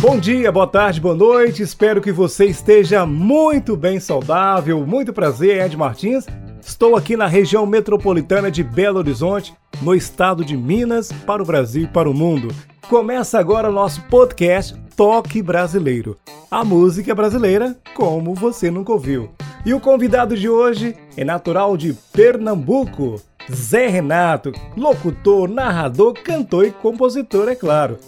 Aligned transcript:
Bom 0.00 0.18
dia, 0.18 0.50
boa 0.50 0.66
tarde, 0.66 0.98
boa 0.98 1.14
noite. 1.14 1.62
Espero 1.62 2.00
que 2.00 2.10
você 2.10 2.46
esteja 2.46 3.04
muito 3.04 3.76
bem 3.76 4.00
saudável. 4.00 4.86
Muito 4.86 5.12
prazer, 5.12 5.62
Ed 5.62 5.76
Martins. 5.76 6.24
Estou 6.62 6.96
aqui 6.96 7.18
na 7.18 7.26
região 7.26 7.66
metropolitana 7.66 8.50
de 8.50 8.62
Belo 8.62 8.96
Horizonte, 8.96 9.54
no 9.82 9.94
estado 9.94 10.42
de 10.42 10.56
Minas, 10.56 11.12
para 11.26 11.42
o 11.42 11.44
Brasil 11.44 11.82
e 11.82 11.86
para 11.86 12.08
o 12.08 12.14
mundo. 12.14 12.48
Começa 12.88 13.38
agora 13.38 13.68
o 13.68 13.72
nosso 13.72 14.00
podcast 14.04 14.74
Toque 14.96 15.42
Brasileiro. 15.42 16.16
A 16.50 16.64
música 16.64 17.14
brasileira 17.14 17.76
como 17.94 18.34
você 18.34 18.70
nunca 18.70 18.92
ouviu. 18.92 19.28
E 19.66 19.74
o 19.74 19.80
convidado 19.80 20.34
de 20.34 20.48
hoje 20.48 20.96
é 21.14 21.24
natural 21.26 21.76
de 21.76 21.92
Pernambuco, 22.10 23.20
Zé 23.52 23.86
Renato, 23.88 24.50
locutor, 24.74 25.46
narrador, 25.46 26.14
cantor 26.14 26.64
e 26.64 26.70
compositor, 26.70 27.50
é 27.50 27.54
claro. 27.54 27.98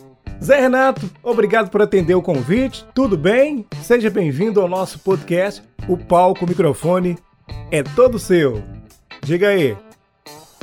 Zé 0.42 0.58
Renato, 0.58 1.08
obrigado 1.22 1.70
por 1.70 1.80
atender 1.80 2.16
o 2.16 2.20
convite. 2.20 2.84
Tudo 2.92 3.16
bem? 3.16 3.64
Seja 3.80 4.10
bem-vindo 4.10 4.60
ao 4.60 4.66
nosso 4.66 4.98
podcast. 4.98 5.62
O 5.88 5.96
palco, 5.96 6.44
o 6.44 6.48
microfone 6.48 7.16
é 7.70 7.84
todo 7.84 8.18
seu. 8.18 8.60
Diga 9.22 9.50
aí. 9.50 9.76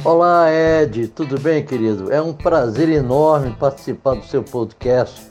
Olá, 0.04 0.48
Ed. 0.52 1.08
Tudo 1.08 1.40
bem, 1.40 1.66
querido? 1.66 2.12
É 2.12 2.22
um 2.22 2.34
prazer 2.34 2.90
enorme 2.90 3.56
participar 3.58 4.16
do 4.16 4.26
seu 4.26 4.44
podcast. 4.44 5.26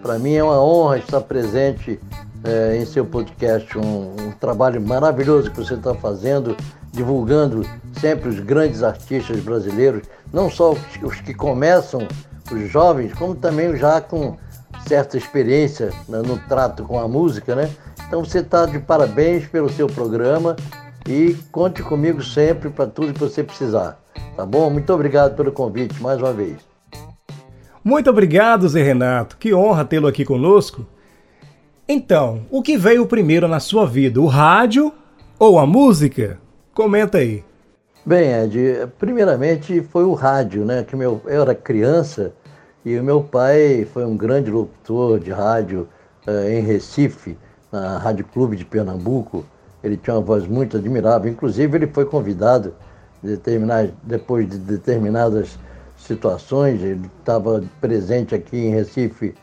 Para 0.00 0.16
mim 0.16 0.34
é 0.34 0.44
uma 0.44 0.62
honra 0.62 0.98
estar 0.98 1.20
presente 1.22 1.98
é, 2.44 2.76
em 2.76 2.86
seu 2.86 3.04
podcast. 3.04 3.76
Um, 3.76 4.14
um 4.28 4.30
trabalho 4.30 4.80
maravilhoso 4.80 5.50
que 5.50 5.56
você 5.56 5.74
está 5.74 5.92
fazendo, 5.92 6.56
divulgando 6.92 7.68
sempre 8.00 8.28
os 8.28 8.38
grandes 8.38 8.84
artistas 8.84 9.40
brasileiros, 9.40 10.02
não 10.32 10.48
só 10.48 10.70
os, 10.70 10.80
os 11.02 11.20
que 11.20 11.34
começam 11.34 12.06
os 12.54 12.70
jovens, 12.70 13.12
como 13.14 13.34
também 13.34 13.76
já 13.76 14.00
com 14.00 14.36
certa 14.86 15.16
experiência 15.16 15.90
no 16.08 16.38
trato 16.48 16.84
com 16.84 16.98
a 16.98 17.08
música, 17.08 17.54
né? 17.54 17.70
Então 18.06 18.24
você 18.24 18.38
está 18.38 18.66
de 18.66 18.78
parabéns 18.78 19.46
pelo 19.46 19.68
seu 19.68 19.86
programa 19.86 20.56
e 21.06 21.36
conte 21.52 21.82
comigo 21.82 22.22
sempre 22.22 22.70
para 22.70 22.86
tudo 22.86 23.12
que 23.12 23.20
você 23.20 23.42
precisar. 23.42 23.98
Tá 24.36 24.46
bom? 24.46 24.70
Muito 24.70 24.92
obrigado 24.92 25.36
pelo 25.36 25.52
convite 25.52 26.00
mais 26.02 26.20
uma 26.20 26.32
vez. 26.32 26.56
Muito 27.82 28.10
obrigado, 28.10 28.68
Zé 28.68 28.82
Renato. 28.82 29.36
Que 29.36 29.54
honra 29.54 29.84
tê-lo 29.84 30.06
aqui 30.06 30.24
conosco. 30.24 30.86
Então, 31.88 32.42
o 32.50 32.62
que 32.62 32.76
veio 32.76 33.06
primeiro 33.06 33.48
na 33.48 33.60
sua 33.60 33.86
vida, 33.86 34.20
o 34.20 34.26
rádio 34.26 34.92
ou 35.38 35.58
a 35.58 35.66
música? 35.66 36.38
Comenta 36.74 37.18
aí. 37.18 37.42
Bem, 38.04 38.30
Ed, 38.32 38.88
primeiramente 38.98 39.82
foi 39.82 40.04
o 40.04 40.14
rádio, 40.14 40.64
né? 40.64 40.82
Que 40.82 40.94
meu, 40.96 41.20
eu 41.26 41.42
era 41.42 41.54
criança 41.54 42.32
e 42.88 42.98
o 42.98 43.04
meu 43.04 43.22
pai 43.22 43.86
foi 43.92 44.06
um 44.06 44.16
grande 44.16 44.50
locutor 44.50 45.20
de 45.20 45.30
rádio 45.30 45.86
uh, 46.26 46.48
em 46.48 46.62
Recife, 46.62 47.36
na 47.70 47.98
Rádio 47.98 48.24
Clube 48.24 48.56
de 48.56 48.64
Pernambuco. 48.64 49.44
Ele 49.84 49.94
tinha 49.98 50.16
uma 50.16 50.22
voz 50.22 50.46
muito 50.46 50.78
admirável. 50.78 51.30
Inclusive, 51.30 51.76
ele 51.76 51.86
foi 51.86 52.06
convidado 52.06 52.72
depois 54.02 54.48
de 54.48 54.56
determinadas 54.56 55.58
situações. 55.98 56.80
Ele 56.80 57.10
estava 57.18 57.62
presente 57.78 58.34
aqui 58.34 58.56
em 58.56 58.70
Recife 58.70 59.34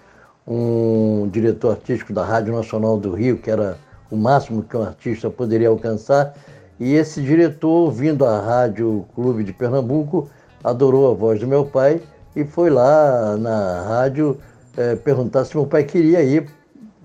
um 0.47 1.29
diretor 1.31 1.73
artístico 1.73 2.13
da 2.13 2.25
Rádio 2.25 2.51
Nacional 2.51 2.97
do 2.97 3.13
Rio, 3.13 3.38
que 3.38 3.51
era 3.51 3.78
o 4.09 4.17
máximo 4.17 4.63
que 4.63 4.75
um 4.75 4.81
artista 4.81 5.29
poderia 5.29 5.69
alcançar. 5.69 6.34
E 6.79 6.95
esse 6.95 7.22
diretor, 7.22 7.91
vindo 7.91 8.25
à 8.25 8.39
Rádio 8.39 9.05
Clube 9.13 9.44
de 9.44 9.53
Pernambuco, 9.53 10.31
adorou 10.63 11.11
a 11.11 11.13
voz 11.13 11.39
do 11.39 11.47
meu 11.47 11.63
pai 11.63 12.01
e 12.35 12.44
foi 12.44 12.69
lá 12.69 13.38
na 13.38 13.81
rádio 13.84 14.38
é, 14.78 14.96
perguntar 14.96 15.46
se 15.46 15.56
meu 15.56 15.66
pai 15.66 15.84
queria 15.84 16.22
ir 16.22 16.47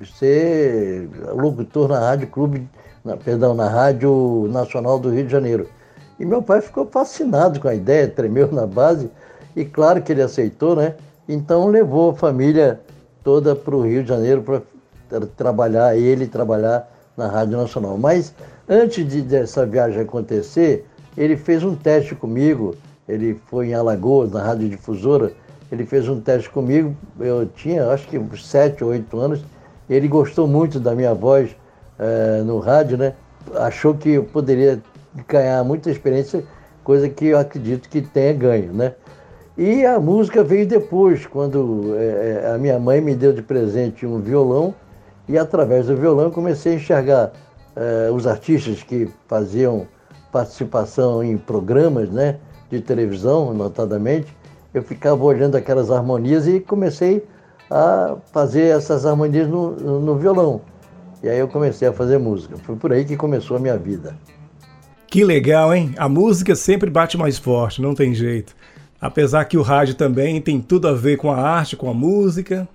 ser 0.06 1.08
locutor 1.34 1.88
na 1.88 1.98
Rádio 1.98 2.28
Clube, 2.28 2.68
na, 3.04 3.16
perdão, 3.16 3.54
na 3.54 3.68
Rádio 3.68 4.48
Nacional 4.50 4.98
do 4.98 5.10
Rio 5.10 5.24
de 5.24 5.32
Janeiro. 5.32 5.68
E 6.18 6.24
meu 6.24 6.42
pai 6.42 6.60
ficou 6.60 6.86
fascinado 6.86 7.60
com 7.60 7.68
a 7.68 7.74
ideia, 7.74 8.08
tremeu 8.08 8.50
na 8.52 8.66
base, 8.66 9.10
e 9.54 9.64
claro 9.64 10.02
que 10.02 10.12
ele 10.12 10.22
aceitou, 10.22 10.76
né? 10.76 10.94
Então 11.28 11.68
levou 11.68 12.10
a 12.10 12.14
família 12.14 12.80
toda 13.22 13.54
para 13.54 13.74
o 13.74 13.82
Rio 13.82 14.02
de 14.02 14.08
Janeiro 14.08 14.42
para 14.42 15.26
trabalhar, 15.36 15.96
ele 15.96 16.26
trabalhar 16.26 16.90
na 17.16 17.26
Rádio 17.26 17.56
Nacional. 17.56 17.96
Mas 17.98 18.34
antes 18.68 19.06
de, 19.06 19.22
dessa 19.22 19.66
viagem 19.66 20.02
acontecer, 20.02 20.86
ele 21.16 21.36
fez 21.36 21.62
um 21.62 21.74
teste 21.74 22.14
comigo 22.14 22.74
ele 23.10 23.40
foi 23.46 23.68
em 23.68 23.74
Alagoas, 23.74 24.30
na 24.32 24.42
Rádio 24.42 24.68
Difusora, 24.68 25.32
ele 25.70 25.84
fez 25.84 26.08
um 26.08 26.20
teste 26.20 26.50
comigo, 26.50 26.94
eu 27.18 27.46
tinha 27.46 27.88
acho 27.88 28.08
que 28.08 28.18
7 28.36 28.82
ou 28.82 28.90
8 28.90 29.18
anos, 29.18 29.44
ele 29.88 30.08
gostou 30.08 30.46
muito 30.46 30.80
da 30.80 30.94
minha 30.94 31.14
voz 31.14 31.54
é, 31.98 32.42
no 32.42 32.58
rádio, 32.58 32.96
né? 32.96 33.14
Achou 33.54 33.94
que 33.94 34.10
eu 34.10 34.24
poderia 34.24 34.80
ganhar 35.28 35.64
muita 35.64 35.90
experiência, 35.90 36.44
coisa 36.82 37.08
que 37.08 37.26
eu 37.26 37.38
acredito 37.38 37.88
que 37.88 38.00
tenha 38.00 38.32
ganho, 38.32 38.72
né? 38.72 38.94
E 39.56 39.84
a 39.84 40.00
música 40.00 40.42
veio 40.42 40.66
depois, 40.66 41.26
quando 41.26 41.94
é, 41.96 42.52
a 42.54 42.58
minha 42.58 42.78
mãe 42.78 43.00
me 43.00 43.14
deu 43.14 43.32
de 43.32 43.42
presente 43.42 44.06
um 44.06 44.20
violão, 44.20 44.74
e 45.28 45.38
através 45.38 45.86
do 45.86 45.96
violão 45.96 46.30
comecei 46.30 46.72
a 46.72 46.76
enxergar 46.76 47.32
é, 47.76 48.10
os 48.10 48.26
artistas 48.26 48.82
que 48.82 49.08
faziam 49.28 49.86
participação 50.32 51.22
em 51.22 51.36
programas, 51.36 52.10
né? 52.10 52.36
De 52.70 52.80
televisão, 52.80 53.52
notadamente, 53.52 54.34
eu 54.72 54.82
ficava 54.82 55.22
olhando 55.24 55.56
aquelas 55.56 55.90
harmonias 55.90 56.46
e 56.46 56.60
comecei 56.60 57.24
a 57.70 58.16
fazer 58.32 58.76
essas 58.76 59.04
harmonias 59.04 59.48
no, 59.48 60.00
no 60.00 60.16
violão. 60.16 60.60
E 61.22 61.28
aí 61.28 61.38
eu 61.38 61.48
comecei 61.48 61.86
a 61.86 61.92
fazer 61.92 62.18
música. 62.18 62.56
Foi 62.58 62.76
por 62.76 62.92
aí 62.92 63.04
que 63.04 63.16
começou 63.16 63.56
a 63.56 63.60
minha 63.60 63.76
vida. 63.76 64.16
Que 65.06 65.24
legal, 65.24 65.74
hein? 65.74 65.92
A 65.98 66.08
música 66.08 66.54
sempre 66.54 66.88
bate 66.88 67.18
mais 67.18 67.36
forte, 67.36 67.82
não 67.82 67.94
tem 67.94 68.14
jeito. 68.14 68.54
Apesar 69.00 69.44
que 69.44 69.58
o 69.58 69.62
rádio 69.62 69.94
também 69.94 70.40
tem 70.40 70.60
tudo 70.60 70.86
a 70.86 70.92
ver 70.92 71.16
com 71.16 71.30
a 71.30 71.36
arte, 71.36 71.76
com 71.76 71.90
a 71.90 71.94
música. 71.94 72.68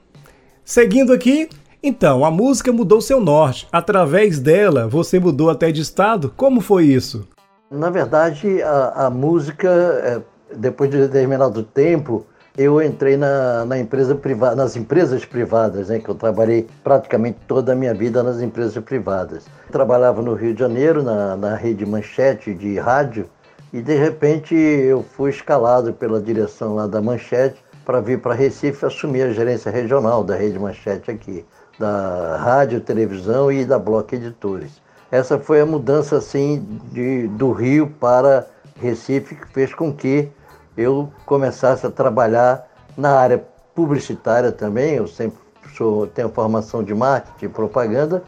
Seguindo 0.63 1.13
aqui, 1.13 1.47
então, 1.81 2.25
a 2.25 2.31
música 2.31 2.73
mudou 2.73 2.99
seu 2.99 3.21
norte. 3.21 3.67
Através 3.71 4.39
dela, 4.39 4.87
você 4.87 5.19
mudou 5.19 5.49
até 5.49 5.71
de 5.71 5.81
estado? 5.81 6.33
Como 6.35 6.59
foi 6.59 6.85
isso? 6.85 7.27
Na 7.69 7.89
verdade, 7.89 8.61
a, 8.61 9.07
a 9.07 9.09
música, 9.09 9.69
é, 9.69 10.21
depois 10.55 10.89
de 10.89 10.97
determinado 10.99 11.63
tempo, 11.63 12.25
eu 12.55 12.81
entrei 12.81 13.17
na, 13.17 13.65
na 13.65 13.77
empresa 13.77 14.13
privada, 14.13 14.55
nas 14.55 14.75
empresas 14.75 15.25
privadas, 15.25 15.89
né, 15.89 15.99
que 15.99 16.07
eu 16.07 16.15
trabalhei 16.15 16.67
praticamente 16.83 17.39
toda 17.47 17.73
a 17.73 17.75
minha 17.75 17.93
vida 17.93 18.21
nas 18.21 18.39
empresas 18.39 18.81
privadas. 18.83 19.45
Trabalhava 19.71 20.21
no 20.21 20.35
Rio 20.35 20.53
de 20.53 20.59
Janeiro, 20.59 21.01
na, 21.01 21.35
na 21.35 21.55
rede 21.55 21.85
Manchete 21.85 22.53
de 22.53 22.77
rádio, 22.77 23.27
e 23.73 23.81
de 23.81 23.95
repente 23.95 24.55
eu 24.55 25.03
fui 25.03 25.31
escalado 25.31 25.91
pela 25.91 26.21
direção 26.21 26.75
lá 26.75 26.85
da 26.85 27.01
Manchete 27.01 27.61
para 27.83 27.99
vir 27.99 28.21
para 28.21 28.33
Recife 28.33 28.85
assumir 28.85 29.23
a 29.23 29.31
gerência 29.31 29.71
regional 29.71 30.23
da 30.23 30.35
rede 30.35 30.57
Manchete 30.59 31.09
aqui, 31.09 31.43
da 31.79 32.37
rádio, 32.37 32.79
televisão 32.79 33.51
e 33.51 33.65
da 33.65 33.77
Bloco 33.77 34.13
Editores. 34.15 34.84
Essa 35.15 35.39
foi 35.39 35.61
a 35.61 35.65
mudança 35.65 36.17
assim 36.17 36.67
de, 36.91 37.29
do 37.29 37.53
Rio 37.53 37.87
para 37.87 38.45
Recife 38.81 39.33
que 39.33 39.47
fez 39.47 39.73
com 39.73 39.93
que 39.93 40.27
eu 40.75 41.09
começasse 41.25 41.87
a 41.87 41.89
trabalhar 41.89 42.67
na 42.97 43.11
área 43.17 43.41
publicitária 43.73 44.51
também. 44.51 44.95
Eu 44.95 45.07
sempre 45.07 45.39
sou, 45.77 46.05
tenho 46.05 46.27
formação 46.27 46.83
de 46.83 46.93
marketing 46.93 47.47
propaganda 47.47 48.25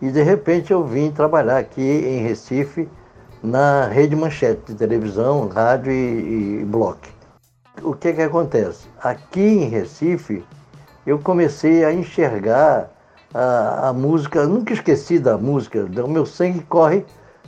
e 0.00 0.10
de 0.10 0.22
repente 0.22 0.72
eu 0.72 0.82
vim 0.82 1.10
trabalhar 1.10 1.58
aqui 1.58 1.82
em 1.82 2.22
Recife 2.22 2.88
na 3.42 3.86
rede 3.88 4.16
manchete 4.16 4.72
de 4.72 4.74
televisão, 4.76 5.46
rádio 5.48 5.92
e, 5.92 6.62
e 6.62 6.64
blog. 6.64 6.96
O 7.82 7.92
que 7.92 8.14
que 8.14 8.22
acontece? 8.22 8.88
Aqui 8.98 9.42
em 9.42 9.68
Recife 9.68 10.42
eu 11.06 11.18
comecei 11.18 11.84
a 11.84 11.92
enxergar 11.92 12.93
a, 13.34 13.88
a 13.88 13.92
música, 13.92 14.46
nunca 14.46 14.72
esqueci 14.72 15.18
da 15.18 15.36
música, 15.36 15.84
o 15.84 16.08
meu 16.08 16.24
sangue 16.24 16.60
corre, 16.60 17.04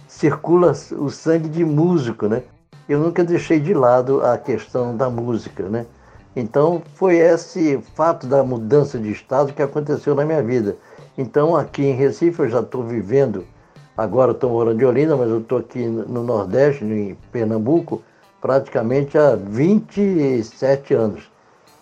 circula 0.09 0.73
o 0.99 1.09
sangue 1.09 1.49
de 1.49 1.65
músico, 1.65 2.27
né? 2.27 2.43
Eu 2.89 2.99
nunca 2.99 3.23
deixei 3.23 3.61
de 3.61 3.73
lado 3.73 4.21
a 4.25 4.37
questão 4.37 4.97
da 4.97 5.09
música, 5.09 5.69
né? 5.69 5.87
Então 6.35 6.83
foi 6.95 7.17
esse 7.17 7.79
fato 7.95 8.27
da 8.27 8.43
mudança 8.43 8.99
de 8.99 9.11
estado 9.13 9.53
que 9.53 9.63
aconteceu 9.63 10.15
na 10.15 10.25
minha 10.25 10.43
vida. 10.43 10.77
Então 11.17 11.57
aqui 11.57 11.85
em 11.85 11.95
Recife 11.95 12.41
eu 12.41 12.49
já 12.49 12.61
estou 12.61 12.83
vivendo, 12.83 13.45
agora 13.97 14.33
estou 14.33 14.51
morando 14.51 14.83
em 14.83 14.85
Olinda, 14.85 15.17
mas 15.17 15.31
eu 15.31 15.39
estou 15.39 15.59
aqui 15.59 15.87
no 15.87 16.23
Nordeste, 16.23 16.85
em 16.85 17.17
Pernambuco, 17.31 18.03
praticamente 18.41 19.17
há 19.17 19.37
27 19.37 20.95
anos. 20.95 21.31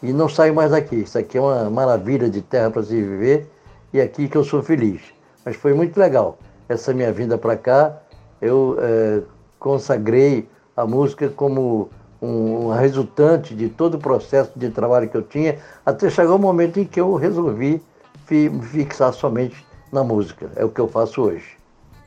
E 0.03 0.13
não 0.13 0.29
saio 0.29 0.55
mais 0.55 0.71
daqui. 0.71 0.97
Isso 0.97 1.19
aqui 1.19 1.39
é 1.39 1.41
uma 1.41 1.71
maravilha 1.71 2.29
de 2.29 2.43
terra 2.43 2.71
para 2.71 2.83
se 2.83 2.95
viver 2.95 3.54
e 3.95 4.01
aqui 4.01 4.29
que 4.29 4.37
eu 4.37 4.43
sou 4.43 4.61
feliz. 4.61 5.01
Mas 5.45 5.55
foi 5.55 5.73
muito 5.73 5.97
legal 5.97 6.37
essa 6.69 6.93
minha 6.93 7.13
vinda 7.13 7.39
para 7.39 7.57
cá. 7.57 7.97
Eu 8.43 8.77
é, 8.81 9.23
consagrei 9.61 10.49
a 10.77 10.85
música 10.85 11.29
como 11.29 11.89
um, 12.21 12.71
resultante 12.71 13.55
de 13.55 13.69
todo 13.69 13.95
o 13.95 13.99
processo 13.99 14.51
de 14.57 14.69
trabalho 14.71 15.09
que 15.09 15.17
eu 15.17 15.23
tinha, 15.23 15.59
até 15.87 16.11
chegar 16.11 16.35
o 16.35 16.39
momento 16.39 16.81
em 16.81 16.85
que 16.85 17.01
eu 17.01 17.15
resolvi 17.15 17.81
fi, 18.27 18.51
fixar 18.73 19.13
somente 19.13 19.65
na 19.93 20.03
música. 20.03 20.51
É 20.57 20.65
o 20.65 20.71
que 20.71 20.81
eu 20.81 20.89
faço 20.89 21.23
hoje. 21.23 21.57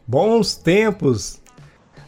Bons 0.05 0.55
tempos! 0.55 1.41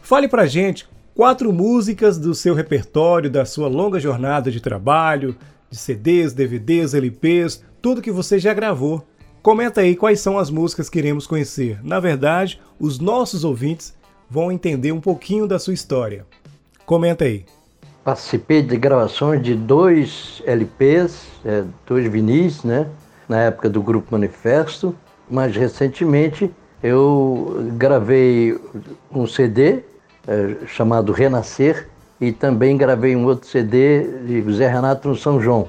Fale 0.02 0.28
pra 0.28 0.44
gente 0.44 0.88
quatro 1.14 1.52
músicas 1.52 2.18
do 2.18 2.34
seu 2.34 2.54
repertório, 2.54 3.30
da 3.30 3.46
sua 3.46 3.68
longa 3.68 3.98
jornada 3.98 4.50
de 4.50 4.60
trabalho, 4.60 5.36
de 5.70 5.78
CDs, 5.78 6.34
DVDs, 6.34 6.92
LPs, 6.92 7.62
tudo 7.80 8.02
que 8.02 8.10
você 8.10 8.38
já 8.38 8.52
gravou. 8.52 9.04
Comenta 9.42 9.80
aí 9.80 9.96
quais 9.96 10.20
são 10.20 10.38
as 10.38 10.50
músicas 10.50 10.90
que 10.90 10.98
queremos 10.98 11.26
conhecer. 11.26 11.80
Na 11.82 11.98
verdade, 11.98 12.60
os 12.78 12.98
nossos 12.98 13.42
ouvintes 13.42 13.94
vão 14.28 14.52
entender 14.52 14.92
um 14.92 15.00
pouquinho 15.00 15.46
da 15.46 15.58
sua 15.58 15.72
história. 15.72 16.26
Comenta 16.84 17.24
aí. 17.24 17.46
Participei 18.04 18.60
de 18.60 18.76
gravações 18.76 19.42
de 19.42 19.54
dois 19.54 20.42
LPs, 20.44 21.26
é, 21.42 21.64
dois 21.86 22.06
vinis, 22.12 22.62
né? 22.64 22.86
Na 23.26 23.40
época 23.40 23.70
do 23.70 23.82
Grupo 23.82 24.08
Manifesto. 24.10 24.94
Mais 25.30 25.56
recentemente, 25.56 26.50
eu 26.82 27.66
gravei 27.78 28.58
um 29.10 29.26
CD 29.26 29.82
é, 30.28 30.66
chamado 30.66 31.12
Renascer 31.12 31.88
e 32.20 32.30
também 32.30 32.76
gravei 32.76 33.16
um 33.16 33.24
outro 33.24 33.48
CD 33.48 34.06
de 34.26 34.42
José 34.42 34.68
Renato 34.68 35.08
no 35.08 35.16
São 35.16 35.40
João, 35.40 35.66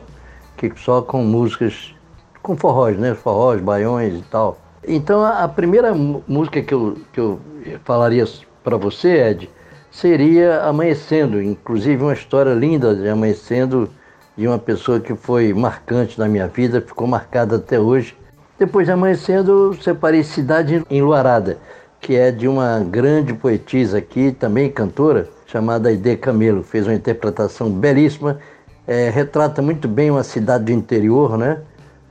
que 0.58 0.70
só 0.76 1.02
com 1.02 1.24
músicas 1.24 1.94
com 2.42 2.56
forróis, 2.56 2.98
né? 2.98 3.14
Forróis, 3.14 3.62
baiões 3.62 4.20
e 4.20 4.24
tal. 4.24 4.58
Então, 4.88 5.24
a 5.24 5.48
primeira 5.48 5.94
música 5.94 6.62
que 6.62 6.74
eu, 6.74 6.98
que 7.14 7.20
eu 7.20 7.40
falaria 7.84 8.26
para 8.64 8.78
você, 8.78 9.30
Ed, 9.30 9.50
seria 9.92 10.64
Amanhecendo, 10.64 11.42
inclusive 11.42 12.02
uma 12.02 12.14
história 12.14 12.54
linda 12.54 12.96
de 12.96 13.08
Amanhecendo, 13.08 13.90
de 14.36 14.48
uma 14.48 14.58
pessoa 14.58 15.00
que 15.00 15.14
foi 15.14 15.54
marcante 15.54 16.18
na 16.18 16.28
minha 16.28 16.48
vida, 16.48 16.82
ficou 16.82 17.06
marcada 17.06 17.58
até 17.58 17.80
hoje. 17.80 18.18
Depois 18.58 18.88
de 18.88 18.94
Amanhecendo, 18.94 19.78
separei 19.82 20.24
Cidade 20.24 20.84
Enluarada, 20.90 21.58
que 22.00 22.16
é 22.16 22.32
de 22.32 22.48
uma 22.48 22.80
grande 22.80 23.34
poetisa 23.34 24.00
aqui, 24.00 24.32
também 24.32 24.72
cantora, 24.72 25.30
chamada 25.46 25.90
Aide 25.90 26.16
Camelo. 26.16 26.64
Fez 26.64 26.88
uma 26.88 26.96
interpretação 26.96 27.70
belíssima, 27.70 28.40
é, 28.88 29.10
retrata 29.10 29.62
muito 29.62 29.88
bem 29.88 30.10
uma 30.10 30.24
cidade 30.24 30.66
do 30.66 30.72
interior, 30.72 31.38
né? 31.38 31.60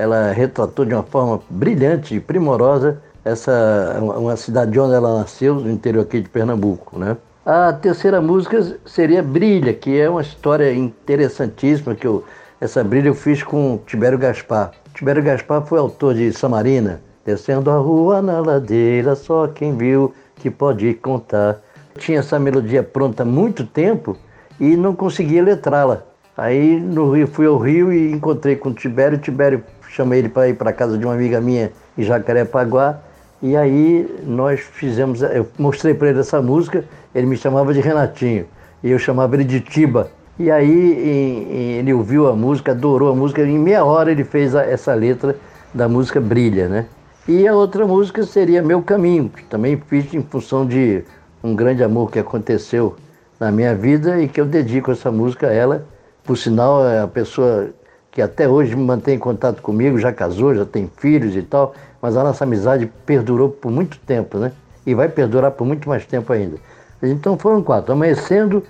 Ela 0.00 0.32
retratou 0.32 0.84
de 0.84 0.94
uma 0.94 1.02
forma 1.02 1.40
brilhante 1.50 2.14
e 2.14 2.20
primorosa 2.20 2.98
essa 3.24 3.98
uma 4.00 4.36
cidade 4.36 4.78
onde 4.80 4.94
ela 4.94 5.18
nasceu, 5.18 5.56
no 5.56 5.70
interior 5.70 6.02
aqui 6.02 6.20
de 6.20 6.28
Pernambuco, 6.28 6.98
né? 6.98 7.16
A 7.44 7.72
terceira 7.72 8.20
música 8.20 8.76
seria 8.86 9.22
Brilha, 9.22 9.74
que 9.74 9.98
é 9.98 10.08
uma 10.08 10.22
história 10.22 10.72
interessantíssima 10.72 11.94
que 11.94 12.06
eu 12.06 12.24
essa 12.60 12.84
brilha 12.84 13.08
eu 13.08 13.14
fiz 13.14 13.42
com 13.42 13.80
Tibério 13.86 14.18
Gaspar. 14.18 14.72
Tibério 14.92 15.22
Gaspar 15.22 15.62
foi 15.62 15.78
autor 15.78 16.14
de 16.14 16.30
Samarina, 16.30 17.00
descendo 17.24 17.70
a 17.70 17.78
rua 17.78 18.20
na 18.20 18.38
ladeira, 18.38 19.14
só 19.14 19.48
quem 19.48 19.74
viu 19.74 20.12
que 20.36 20.50
pode 20.50 20.92
contar. 20.94 21.58
tinha 21.98 22.18
essa 22.18 22.38
melodia 22.38 22.82
pronta 22.82 23.22
há 23.22 23.26
muito 23.26 23.64
tempo 23.66 24.14
e 24.60 24.76
não 24.76 24.94
conseguia 24.94 25.42
letrá-la. 25.42 26.02
Aí 26.36 26.78
no 26.78 27.10
Rio 27.10 27.26
fui 27.26 27.46
ao 27.46 27.56
Rio 27.56 27.90
e 27.90 28.12
encontrei 28.12 28.56
com 28.56 28.68
o 28.68 28.74
Tibério. 28.74 29.16
Tibério 29.16 29.64
chamei 29.90 30.20
ele 30.20 30.28
para 30.28 30.48
ir 30.48 30.54
para 30.54 30.72
casa 30.72 30.96
de 30.96 31.04
uma 31.04 31.14
amiga 31.14 31.40
minha 31.40 31.70
em 31.96 32.02
Jacarepaguá 32.02 33.00
e 33.42 33.56
aí 33.56 34.06
nós 34.26 34.60
fizemos, 34.60 35.22
eu 35.22 35.48
mostrei 35.58 35.94
para 35.94 36.10
ele 36.10 36.20
essa 36.20 36.42
música, 36.42 36.84
ele 37.14 37.26
me 37.26 37.38
chamava 37.38 37.72
de 37.72 37.80
Renatinho, 37.80 38.44
e 38.82 38.90
eu 38.90 38.98
chamava 38.98 39.34
ele 39.34 39.44
de 39.44 39.60
Tiba. 39.60 40.10
E 40.38 40.50
aí 40.50 40.70
em, 40.70 41.54
em, 41.54 41.72
ele 41.78 41.94
ouviu 41.94 42.28
a 42.28 42.36
música, 42.36 42.72
adorou 42.72 43.10
a 43.10 43.14
música, 43.14 43.42
em 43.42 43.58
meia 43.58 43.82
hora 43.82 44.10
ele 44.10 44.24
fez 44.24 44.54
a, 44.54 44.62
essa 44.62 44.92
letra 44.92 45.36
da 45.72 45.88
música 45.88 46.20
Brilha, 46.20 46.68
né? 46.68 46.86
E 47.26 47.48
a 47.48 47.54
outra 47.54 47.86
música 47.86 48.24
seria 48.24 48.62
Meu 48.62 48.82
Caminho, 48.82 49.30
que 49.30 49.44
também 49.44 49.80
fiz 49.86 50.12
em 50.12 50.22
função 50.22 50.66
de 50.66 51.02
um 51.42 51.54
grande 51.54 51.82
amor 51.82 52.10
que 52.10 52.18
aconteceu 52.18 52.96
na 53.38 53.50
minha 53.50 53.74
vida 53.74 54.20
e 54.20 54.28
que 54.28 54.40
eu 54.40 54.44
dedico 54.44 54.90
essa 54.90 55.10
música 55.10 55.46
a 55.46 55.52
ela. 55.52 55.86
Por 56.24 56.36
sinal, 56.36 56.82
a 56.82 57.06
pessoa 57.06 57.70
que 58.10 58.20
até 58.20 58.48
hoje 58.48 58.74
mantém 58.74 59.18
contato 59.18 59.62
comigo, 59.62 59.98
já 59.98 60.12
casou, 60.12 60.54
já 60.54 60.64
tem 60.64 60.90
filhos 60.96 61.36
e 61.36 61.42
tal, 61.42 61.74
mas 62.02 62.16
a 62.16 62.24
nossa 62.24 62.44
amizade 62.44 62.90
perdurou 63.06 63.48
por 63.48 63.70
muito 63.70 63.98
tempo, 63.98 64.38
né? 64.38 64.52
E 64.84 64.94
vai 64.94 65.08
perdurar 65.08 65.52
por 65.52 65.66
muito 65.66 65.88
mais 65.88 66.04
tempo 66.04 66.32
ainda. 66.32 66.56
Então 67.02 67.38
foram 67.38 67.62
quatro: 67.62 67.92
Amanhecendo, 67.92 68.64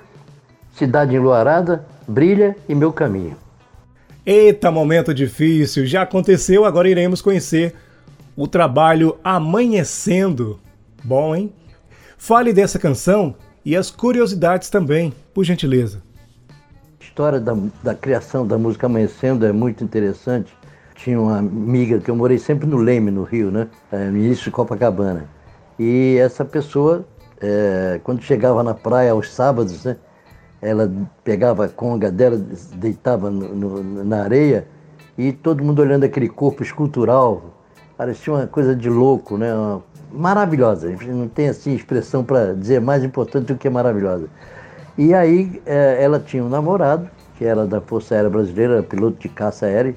Cidade 0.75 1.15
Enluarada, 1.15 1.85
Brilha 2.07 2.57
e 2.69 2.75
Meu 2.75 2.93
Caminho. 2.93 3.37
Eita, 4.27 4.71
momento 4.71 5.15
difícil! 5.15 5.87
Já 5.87 6.03
aconteceu, 6.03 6.65
agora 6.65 6.89
iremos 6.89 7.23
conhecer 7.23 7.75
o 8.37 8.47
trabalho 8.47 9.17
Amanhecendo. 9.25 10.61
Bom, 11.03 11.35
hein? 11.35 11.53
Fale 12.19 12.53
dessa 12.53 12.79
canção 12.79 13.35
e 13.65 13.75
as 13.75 13.91
curiosidades 13.91 14.69
também, 14.69 15.13
por 15.33 15.45
gentileza. 15.45 16.03
História 17.11 17.39
da, 17.39 17.55
da 17.83 17.95
criação 17.95 18.47
da 18.47 18.57
música 18.57 18.87
Amanhecendo 18.87 19.45
é 19.45 19.53
muito 19.53 19.85
interessante 19.85 20.57
tinha 21.03 21.19
uma 21.19 21.39
amiga 21.39 21.99
que 21.99 22.11
eu 22.11 22.17
morei 22.17 22.39
sempre 22.39 22.67
no 22.67 22.77
Leme, 22.77 23.11
no 23.11 23.23
Rio, 23.23 23.51
né? 23.51 23.69
É, 23.91 24.07
início 24.09 24.45
de 24.45 24.51
Copacabana. 24.51 25.25
E 25.79 26.19
essa 26.21 26.45
pessoa, 26.45 27.07
é, 27.41 27.99
quando 28.05 28.23
chegava 28.23 28.63
na 28.63 28.75
praia 28.75 29.13
aos 29.13 29.33
sábados, 29.33 29.85
né? 29.85 29.97
Ela 30.61 30.93
pegava 31.25 31.65
a 31.65 31.69
conga 31.71 32.11
dela, 32.11 32.37
deitava 32.75 33.31
no, 33.31 33.49
no, 33.55 34.05
na 34.05 34.25
areia 34.25 34.67
e 35.17 35.33
todo 35.33 35.65
mundo 35.65 35.81
olhando 35.81 36.05
aquele 36.05 36.29
corpo 36.29 36.63
escultural. 36.63 37.45
Parecia 37.97 38.35
uma 38.35 38.47
coisa 38.47 38.77
de 38.77 38.91
louco, 38.91 39.39
né? 39.39 39.55
Uma, 39.55 39.83
maravilhosa. 40.13 40.95
Não 41.07 41.29
tem 41.29 41.49
assim 41.49 41.75
expressão 41.75 42.23
para 42.23 42.55
dizer 42.55 42.79
mais 42.79 43.03
importante 43.03 43.47
do 43.47 43.57
que 43.57 43.71
maravilhosa. 43.71 44.29
E 44.99 45.15
aí 45.15 45.63
é, 45.65 46.03
ela 46.03 46.19
tinha 46.19 46.45
um 46.45 46.49
namorado, 46.49 47.09
que 47.37 47.45
era 47.45 47.67
da 47.67 47.81
Força 47.81 48.15
Aérea 48.15 48.31
Brasileira, 48.31 48.83
piloto 48.83 49.19
de 49.19 49.29
caça 49.29 49.67
aérea, 49.67 49.95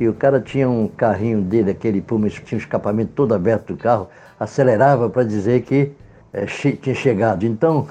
e 0.00 0.08
o 0.08 0.14
cara 0.14 0.40
tinha 0.40 0.68
um 0.68 0.88
carrinho 0.88 1.42
dele, 1.42 1.70
aquele 1.70 2.00
Puma, 2.00 2.28
tinha 2.28 2.56
um 2.56 2.60
escapamento 2.60 3.12
todo 3.14 3.34
aberto 3.34 3.74
do 3.74 3.76
carro, 3.76 4.08
acelerava 4.38 5.10
para 5.10 5.24
dizer 5.24 5.62
que 5.62 5.92
é, 6.32 6.46
che 6.46 6.72
tinha 6.72 6.94
chegado. 6.94 7.44
Então, 7.44 7.86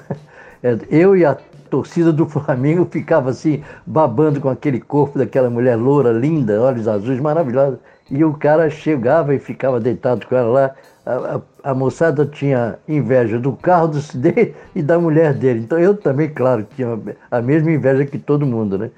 é, 0.62 0.78
eu 0.90 1.16
e 1.16 1.24
a 1.24 1.36
torcida 1.68 2.12
do 2.12 2.26
Flamengo 2.26 2.86
ficava 2.90 3.30
assim, 3.30 3.62
babando 3.86 4.40
com 4.40 4.48
aquele 4.48 4.80
corpo 4.80 5.18
daquela 5.18 5.50
mulher 5.50 5.76
loura, 5.76 6.10
linda, 6.10 6.60
olhos 6.60 6.88
azuis, 6.88 7.20
maravilhosa. 7.20 7.78
E 8.10 8.24
o 8.24 8.32
cara 8.32 8.70
chegava 8.70 9.34
e 9.34 9.38
ficava 9.38 9.78
deitado 9.78 10.26
com 10.26 10.34
ela 10.34 10.48
lá. 10.48 10.74
A, 11.08 11.70
a, 11.70 11.74
moçada 11.74 12.26
tinha 12.26 12.78
inveja 12.86 13.38
do 13.38 13.52
carro 13.54 13.88
do 13.88 13.98
e 14.74 14.82
da 14.82 14.98
mulher 14.98 15.32
dele. 15.32 15.60
Então 15.60 15.78
eu 15.78 15.96
também, 15.96 16.28
claro, 16.28 16.66
tinha 16.76 16.98
a 17.30 17.40
mesma 17.40 17.70
inveja 17.70 18.04
que 18.04 18.18
todo 18.18 18.44
mundo, 18.44 18.76
né? 18.76 18.90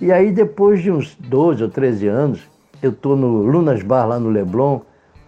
E 0.00 0.10
aí, 0.10 0.32
depois 0.32 0.82
de 0.82 0.90
uns 0.90 1.14
12 1.16 1.62
ou 1.62 1.68
13 1.68 2.08
anos, 2.08 2.48
eu 2.82 2.90
estou 2.90 3.14
no 3.14 3.42
Lunas 3.42 3.82
Bar, 3.82 4.06
lá 4.06 4.18
no 4.18 4.30
Leblon, 4.30 4.80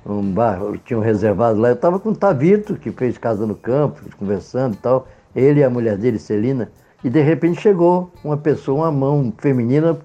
um 0.06 0.32
bar, 0.32 0.60
eu 0.60 0.78
tinha 0.78 0.98
um 0.98 1.02
reservado 1.02 1.60
lá. 1.60 1.68
Eu 1.68 1.74
estava 1.74 1.98
com 1.98 2.10
o 2.10 2.16
Tavito, 2.16 2.76
que 2.76 2.90
fez 2.90 3.18
casa 3.18 3.46
no 3.46 3.54
campo, 3.54 4.00
conversando 4.18 4.74
e 4.74 4.78
tal. 4.78 5.06
Ele 5.34 5.60
e 5.60 5.64
a 5.64 5.70
mulher 5.70 5.96
dele, 5.96 6.18
Celina. 6.18 6.70
E 7.04 7.10
de 7.10 7.20
repente 7.20 7.60
chegou 7.60 8.10
uma 8.24 8.36
pessoa, 8.36 8.84
uma 8.84 8.92
mão 8.92 9.32
feminina, 9.38 9.98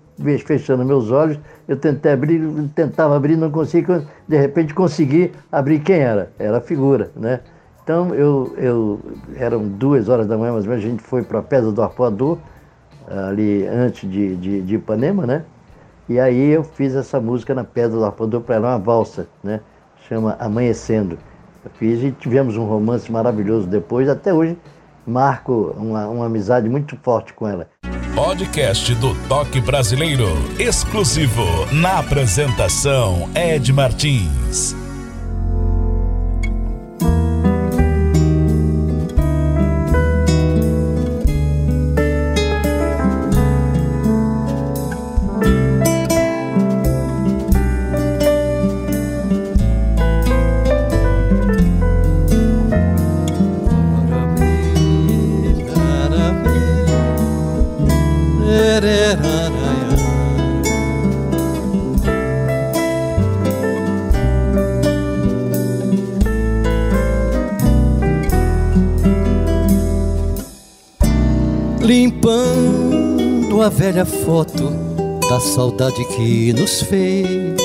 fechando 0.46 0.84
meus 0.86 1.12
olhos. 1.12 1.40
Eu 1.68 1.78
tentei 1.78 2.14
abrir, 2.14 2.42
tentava 2.76 3.16
abrir, 3.16 3.36
não 3.36 3.52
conseguia. 3.52 4.04
De 4.28 4.38
repente 4.38 4.74
consegui 4.74 5.32
abrir 5.52 5.80
quem 5.80 5.98
era. 5.98 6.32
Era 6.40 6.58
a 6.58 6.62
figura, 6.62 7.12
né? 7.16 7.42
Então 7.84 8.14
eu, 8.14 8.54
eu 8.58 9.00
eram 9.38 9.66
duas 9.68 10.10
horas 10.10 10.28
da 10.28 10.38
manhã, 10.38 10.52
menos, 10.52 10.68
a 10.68 10.78
gente 10.78 11.02
foi 11.02 11.24
para 11.24 11.40
a 11.40 11.44
Pedra 11.44 11.72
do 11.72 11.82
Arpoador 11.82 12.38
ali 13.08 13.66
antes 13.66 14.10
de, 14.10 14.36
de, 14.36 14.62
de, 14.62 14.76
Ipanema, 14.76 15.26
né? 15.26 15.44
E 16.10 16.20
aí 16.20 16.50
eu 16.50 16.64
fiz 16.64 16.96
essa 16.96 17.20
música 17.20 17.56
na 17.56 17.64
Pedra 17.64 17.98
do 17.98 18.04
Arpoador 18.04 18.42
para 18.42 18.56
ela, 18.56 18.70
uma 18.72 18.80
valsa, 18.80 19.28
né? 19.44 19.62
Chama 20.08 20.36
Amanhecendo. 20.40 21.18
Eu 21.64 21.72
fiz 21.72 22.04
e 22.04 22.12
tivemos 22.12 22.58
um 22.58 22.66
romance 22.66 23.12
maravilhoso 23.12 23.68
depois, 23.68 24.10
até 24.10 24.34
hoje 24.34 24.58
marco 25.06 25.74
uma, 25.78 26.08
uma 26.08 26.26
amizade 26.26 26.68
muito 26.68 26.98
forte 26.98 27.34
com 27.34 27.48
ela. 27.48 27.70
Podcast 28.18 28.96
do 28.96 29.14
Toque 29.28 29.62
Brasileiro, 29.62 30.28
exclusivo 30.58 31.46
na 31.72 32.00
apresentação 32.00 33.30
Ed 33.36 33.72
Martins. 33.72 34.87
Foto 74.28 74.74
da 75.30 75.40
saudade 75.40 76.04
que 76.04 76.52
nos 76.52 76.82
fez, 76.82 77.56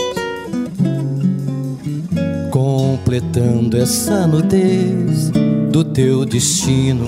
completando 2.53 3.77
essa 3.77 4.29
nudez 4.29 5.33
do 5.73 5.83
teu 5.83 6.25
destino 6.25 7.05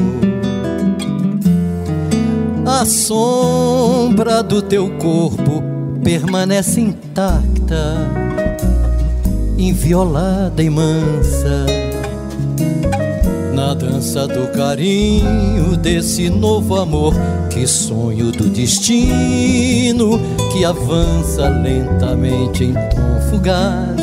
a 2.66 2.84
sombra 2.84 4.42
do 4.42 4.60
teu 4.60 4.90
corpo 4.98 5.62
permanece 6.02 6.80
intacta, 6.80 8.10
inviolada 9.56 10.60
e 10.60 10.68
mansa. 10.68 11.64
Na 13.54 13.72
dança 13.74 14.26
do 14.26 14.48
carinho 14.48 15.76
desse 15.76 16.28
novo 16.28 16.74
amor, 16.74 17.14
que 17.54 17.66
sonho 17.66 18.30
do 18.32 18.50
destino 18.50 20.20
que 20.52 20.64
avança 20.64 21.48
lentamente 21.48 22.64
em 22.64 22.74
tom 22.74 23.30
fugaz 23.30 24.00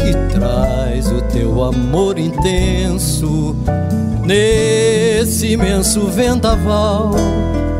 e 0.00 0.32
traz 0.34 1.12
o 1.12 1.20
teu 1.22 1.62
amor 1.62 2.18
intenso 2.18 3.54
Nesse 4.28 5.52
imenso 5.52 6.06
vendaval, 6.08 7.12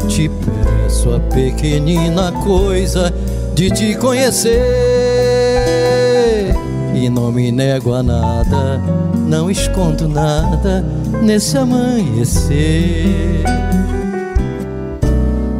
te 0.08 0.30
peço 0.30 1.14
a 1.14 1.20
pequenina 1.20 2.32
coisa 2.32 3.12
de 3.54 3.70
te 3.70 3.94
conhecer. 3.96 4.56
E 6.94 7.10
não 7.10 7.30
me 7.30 7.52
nego 7.52 7.92
a 7.92 8.02
nada, 8.02 8.80
não 9.28 9.50
escondo 9.50 10.08
nada 10.08 10.84
nesse 11.22 11.56
amanhecer. 11.56 13.44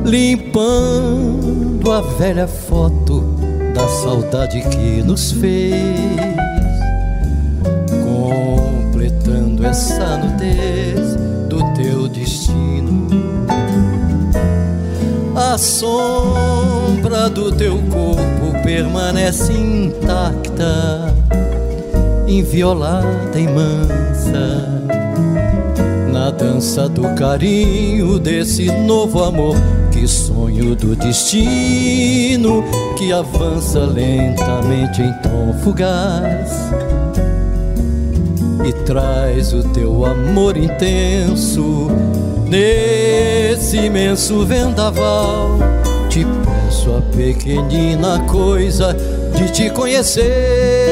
Limpando 0.04 1.92
a 1.92 2.00
velha 2.00 2.48
foto 2.48 3.36
da 3.74 3.86
saudade 3.88 4.60
que 4.70 5.02
nos 5.02 5.32
fez 5.32 6.28
essa 9.68 10.16
nudez 10.16 11.14
do 11.48 11.58
teu 11.74 12.08
destino. 12.08 13.06
A 15.36 15.58
sombra 15.58 17.28
do 17.28 17.52
teu 17.52 17.76
corpo 17.90 18.62
permanece 18.64 19.52
intacta, 19.52 21.14
inviolada 22.28 23.38
e 23.38 23.48
mansa. 23.48 24.82
Na 26.12 26.30
dança 26.30 26.88
do 26.88 27.02
carinho 27.14 28.18
desse 28.18 28.66
novo 28.70 29.24
amor, 29.24 29.56
que 29.90 30.06
sonho 30.06 30.74
do 30.74 30.94
destino 30.94 32.62
que 32.96 33.12
avança 33.12 33.80
lentamente 33.80 35.00
em 35.00 35.12
tom 35.22 35.54
fugaz 35.62 36.70
e 38.66 38.72
traz 38.84 39.52
o 39.54 39.62
teu 39.70 40.04
amor 40.04 40.56
intenso 40.56 41.88
nesse 42.46 43.78
imenso 43.78 44.44
vendaval. 44.44 45.58
Te 46.08 46.24
peço 46.24 46.96
a 46.96 47.00
pequenina 47.16 48.20
coisa 48.20 48.94
de 49.34 49.50
te 49.50 49.70
conhecer 49.70 50.87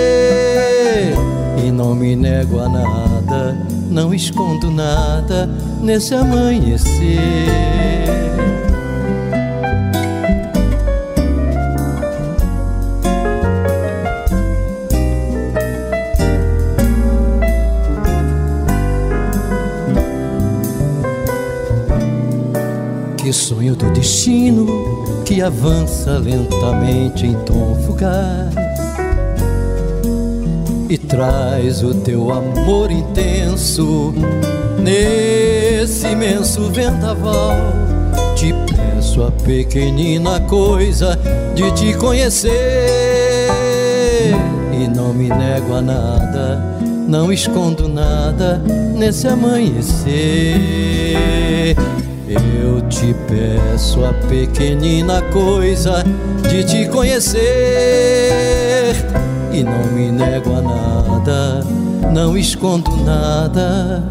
não 1.86 1.94
me 1.94 2.16
nego 2.16 2.58
a 2.58 2.68
nada, 2.68 3.56
não 3.88 4.12
escondo 4.12 4.72
nada 4.72 5.48
nesse 5.80 6.16
amanhecer. 6.16 7.46
Que 23.16 23.32
sonho 23.32 23.76
do 23.76 23.92
destino 23.92 24.66
que 25.24 25.40
avança 25.40 26.18
lentamente 26.18 27.26
em 27.26 27.34
tom 27.44 27.76
fugaz 27.86 28.65
e 30.88 30.96
traz 30.96 31.82
o 31.82 31.92
teu 31.94 32.32
amor 32.32 32.90
intenso 32.90 34.14
nesse 34.78 36.06
imenso 36.08 36.70
vendaval. 36.70 37.54
Te 38.34 38.54
peço 38.74 39.24
a 39.24 39.30
pequenina 39.30 40.40
coisa 40.40 41.18
de 41.54 41.70
te 41.72 41.94
conhecer 41.94 42.52
e 44.72 44.86
não 44.86 45.12
me 45.12 45.28
nego 45.28 45.74
a 45.74 45.82
nada, 45.82 46.78
não 47.08 47.32
escondo 47.32 47.88
nada 47.88 48.62
nesse 48.94 49.26
amanhecer. 49.26 50.14
Eu 52.28 52.80
te 52.88 53.14
peço 53.26 54.04
a 54.04 54.12
pequenina 54.28 55.22
coisa 55.32 56.04
de 56.48 56.64
te 56.64 56.86
conhecer 56.88 58.65
e 59.56 59.64
não 59.64 59.86
me 59.86 60.12
nego 60.12 60.52
a 60.54 60.60
nada, 60.60 61.64
não 62.12 62.36
escondo 62.36 62.94
nada 62.98 64.04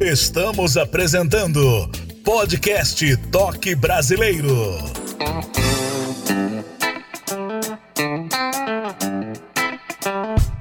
Estamos 0.00 0.76
apresentando 0.76 1.90
Podcast 2.28 3.16
Toque 3.32 3.74
Brasileiro. 3.74 4.52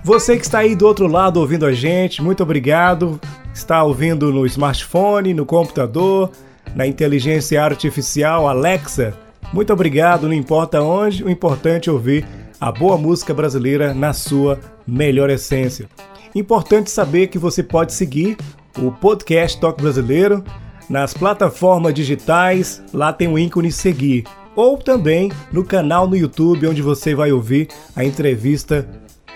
Você 0.01 0.37
que 0.37 0.45
está 0.45 0.59
aí 0.59 0.77
do 0.77 0.87
outro 0.87 1.07
lado 1.07 1.41
ouvindo 1.41 1.65
a 1.65 1.73
gente, 1.73 2.21
muito 2.21 2.41
obrigado. 2.41 3.19
Está 3.53 3.83
ouvindo 3.83 4.31
no 4.31 4.45
smartphone, 4.45 5.33
no 5.33 5.45
computador, 5.45 6.31
na 6.73 6.87
inteligência 6.87 7.61
artificial 7.61 8.47
Alexa. 8.47 9.13
Muito 9.51 9.73
obrigado, 9.73 10.25
não 10.25 10.33
importa 10.33 10.81
onde, 10.81 11.21
o 11.21 11.29
importante 11.29 11.89
é 11.89 11.91
ouvir 11.91 12.25
a 12.61 12.71
boa 12.71 12.97
música 12.97 13.33
brasileira 13.33 13.93
na 13.93 14.13
sua 14.13 14.57
melhor 14.87 15.29
essência. 15.29 15.89
Importante 16.33 16.89
saber 16.89 17.27
que 17.27 17.37
você 17.37 17.61
pode 17.61 17.91
seguir 17.91 18.37
o 18.79 18.89
podcast 18.89 19.59
Toque 19.59 19.81
Brasileiro 19.81 20.45
nas 20.89 21.13
plataformas 21.13 21.93
digitais, 21.93 22.81
lá 22.93 23.11
tem 23.11 23.27
o 23.27 23.37
ícone 23.37 23.71
seguir, 23.71 24.23
ou 24.55 24.77
também 24.77 25.31
no 25.51 25.63
canal 25.63 26.07
no 26.07 26.15
YouTube 26.15 26.67
onde 26.67 26.81
você 26.81 27.13
vai 27.13 27.31
ouvir 27.31 27.67
a 27.95 28.03
entrevista, 28.03 28.87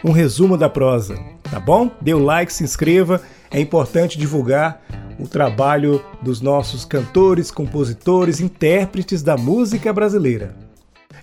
um 0.03 0.11
resumo 0.11 0.57
da 0.57 0.69
prosa, 0.69 1.19
tá 1.43 1.59
bom? 1.59 1.91
Dê 2.01 2.13
o 2.13 2.23
like, 2.23 2.51
se 2.51 2.63
inscreva, 2.63 3.21
é 3.51 3.59
importante 3.59 4.17
divulgar 4.17 4.81
o 5.19 5.27
trabalho 5.27 6.03
dos 6.21 6.41
nossos 6.41 6.85
cantores, 6.85 7.51
compositores, 7.51 8.39
intérpretes 8.39 9.21
da 9.21 9.37
música 9.37 9.93
brasileira. 9.93 10.55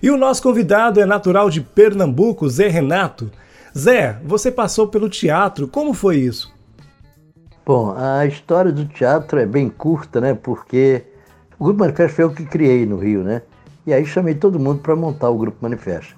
E 0.01 0.09
o 0.09 0.15
nosso 0.15 0.41
convidado 0.41 1.01
é 1.01 1.05
natural 1.05 1.49
de 1.49 1.59
Pernambuco, 1.59 2.47
Zé 2.47 2.69
Renato. 2.69 3.29
Zé, 3.77 4.17
você 4.23 4.49
passou 4.49 4.87
pelo 4.87 5.09
teatro, 5.09 5.67
como 5.67 5.93
foi 5.93 6.17
isso? 6.17 6.53
Bom, 7.69 7.93
a 7.95 8.25
história 8.25 8.71
do 8.71 8.83
teatro 8.83 9.39
é 9.39 9.45
bem 9.45 9.69
curta, 9.69 10.19
né? 10.19 10.33
Porque 10.33 11.03
o 11.59 11.65
Grupo 11.65 11.81
Manifesto 11.81 12.15
foi 12.15 12.25
eu 12.25 12.31
que 12.31 12.43
criei 12.43 12.83
no 12.83 12.97
Rio, 12.97 13.23
né? 13.23 13.43
E 13.85 13.93
aí 13.93 14.03
chamei 14.07 14.33
todo 14.33 14.59
mundo 14.59 14.79
para 14.79 14.95
montar 14.95 15.29
o 15.29 15.37
Grupo 15.37 15.59
Manifesto. 15.61 16.15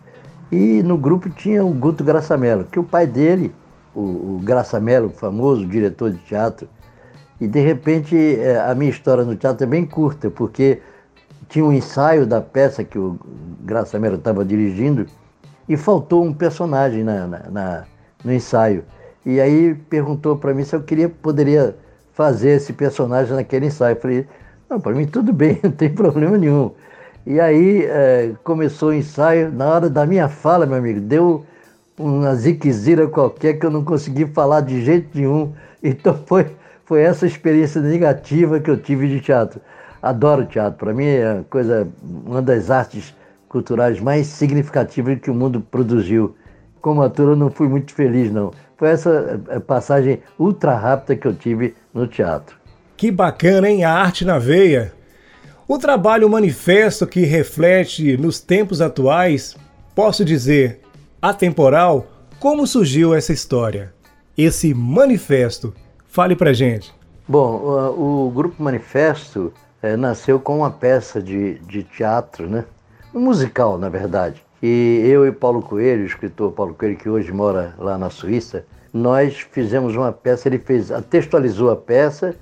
E 0.49 0.81
no 0.81 0.97
grupo 0.97 1.29
tinha 1.29 1.61
o 1.61 1.73
Guto 1.73 2.05
Graçamelo, 2.05 2.63
que 2.63 2.79
o 2.79 2.85
pai 2.85 3.05
dele, 3.05 3.53
o, 3.93 3.99
o 3.99 4.41
Graçamelo, 4.41 5.09
famoso 5.09 5.65
diretor 5.65 6.11
de 6.11 6.19
teatro, 6.19 6.69
e 7.37 7.45
de 7.49 7.59
repente 7.59 8.15
é, 8.15 8.57
a 8.57 8.73
minha 8.73 8.89
história 8.89 9.25
no 9.25 9.35
teatro 9.35 9.65
é 9.65 9.67
bem 9.67 9.85
curta, 9.85 10.31
porque 10.31 10.81
tinha 11.49 11.65
um 11.65 11.73
ensaio 11.73 12.25
da 12.25 12.39
peça 12.39 12.81
que 12.81 12.97
o 12.97 13.19
Graçamelo 13.59 14.15
estava 14.15 14.45
dirigindo 14.45 15.05
e 15.67 15.75
faltou 15.75 16.23
um 16.23 16.33
personagem 16.33 17.03
na, 17.03 17.27
na, 17.27 17.39
na, 17.49 17.83
no 18.23 18.31
ensaio. 18.31 18.85
E 19.25 19.39
aí 19.39 19.75
perguntou 19.89 20.37
para 20.37 20.53
mim 20.53 20.63
se 20.63 20.75
eu 20.75 20.81
queria, 20.81 21.09
poderia 21.09 21.75
fazer 22.13 22.51
esse 22.51 22.73
personagem 22.73 23.35
naquele 23.35 23.67
ensaio. 23.67 23.95
Eu 23.95 24.01
falei, 24.01 24.27
não, 24.69 24.79
para 24.79 24.93
mim 24.93 25.05
tudo 25.05 25.31
bem, 25.31 25.59
não 25.63 25.71
tem 25.71 25.89
problema 25.89 26.37
nenhum. 26.37 26.71
E 27.25 27.39
aí 27.39 27.85
é, 27.85 28.31
começou 28.43 28.89
o 28.89 28.93
ensaio, 28.93 29.51
na 29.51 29.69
hora 29.69 29.89
da 29.89 30.05
minha 30.05 30.27
fala, 30.27 30.65
meu 30.65 30.77
amigo, 30.77 30.99
deu 30.99 31.45
uma 31.97 32.33
ziquezira 32.35 33.07
qualquer 33.07 33.59
que 33.59 33.65
eu 33.65 33.69
não 33.69 33.83
consegui 33.83 34.25
falar 34.25 34.61
de 34.61 34.83
jeito 34.83 35.17
nenhum. 35.17 35.53
Então 35.83 36.15
foi, 36.27 36.45
foi 36.85 37.01
essa 37.01 37.25
experiência 37.25 37.81
negativa 37.81 38.59
que 38.59 38.69
eu 38.69 38.77
tive 38.77 39.07
de 39.07 39.19
teatro. 39.19 39.59
Adoro 39.99 40.45
teatro, 40.45 40.77
para 40.77 40.93
mim 40.93 41.05
é 41.05 41.43
coisa, 41.49 41.87
uma 42.03 42.39
das 42.39 42.69
artes 42.69 43.15
culturais 43.49 43.99
mais 43.99 44.27
significativas 44.27 45.19
que 45.19 45.31
o 45.31 45.33
mundo 45.33 45.59
produziu. 45.59 46.35
Como 46.79 47.01
ator 47.01 47.29
eu 47.29 47.35
não 47.35 47.49
fui 47.49 47.67
muito 47.67 47.95
feliz 47.95 48.31
não. 48.31 48.51
Foi 48.81 48.89
essa 48.89 49.39
é, 49.49 49.59
passagem 49.59 50.23
ultra 50.39 50.75
rápida 50.75 51.15
que 51.15 51.27
eu 51.27 51.35
tive 51.35 51.75
no 51.93 52.07
teatro. 52.07 52.57
Que 52.97 53.11
bacana, 53.11 53.69
hein? 53.69 53.83
A 53.83 53.93
arte 53.93 54.25
na 54.25 54.39
veia. 54.39 54.91
O 55.67 55.77
trabalho 55.77 56.27
manifesto 56.27 57.05
que 57.05 57.19
reflete 57.19 58.17
nos 58.17 58.39
tempos 58.39 58.81
atuais, 58.81 59.55
posso 59.93 60.25
dizer, 60.25 60.81
atemporal, 61.21 62.07
como 62.39 62.65
surgiu 62.65 63.13
essa 63.13 63.31
história? 63.31 63.93
Esse 64.35 64.73
manifesto. 64.73 65.75
Fale 66.07 66.35
pra 66.35 66.51
gente. 66.51 66.91
Bom, 67.27 67.61
o, 67.95 68.31
Grupo 68.31 68.63
Manifesto 68.63 69.53
é, 69.79 69.95
nasceu 69.95 70.39
com 70.39 70.57
uma 70.57 70.71
peça 70.71 71.21
de, 71.21 71.59
de 71.59 71.83
teatro, 71.83 72.49
né? 72.49 72.65
Um 73.13 73.19
musical, 73.19 73.77
na 73.77 73.89
verdade. 73.89 74.43
E 74.61 75.01
eu 75.05 75.25
e 75.25 75.31
Paulo 75.31 75.61
Coelho, 75.61 76.03
o 76.03 76.05
escritor 76.05 76.51
Paulo 76.51 76.73
Coelho, 76.75 76.95
que 76.95 77.09
hoje 77.09 77.31
mora 77.31 77.73
lá 77.79 77.97
na 77.97 78.09
Suíça, 78.09 78.63
nós 78.93 79.39
fizemos 79.51 79.95
uma 79.95 80.11
peça, 80.11 80.47
ele 80.47 80.59
fez, 80.59 80.91
textualizou 81.09 81.71
a 81.71 81.75
peça 81.75 82.35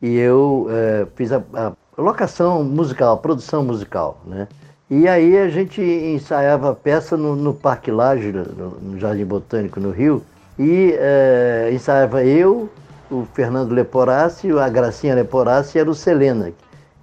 e 0.00 0.16
eu 0.16 0.68
é, 0.70 1.06
fiz 1.14 1.32
a, 1.32 1.42
a 1.52 1.72
locação 2.00 2.62
musical, 2.64 3.18
produção 3.18 3.64
musical, 3.64 4.20
né? 4.24 4.48
E 4.88 5.08
aí 5.08 5.36
a 5.36 5.48
gente 5.48 5.82
ensaiava 5.82 6.70
a 6.70 6.74
peça 6.74 7.16
no, 7.16 7.34
no 7.34 7.52
Parque 7.52 7.90
Laje, 7.90 8.30
no, 8.30 8.68
no, 8.80 9.00
Jardim 9.00 9.24
Botânico, 9.24 9.80
no 9.80 9.90
Rio, 9.90 10.22
e 10.56 10.94
é, 10.96 11.70
ensaiava 11.72 12.24
eu, 12.24 12.70
o 13.10 13.26
Fernando 13.34 13.72
Leporassi, 13.72 14.50
a 14.52 14.68
Gracinha 14.68 15.16
Leporassi 15.16 15.76
e 15.76 15.80
a 15.80 15.84
Lucelena, 15.84 16.52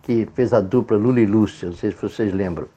que 0.01 0.25
fez 0.33 0.53
a 0.53 0.61
dupla 0.61 0.95
Lula 0.95 1.19
e 1.19 1.25
Lúcia, 1.25 1.67
não 1.67 1.75
sei 1.75 1.91
se 1.91 2.01
vocês 2.01 2.33
lembram. 2.33 2.67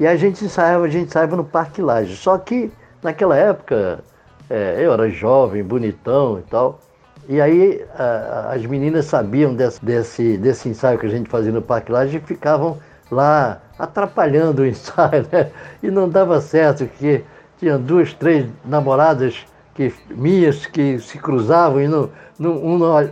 E 0.00 0.06
a 0.06 0.16
gente 0.16 0.44
ensaiava, 0.44 0.84
a 0.84 0.88
gente 0.88 1.08
ensaiava 1.08 1.36
no 1.36 1.44
Parque 1.44 1.82
Laje. 1.82 2.16
Só 2.16 2.38
que 2.38 2.70
naquela 3.02 3.36
época 3.36 4.00
é, 4.48 4.76
eu 4.78 4.92
era 4.92 5.08
jovem, 5.10 5.62
bonitão 5.62 6.38
e 6.38 6.42
tal, 6.42 6.80
e 7.28 7.42
aí 7.42 7.84
a, 7.94 8.52
as 8.54 8.64
meninas 8.64 9.04
sabiam 9.04 9.54
desse, 9.54 9.84
desse, 9.84 10.38
desse 10.38 10.68
ensaio 10.68 10.98
que 10.98 11.06
a 11.06 11.10
gente 11.10 11.28
fazia 11.28 11.52
no 11.52 11.60
Parque 11.60 11.92
Laje 11.92 12.16
e 12.16 12.20
ficavam 12.20 12.78
lá 13.10 13.60
atrapalhando 13.78 14.62
o 14.62 14.66
ensaio, 14.66 15.26
né? 15.30 15.50
E 15.82 15.90
não 15.90 16.08
dava 16.08 16.40
certo, 16.40 16.86
porque 16.86 17.22
tinha 17.58 17.76
duas, 17.76 18.14
três 18.14 18.46
namoradas 18.64 19.44
que, 19.74 19.92
minhas 20.08 20.64
que 20.64 20.98
se 21.00 21.18
cruzavam 21.18 21.82
e 21.82 21.86
não, 21.86 22.08
não, 22.38 22.56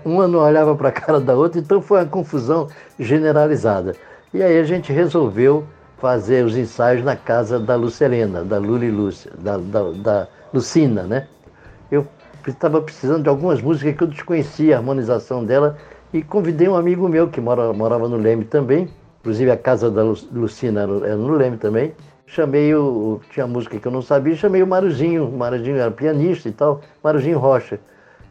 uma 0.04 0.26
não 0.26 0.38
olhava 0.38 0.74
para 0.74 0.88
a 0.88 0.92
cara 0.92 1.20
da 1.20 1.34
outra, 1.34 1.60
então 1.60 1.82
foi 1.82 2.00
uma 2.00 2.06
confusão 2.06 2.68
generalizada. 2.98 3.94
E 4.32 4.42
aí 4.42 4.58
a 4.58 4.64
gente 4.64 4.92
resolveu 4.92 5.64
fazer 5.98 6.44
os 6.44 6.56
ensaios 6.56 7.02
na 7.02 7.16
casa 7.16 7.58
da 7.58 7.74
Lucelena, 7.74 8.44
da 8.44 8.58
Luli 8.58 8.90
Lúcia, 8.90 9.32
da, 9.38 9.56
da, 9.56 9.90
da 9.92 10.28
Lucina, 10.52 11.02
né? 11.04 11.26
Eu 11.90 12.06
estava 12.46 12.80
precisando 12.80 13.22
de 13.22 13.28
algumas 13.28 13.62
músicas 13.62 13.96
que 13.96 14.02
eu 14.02 14.08
desconhecia 14.08 14.76
a 14.76 14.78
harmonização 14.78 15.44
dela 15.44 15.76
e 16.12 16.22
convidei 16.22 16.68
um 16.68 16.76
amigo 16.76 17.08
meu 17.08 17.28
que 17.28 17.40
mora, 17.40 17.72
morava 17.72 18.08
no 18.08 18.16
Leme 18.16 18.44
também, 18.44 18.88
inclusive 19.20 19.50
a 19.50 19.56
casa 19.56 19.90
da 19.90 20.02
Lucina 20.02 20.82
era 20.82 21.16
no 21.16 21.34
Leme 21.34 21.56
também. 21.56 21.94
Chamei 22.28 22.74
o. 22.74 23.20
Tinha 23.30 23.46
música 23.46 23.78
que 23.78 23.86
eu 23.86 23.92
não 23.92 24.02
sabia, 24.02 24.34
chamei 24.34 24.60
o 24.60 24.66
Maruzinho. 24.66 25.28
O 25.28 25.38
Maruzinho 25.38 25.76
era 25.76 25.92
pianista 25.92 26.48
e 26.48 26.52
tal, 26.52 26.80
Maruzinho 27.02 27.38
Rocha. 27.38 27.78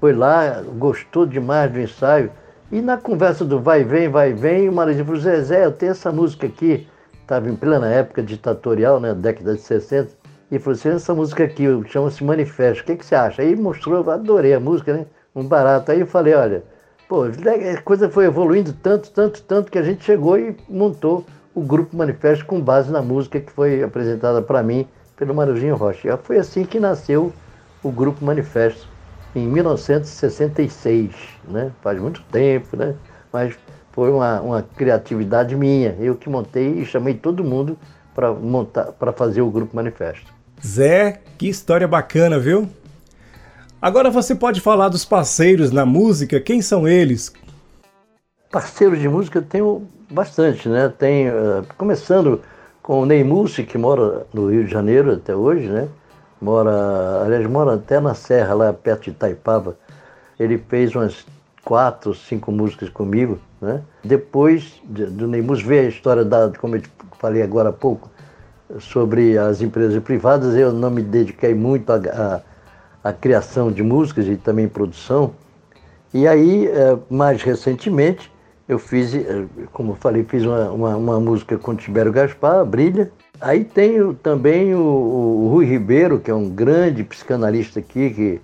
Foi 0.01 0.11
lá, 0.11 0.61
gostou 0.77 1.25
demais 1.25 1.71
do 1.71 1.79
ensaio. 1.79 2.29
E 2.71 2.81
na 2.81 2.97
conversa 2.97 3.45
do 3.45 3.59
vai 3.59 3.85
vem, 3.85 4.09
vai 4.09 4.33
vem, 4.33 4.67
o 4.67 4.73
Maruzinho 4.73 5.05
falou: 5.05 5.21
Zé, 5.21 5.65
eu 5.65 5.71
tenho 5.71 5.91
essa 5.91 6.11
música 6.11 6.45
aqui. 6.45 6.85
Estava 7.25 7.49
em 7.49 7.55
plena 7.55 7.87
época 7.87 8.21
ditatorial, 8.21 8.99
né, 8.99 9.11
década 9.11 9.55
de 9.55 9.61
60 9.61 10.11
e 10.51 10.59
falou 10.59 10.77
assim, 10.77 10.89
essa 10.89 11.11
música 11.11 11.43
aqui 11.43 11.65
chama-se 11.87 12.23
Manifesto, 12.23 12.83
o 12.83 12.85
que, 12.85 12.97
que 12.97 13.03
você 13.03 13.15
acha? 13.15 13.41
Aí 13.41 13.55
mostrou, 13.55 14.07
adorei 14.11 14.53
a 14.53 14.59
música, 14.59 14.93
né? 14.93 15.07
Um 15.35 15.43
barato. 15.43 15.91
Aí 15.91 16.01
eu 16.01 16.05
falei, 16.05 16.35
olha, 16.35 16.63
pô, 17.09 17.23
a 17.23 17.81
coisa 17.81 18.11
foi 18.11 18.25
evoluindo 18.25 18.73
tanto, 18.73 19.09
tanto, 19.09 19.41
tanto 19.41 19.71
que 19.71 19.79
a 19.79 19.81
gente 19.81 20.03
chegou 20.03 20.37
e 20.37 20.55
montou 20.69 21.25
o 21.55 21.61
Grupo 21.61 21.97
Manifesto 21.97 22.45
com 22.45 22.61
base 22.61 22.91
na 22.91 23.01
música 23.01 23.39
que 23.39 23.51
foi 23.51 23.81
apresentada 23.81 24.39
para 24.39 24.61
mim 24.61 24.87
pelo 25.17 25.33
Marujinho 25.33 25.75
Rocha. 25.75 26.15
Foi 26.17 26.37
assim 26.37 26.63
que 26.63 26.79
nasceu 26.79 27.33
o 27.81 27.91
Grupo 27.91 28.23
Manifesto, 28.23 28.87
em 29.35 29.47
1966, 29.47 31.15
né? 31.47 31.71
Faz 31.81 31.99
muito 31.99 32.21
tempo, 32.31 32.77
né? 32.77 32.93
Mas 33.33 33.57
foi 33.95 34.11
uma, 34.11 34.41
uma 34.41 34.61
criatividade 34.61 35.55
minha. 35.55 35.95
Eu 35.99 36.15
que 36.15 36.29
montei 36.29 36.81
e 36.81 36.85
chamei 36.85 37.13
todo 37.13 37.45
mundo 37.45 37.77
para 38.13 38.33
montar, 38.33 38.91
para 38.91 39.13
fazer 39.13 39.41
o 39.41 39.49
Grupo 39.49 39.73
Manifesto. 39.73 40.33
Zé, 40.63 41.21
que 41.37 41.47
história 41.47 41.87
bacana, 41.87 42.37
viu? 42.37 42.67
Agora 43.81 44.11
você 44.11 44.35
pode 44.35 44.59
falar 44.59 44.89
dos 44.89 45.05
parceiros 45.05 45.71
na 45.71 45.85
música, 45.85 46.41
quem 46.41 46.61
são 46.61 46.85
eles? 46.85 47.31
Parceiros 48.51 48.99
de 48.99 49.07
música 49.07 49.39
eu 49.39 49.43
tenho 49.43 49.87
bastante, 50.11 50.67
né? 50.67 50.91
Tem, 50.97 51.29
uh, 51.29 51.65
começando 51.77 52.41
com 52.83 53.01
o 53.01 53.05
Ney 53.05 53.23
Mussi, 53.23 53.63
que 53.63 53.77
mora 53.77 54.25
no 54.33 54.49
Rio 54.51 54.65
de 54.65 54.71
Janeiro 54.71 55.13
até 55.13 55.33
hoje, 55.33 55.67
né? 55.67 55.87
Mora, 56.41 57.23
aliás, 57.23 57.47
mora 57.47 57.75
até 57.75 57.99
na 57.99 58.13
Serra, 58.13 58.53
lá 58.53 58.73
perto 58.73 59.05
de 59.05 59.11
Itaipava. 59.11 59.77
Ele 60.37 60.57
fez 60.57 60.93
umas 60.95 61.25
quatro, 61.65 62.13
cinco 62.13 62.51
músicas 62.51 62.87
comigo, 62.89 63.39
né? 63.59 63.81
Depois 64.03 64.79
do 64.85 65.27
Ney 65.27 65.41
Mussi 65.41 65.63
veio 65.63 65.87
a 65.87 65.89
história 65.89 66.23
da, 66.23 66.51
como 66.57 66.75
eu 66.75 66.81
falei 67.19 67.41
agora 67.41 67.69
há 67.69 67.73
pouco, 67.73 68.09
sobre 68.79 69.37
as 69.37 69.61
empresas 69.61 70.01
privadas, 70.03 70.55
eu 70.55 70.71
não 70.71 70.89
me 70.89 71.01
dediquei 71.01 71.53
muito 71.53 71.91
à, 71.91 73.13
criação 73.13 73.71
de 73.71 73.83
músicas 73.83 74.27
e 74.27 74.35
também 74.35 74.67
produção. 74.67 75.33
E 76.13 76.27
aí, 76.27 76.67
é, 76.67 76.97
mais 77.09 77.43
recentemente, 77.43 78.31
eu 78.67 78.79
fiz, 78.79 79.13
é, 79.13 79.45
como 79.71 79.91
eu 79.91 79.95
falei, 79.95 80.23
fiz 80.23 80.43
uma, 80.43 80.71
uma, 80.71 80.95
uma 80.95 81.19
música 81.19 81.57
com 81.57 81.75
Tibério 81.75 82.11
Gaspar, 82.11 82.65
Brilha. 82.65 83.11
Aí 83.39 83.63
tenho 83.63 84.13
também 84.15 84.73
o, 84.73 84.79
o, 84.79 85.49
Rui 85.51 85.65
Ribeiro, 85.65 86.19
que 86.19 86.31
é 86.31 86.33
um 86.33 86.49
grande 86.49 87.03
psicanalista 87.03 87.79
aqui, 87.79 88.09
que 88.09 88.41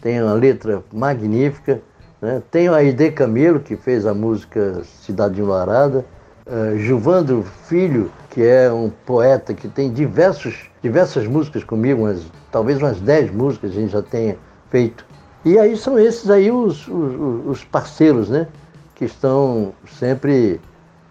tem 0.00 0.22
uma 0.22 0.34
letra 0.34 0.82
magnífica. 0.92 1.80
Né? 2.22 2.40
Tenho 2.52 2.72
a 2.72 2.84
Ide 2.84 3.10
Camelo, 3.10 3.58
que 3.58 3.76
fez 3.76 4.06
a 4.06 4.14
música 4.14 4.82
Cidade 4.84 5.40
Enluarada. 5.40 6.04
Uh, 6.46 6.78
Gilvandro 6.78 7.42
Filho, 7.66 8.10
que 8.30 8.42
é 8.42 8.72
um 8.72 8.90
poeta 9.04 9.52
que 9.52 9.68
tem 9.68 9.92
diversos, 9.92 10.70
diversas 10.80 11.26
músicas 11.26 11.64
comigo, 11.64 12.02
umas, 12.02 12.22
talvez 12.50 12.78
umas 12.78 13.00
10 13.00 13.32
músicas 13.32 13.72
a 13.72 13.74
gente 13.74 13.92
já 13.92 14.02
tenha 14.02 14.36
feito. 14.70 15.04
E 15.44 15.58
aí 15.58 15.76
são 15.76 15.98
esses 15.98 16.30
aí 16.30 16.50
os, 16.50 16.86
os, 16.86 17.46
os 17.46 17.64
parceiros, 17.64 18.28
né? 18.28 18.46
Que 18.94 19.04
estão 19.04 19.72
sempre 19.98 20.60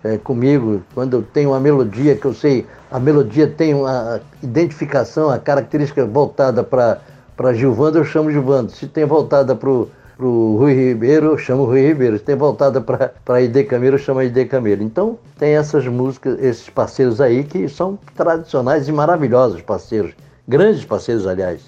é, 0.04 0.18
comigo. 0.18 0.82
Quando 0.94 1.18
eu 1.18 1.22
tenho 1.22 1.52
uma 1.52 1.60
melodia 1.60 2.16
que 2.16 2.26
eu 2.26 2.34
sei, 2.34 2.66
a 2.90 3.00
melodia 3.00 3.48
tem 3.48 3.74
uma 3.74 4.22
identificação, 4.42 5.30
a 5.30 5.38
característica 5.38 6.06
voltada 6.06 6.64
para 6.64 7.54
Gilvando, 7.54 7.98
eu 7.98 8.06
chamo 8.06 8.32
Gilvando. 8.32 8.72
Se 8.72 8.88
tem 8.88 9.06
voltada 9.06 9.56
para 9.56 9.70
o 9.70 9.90
o 10.20 10.58
Rui 10.58 10.74
Ribeiro, 10.74 11.28
eu 11.28 11.38
chamo 11.38 11.66
Rui 11.66 11.82
Ribeiro. 11.82 12.18
Se 12.18 12.24
tem 12.24 12.36
voltada 12.36 12.82
para 12.82 13.42
ID 13.42 13.66
Camilo, 13.68 13.96
eu 13.96 14.00
chamo 14.00 14.22
ID 14.22 14.48
Camilo. 14.48 14.84
Então, 14.84 15.18
tem 15.38 15.56
essas 15.56 15.88
músicas, 15.88 16.40
esses 16.42 16.70
parceiros 16.70 17.20
aí 17.20 17.44
que 17.44 17.68
são 17.68 17.98
tradicionais 18.16 18.88
e 18.88 18.92
maravilhosos 18.92 19.62
parceiros. 19.62 20.14
Grandes 20.48 20.86
parceiros, 20.86 21.26
aliás. 21.26 21.62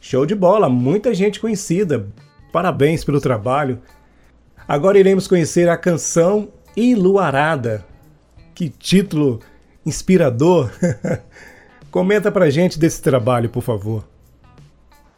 Show 0.00 0.26
de 0.26 0.34
bola, 0.34 0.68
muita 0.68 1.14
gente 1.14 1.40
conhecida. 1.40 2.06
Parabéns 2.52 3.04
pelo 3.04 3.20
trabalho. 3.20 3.80
Agora 4.66 4.98
iremos 4.98 5.26
conhecer 5.26 5.68
a 5.68 5.76
canção 5.76 6.48
Iluarada. 6.76 7.84
Que 8.54 8.68
título 8.68 9.40
inspirador! 9.84 10.70
Comenta 11.90 12.32
pra 12.32 12.50
gente 12.50 12.78
desse 12.78 13.00
trabalho, 13.00 13.48
por 13.48 13.62
favor. 13.62 14.04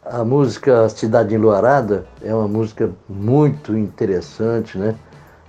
A 0.09 0.23
música 0.23 0.87
Cidade 0.87 1.35
Enluarada 1.35 2.05
é 2.21 2.33
uma 2.33 2.47
música 2.47 2.89
muito 3.09 3.77
interessante, 3.77 4.77
né? 4.77 4.95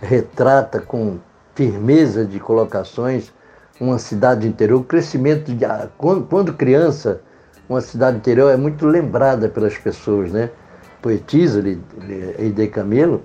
Retrata 0.01 0.81
com 0.81 1.19
firmeza 1.55 2.25
de 2.25 2.41
colocações 2.41 3.33
uma 3.81 4.01
cidade 4.01 4.49
interior, 4.49 4.81
o 4.81 4.85
crescimento 4.85 5.55
de 5.55 5.65
quando 5.97 6.53
criança, 6.55 7.21
uma 7.69 7.81
cidade 7.81 8.17
interior 8.17 8.53
é 8.53 8.57
muito 8.57 8.85
lembrada 8.85 9.49
pelas 9.49 9.79
pessoas, 9.79 10.33
né? 10.33 10.51
Poetisa 11.01 11.63
Eide 12.37 12.67
Camelo, 12.67 13.23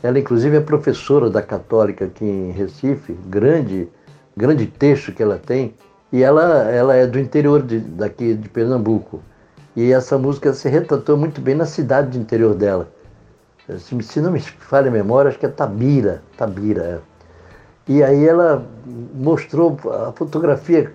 ela 0.00 0.16
inclusive 0.16 0.58
é 0.58 0.60
professora 0.60 1.28
da 1.28 1.42
Católica 1.42 2.04
aqui 2.04 2.24
em 2.24 2.52
Recife, 2.52 3.14
grande 3.26 3.88
grande 4.36 4.66
texto 4.66 5.10
que 5.10 5.24
ela 5.24 5.40
tem, 5.44 5.74
e 6.12 6.22
ela 6.22 6.70
ela 6.70 6.94
é 6.94 7.04
do 7.04 7.18
interior 7.18 7.62
de, 7.64 7.80
daqui 7.80 8.34
de 8.34 8.48
Pernambuco. 8.48 9.20
E 9.78 9.92
essa 9.92 10.18
música 10.18 10.52
se 10.52 10.68
retratou 10.68 11.16
muito 11.16 11.40
bem 11.40 11.54
na 11.54 11.64
cidade 11.64 12.10
de 12.10 12.18
interior 12.18 12.52
dela. 12.52 12.88
Se 13.78 14.20
não 14.20 14.32
me 14.32 14.40
falha 14.40 14.88
a 14.88 14.90
memória, 14.90 15.28
acho 15.28 15.38
que 15.38 15.46
é 15.46 15.48
Tabira. 15.48 16.20
Tabira, 16.36 16.82
é. 16.82 16.98
E 17.86 18.02
aí 18.02 18.26
ela 18.26 18.66
mostrou 19.14 19.78
a 19.88 20.10
fotografia, 20.10 20.92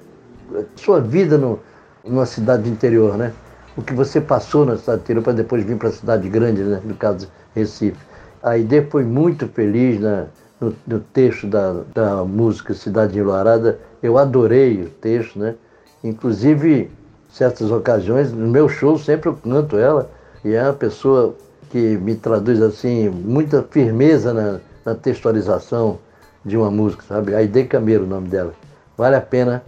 sua 0.75 0.99
vida 0.99 1.37
no, 1.37 1.61
numa 2.03 2.25
cidade 2.25 2.69
interior, 2.69 3.17
né? 3.17 3.31
O 3.77 3.81
que 3.81 3.93
você 3.93 4.19
passou 4.19 4.65
na 4.65 4.75
cidade 4.75 4.99
interior 5.03 5.23
para 5.23 5.31
depois 5.31 5.63
vir 5.63 5.77
para 5.77 5.87
a 5.87 5.93
cidade 5.93 6.27
grande, 6.27 6.61
né? 6.61 6.81
no 6.83 6.95
caso 6.95 7.29
Recife. 7.55 7.97
A 8.43 8.57
ideia 8.57 8.85
foi 8.91 9.05
muito 9.05 9.47
feliz 9.47 9.97
na, 10.01 10.25
no, 10.59 10.75
no, 10.85 10.99
texto 10.99 11.47
da, 11.47 11.83
da 11.95 12.25
música 12.25 12.73
Cidade 12.73 13.17
Enluarada. 13.17 13.79
Eu 14.01 14.17
adorei 14.17 14.83
o 14.83 14.89
texto, 14.89 15.39
né? 15.39 15.55
Inclusive, 16.03 16.91
certas 17.33 17.71
ocasiões, 17.71 18.31
no 18.31 18.47
meu 18.47 18.69
show 18.69 18.97
sempre 18.97 19.27
eu 19.27 19.35
canto 19.35 19.77
ela, 19.77 20.09
e 20.45 20.53
é 20.53 20.63
uma 20.63 20.73
pessoa 20.73 21.35
que 21.71 21.97
me 21.97 22.15
traduz 22.15 22.61
assim, 22.61 23.09
muita 23.09 23.63
firmeza 23.63 24.31
na, 24.31 24.59
na 24.85 24.93
textualização 24.95 25.97
de 26.45 26.55
uma 26.55 26.69
música, 26.69 27.03
sabe? 27.07 27.33
Aide 27.33 27.63
Camero 27.63 28.03
o 28.03 28.07
nome 28.07 28.27
dela. 28.27 28.53
Vale 28.95 29.15
a 29.15 29.21
pena 29.21 29.63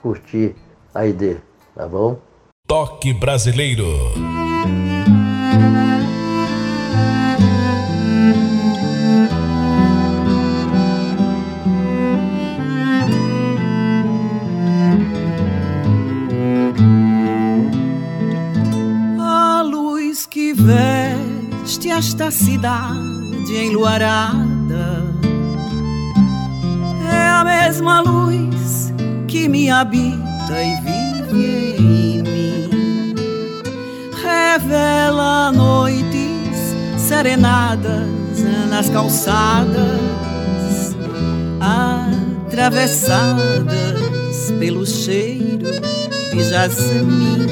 curtir 0.00 0.56
a 0.94 1.00
Aide, 1.00 1.36
tá 1.74 1.86
bom? 1.86 2.18
Toque 2.66 3.12
Brasileiro. 3.12 3.84
Esta 22.00 22.30
cidade 22.30 23.54
enluarada 23.54 25.04
é 27.12 27.28
a 27.28 27.44
mesma 27.44 28.00
luz 28.00 28.90
que 29.28 29.46
me 29.46 29.68
habita 29.68 30.16
e 30.50 30.80
vive 30.80 31.76
em 31.78 32.22
mim. 32.22 33.14
Revela 34.16 35.52
noites 35.52 36.74
serenadas 36.96 38.08
nas 38.70 38.88
calçadas, 38.88 40.00
atravessadas 41.60 44.50
pelo 44.58 44.86
cheiro 44.86 45.66
de 46.32 46.44
jasmim. 46.44 47.46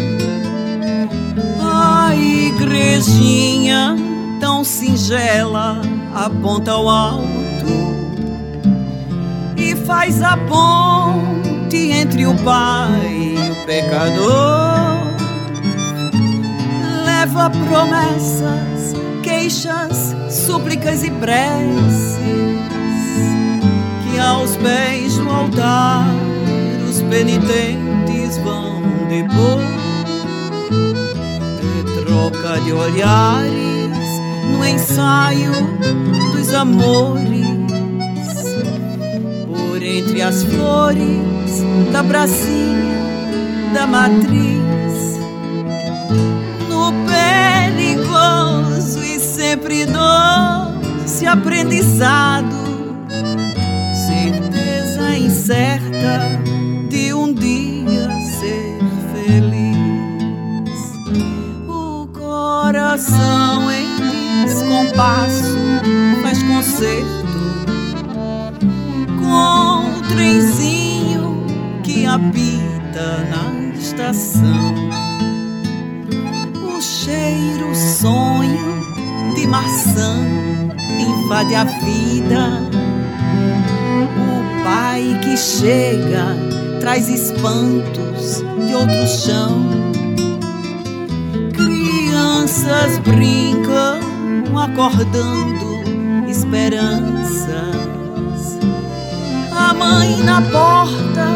A 1.60 2.14
igrejinha 2.16 4.07
tão 4.48 4.64
singela 4.64 5.82
aponta 6.14 6.70
ao 6.70 6.88
alto 6.88 7.26
e 9.54 9.76
faz 9.76 10.22
a 10.22 10.38
ponte 10.38 11.76
entre 11.76 12.26
o 12.26 12.34
Pai 12.36 13.36
e 13.36 13.50
o 13.52 13.66
pecador. 13.66 15.04
Leva 17.04 17.50
promessas, 17.50 18.94
queixas, 19.22 20.16
súplicas 20.30 21.04
e 21.04 21.10
preces 21.10 22.16
que 24.02 24.18
aos 24.18 24.56
pés 24.56 25.18
do 25.18 25.28
altar 25.28 26.08
os 26.88 27.02
penitentes 27.02 28.38
vão 28.38 28.80
depor. 29.10 29.60
De 31.60 32.02
troca 32.02 32.58
de 32.62 32.72
olhares 32.72 33.67
no 34.58 34.64
ensaio 34.64 35.52
dos 36.32 36.52
amores, 36.52 37.46
por 39.46 39.80
entre 39.80 40.20
as 40.20 40.42
flores 40.42 41.62
da 41.92 42.02
pracinha 42.02 42.98
da 43.72 43.86
matriz, 43.86 45.18
no 46.68 46.92
perigoso 47.06 49.00
e 49.04 49.20
sempre 49.20 49.86
doce 49.86 51.24
aprendizado, 51.24 52.56
certeza 54.08 55.16
incerta 55.16 56.47
compasso 64.98 65.56
faz 66.22 66.42
concerto 66.42 67.28
com 69.20 69.96
o 69.96 70.02
trenzinho 70.08 71.46
que 71.84 72.04
habita 72.04 73.24
na 73.30 73.78
estação. 73.78 74.74
O 76.56 76.82
cheiro, 76.82 77.72
sonho 77.76 78.82
de 79.36 79.46
maçã 79.46 80.16
invade 80.98 81.54
a 81.54 81.62
vida. 81.62 82.60
O 84.16 84.64
pai 84.64 85.16
que 85.22 85.36
chega 85.36 86.26
traz 86.80 87.08
espantos 87.08 88.42
de 88.66 88.74
outro 88.74 89.06
chão. 89.06 89.64
Crianças 91.54 92.98
brincam 92.98 93.97
acordando 94.64 96.28
esperanças. 96.28 97.48
A 99.50 99.72
mãe 99.74 100.16
na 100.24 100.42
porta 100.42 101.26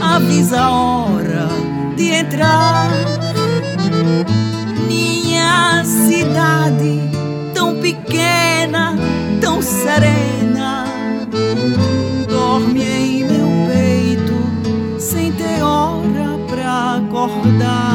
avisa 0.00 0.60
a 0.60 0.70
hora 0.70 1.48
de 1.96 2.10
entrar. 2.10 2.88
Minha 4.86 5.84
cidade 5.84 7.00
tão 7.54 7.76
pequena, 7.80 8.96
tão 9.40 9.62
serena, 9.62 10.84
dorme 12.28 12.82
em 12.82 13.24
meu 13.24 13.48
peito 13.66 15.00
sem 15.00 15.32
ter 15.32 15.62
hora 15.62 16.38
pra 16.48 16.96
acordar. 16.96 17.85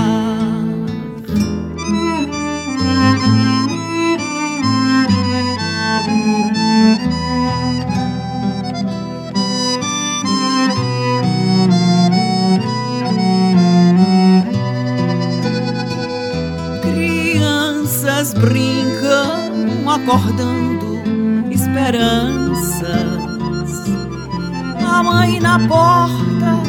Porta 25.67 26.59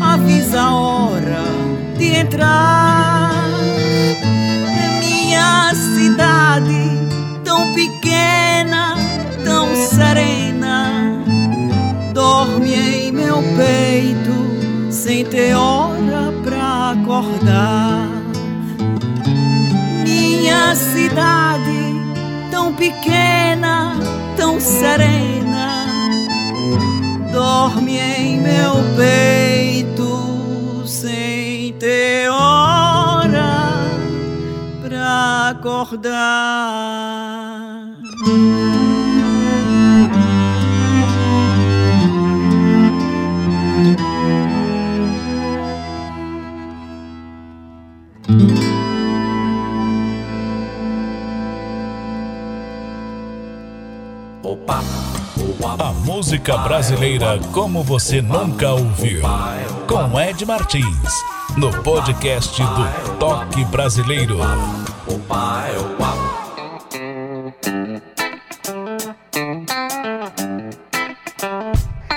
avisa 0.00 0.60
a 0.60 0.74
hora 0.74 1.44
de 1.96 2.16
entrar. 2.16 3.32
Minha 5.00 5.74
cidade 5.74 7.08
tão 7.44 7.72
pequena, 7.74 8.96
tão 9.44 9.74
serena, 9.74 11.22
dorme 12.12 12.74
em 12.74 13.12
meu 13.12 13.42
peito 13.56 14.92
sem 14.92 15.24
ter 15.24 15.54
hora 15.54 16.32
pra 16.42 16.92
acordar 16.92 18.22
minha 20.42 20.74
cidade, 20.74 22.02
tão 22.50 22.74
pequena, 22.74 23.94
tão 24.36 24.60
serena, 24.60 25.11
meu 28.42 28.74
peito 28.96 30.82
sem 30.86 31.72
ter 31.74 32.28
hora 32.28 33.72
pra 34.82 35.50
acordar. 35.50 37.11
Música 56.04 56.56
brasileira 56.58 57.38
como 57.52 57.82
você 57.82 58.20
nunca 58.20 58.72
ouviu. 58.72 59.22
Com 59.86 60.20
Ed 60.20 60.44
Martins, 60.44 61.22
no 61.56 61.70
podcast 61.82 62.60
do 62.60 63.18
Toque 63.18 63.64
Brasileiro. 63.66 64.38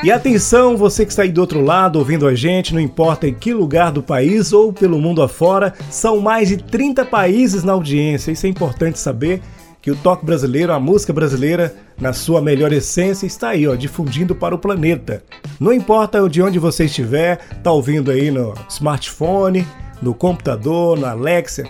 E 0.04 0.12
atenção, 0.12 0.76
você 0.76 1.06
que 1.06 1.12
está 1.12 1.22
aí 1.22 1.32
do 1.32 1.42
outro 1.42 1.62
lado 1.62 2.00
ouvindo 2.00 2.28
a 2.28 2.34
gente, 2.34 2.74
não 2.74 2.82
importa 2.82 3.28
em 3.28 3.34
que 3.34 3.54
lugar 3.54 3.92
do 3.92 4.02
país 4.02 4.52
ou 4.52 4.74
pelo 4.74 5.00
mundo 5.00 5.22
afora, 5.22 5.74
são 5.92 6.20
mais 6.20 6.50
de 6.50 6.58
30 6.58 7.06
países 7.06 7.64
na 7.64 7.74
audiência. 7.74 8.32
Isso 8.32 8.48
é 8.48 8.50
importante 8.50 8.98
saber 8.98 9.42
que 9.86 9.92
o 9.92 9.96
toque 9.96 10.26
brasileiro, 10.26 10.74
a 10.74 10.80
música 10.80 11.14
brasileira, 11.14 11.76
na 12.02 12.12
sua 12.12 12.42
melhor 12.42 12.74
essência, 12.74 13.28
está 13.28 13.50
aí, 13.50 13.68
ó, 13.68 13.76
difundindo 13.76 14.34
para 14.34 14.56
o 14.56 14.58
planeta. 14.58 15.22
Não 15.60 15.72
importa 15.72 16.28
de 16.28 16.42
onde 16.42 16.58
você 16.58 16.86
estiver, 16.86 17.38
tá 17.62 17.72
ouvindo 17.72 18.10
aí 18.10 18.32
no 18.32 18.56
smartphone, 18.68 19.64
no 20.02 20.12
computador, 20.16 20.98
na 20.98 21.12
Alexa. 21.12 21.66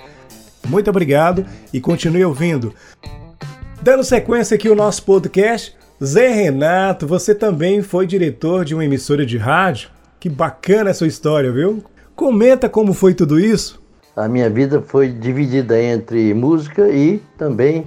Muito 0.66 0.90
obrigado 0.90 1.46
e 1.74 1.82
continue 1.82 2.24
ouvindo. 2.24 2.74
Dando 3.82 4.02
sequência 4.02 4.56
aqui 4.56 4.70
o 4.70 4.76
nosso 4.76 5.04
podcast, 5.04 5.76
Zé 6.02 6.30
Renato, 6.30 7.06
você 7.06 7.36
também 7.36 7.82
foi 7.82 8.08
diretor 8.08 8.64
de 8.64 8.74
uma 8.74 8.86
emissora 8.86 9.26
de 9.26 9.38
rádio. 9.38 9.90
Que 10.22 10.30
bacana 10.30 10.92
essa 10.92 11.06
história, 11.06 11.52
viu? 11.52 11.84
Comenta 12.16 12.70
como 12.70 12.94
foi 12.94 13.14
tudo 13.14 13.38
isso. 13.38 13.84
A 14.16 14.30
minha 14.30 14.50
vida 14.50 14.82
foi 14.82 15.10
dividida 15.10 15.78
entre 15.78 16.34
música 16.34 16.88
e 16.88 17.22
também 17.38 17.84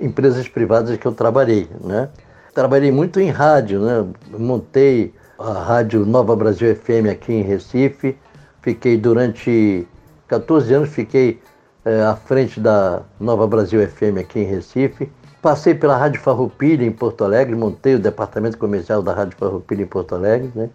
empresas 0.00 0.48
privadas 0.48 0.96
que 0.96 1.06
eu 1.06 1.12
trabalhei, 1.12 1.68
né? 1.82 2.08
Trabalhei 2.54 2.90
muito 2.90 3.20
em 3.20 3.30
rádio, 3.30 3.80
né? 3.80 4.06
Montei 4.36 5.14
a 5.38 5.52
rádio 5.52 6.04
Nova 6.04 6.34
Brasil 6.34 6.74
FM 6.74 7.08
aqui 7.10 7.32
em 7.32 7.42
Recife. 7.42 8.16
Fiquei 8.62 8.96
durante 8.96 9.86
14 10.28 10.74
anos, 10.74 10.88
fiquei 10.90 11.40
é, 11.84 12.02
à 12.02 12.14
frente 12.14 12.60
da 12.60 13.02
Nova 13.18 13.46
Brasil 13.46 13.86
FM 13.86 14.18
aqui 14.20 14.40
em 14.40 14.44
Recife. 14.44 15.10
Passei 15.40 15.74
pela 15.74 15.96
Rádio 15.96 16.20
Farroupilha 16.20 16.84
em 16.84 16.92
Porto 16.92 17.24
Alegre, 17.24 17.54
montei 17.54 17.94
o 17.94 17.98
departamento 17.98 18.58
comercial 18.58 19.02
da 19.02 19.14
Rádio 19.14 19.38
Farroupilha 19.38 19.82
em 19.82 19.86
Porto 19.86 20.14
Alegre, 20.14 20.50
né? 20.54 20.68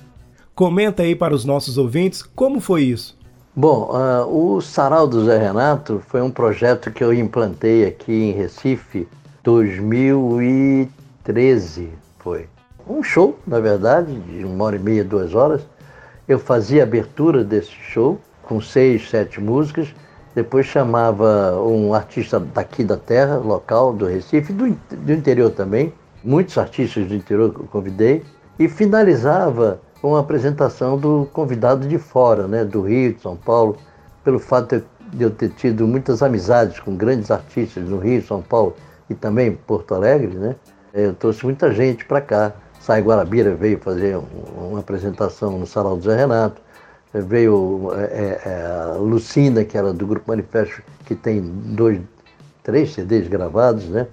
Comenta 0.54 1.02
aí 1.02 1.14
para 1.14 1.34
os 1.34 1.44
nossos 1.44 1.76
ouvintes 1.76 2.22
como 2.22 2.58
foi 2.60 2.84
isso. 2.84 3.18
Bom, 3.54 3.90
uh, 3.90 4.24
o 4.26 4.58
Sarau 4.60 5.06
do 5.06 5.24
Zé 5.24 5.38
Renato 5.38 6.02
foi 6.06 6.20
um 6.22 6.30
projeto 6.30 6.90
que 6.90 7.02
eu 7.02 7.12
implantei 7.12 7.86
aqui 7.86 8.12
em 8.12 8.32
Recife 8.32 9.08
2013, 9.42 11.90
foi. 12.18 12.46
Um 12.88 13.02
show, 13.02 13.38
na 13.46 13.60
verdade, 13.60 14.18
de 14.20 14.44
uma 14.44 14.64
hora 14.64 14.76
e 14.76 14.78
meia, 14.78 15.04
duas 15.04 15.34
horas. 15.34 15.60
Eu 16.28 16.38
fazia 16.38 16.82
a 16.82 16.86
abertura 16.86 17.42
desse 17.42 17.72
show 17.72 18.20
com 18.42 18.60
seis, 18.60 19.08
sete 19.10 19.40
músicas 19.40 19.88
depois 20.40 20.64
chamava 20.64 21.60
um 21.60 21.92
artista 21.92 22.40
daqui 22.40 22.82
da 22.82 22.96
terra, 22.96 23.36
local, 23.36 23.92
do 23.92 24.06
Recife, 24.06 24.54
do, 24.54 24.70
do 24.96 25.12
interior 25.12 25.50
também, 25.50 25.92
muitos 26.24 26.56
artistas 26.56 27.06
do 27.06 27.14
interior 27.14 27.54
eu 27.54 27.66
convidei, 27.66 28.22
e 28.58 28.66
finalizava 28.66 29.80
com 30.00 30.16
a 30.16 30.20
apresentação 30.20 30.96
do 30.96 31.28
convidado 31.30 31.86
de 31.86 31.98
fora, 31.98 32.48
né, 32.48 32.64
do 32.64 32.80
Rio, 32.80 33.12
de 33.12 33.20
São 33.20 33.36
Paulo, 33.36 33.76
pelo 34.24 34.38
fato 34.38 34.82
de 35.12 35.22
eu 35.22 35.30
ter 35.30 35.50
tido 35.50 35.86
muitas 35.86 36.22
amizades 36.22 36.80
com 36.80 36.96
grandes 36.96 37.30
artistas 37.30 37.84
no 37.86 37.98
Rio, 37.98 38.22
São 38.22 38.40
Paulo 38.40 38.74
e 39.10 39.14
também 39.14 39.52
Porto 39.52 39.94
Alegre, 39.94 40.38
né, 40.38 40.56
eu 40.94 41.12
trouxe 41.12 41.44
muita 41.44 41.70
gente 41.70 42.04
para 42.06 42.20
cá. 42.22 42.52
Sai 42.80 43.02
Guarabira 43.02 43.54
veio 43.54 43.78
fazer 43.78 44.18
uma 44.56 44.80
apresentação 44.80 45.58
no 45.58 45.66
Salão 45.66 45.98
do 45.98 46.04
Zé 46.04 46.16
Renato, 46.16 46.62
veio 47.12 47.90
é, 47.94 48.02
é, 48.02 48.40
é, 48.44 48.98
Lucina, 48.98 49.64
que 49.64 49.76
era 49.76 49.92
do 49.92 50.06
Grupo 50.06 50.28
Manifesto, 50.28 50.82
que 51.04 51.14
tem 51.14 51.40
dois, 51.40 52.00
três 52.62 52.92
CDs 52.92 53.26
gravados, 53.26 53.88
né? 53.88 54.06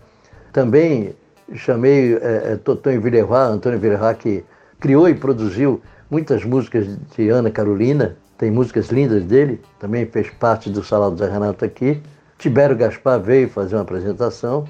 Também 0.51 1.13
chamei 1.53 2.15
é, 2.15 2.53
é 2.53 2.55
Totonho 2.55 2.99
Villeroy, 2.99 3.53
Antônio 3.53 3.79
Villeroy, 3.79 4.15
que 4.15 4.43
criou 4.79 5.07
e 5.07 5.13
produziu 5.13 5.81
muitas 6.09 6.43
músicas 6.43 6.87
de 7.15 7.29
Ana 7.29 7.51
Carolina, 7.51 8.17
tem 8.37 8.49
músicas 8.49 8.87
lindas 8.89 9.23
dele, 9.23 9.61
também 9.79 10.05
fez 10.05 10.29
parte 10.29 10.69
do 10.69 10.83
Salão 10.83 11.13
do 11.13 11.17
Zé 11.17 11.29
Renato 11.29 11.65
aqui. 11.65 12.01
Tibério 12.37 12.75
Gaspar 12.75 13.19
veio 13.19 13.49
fazer 13.49 13.75
uma 13.75 13.81
apresentação. 13.81 14.65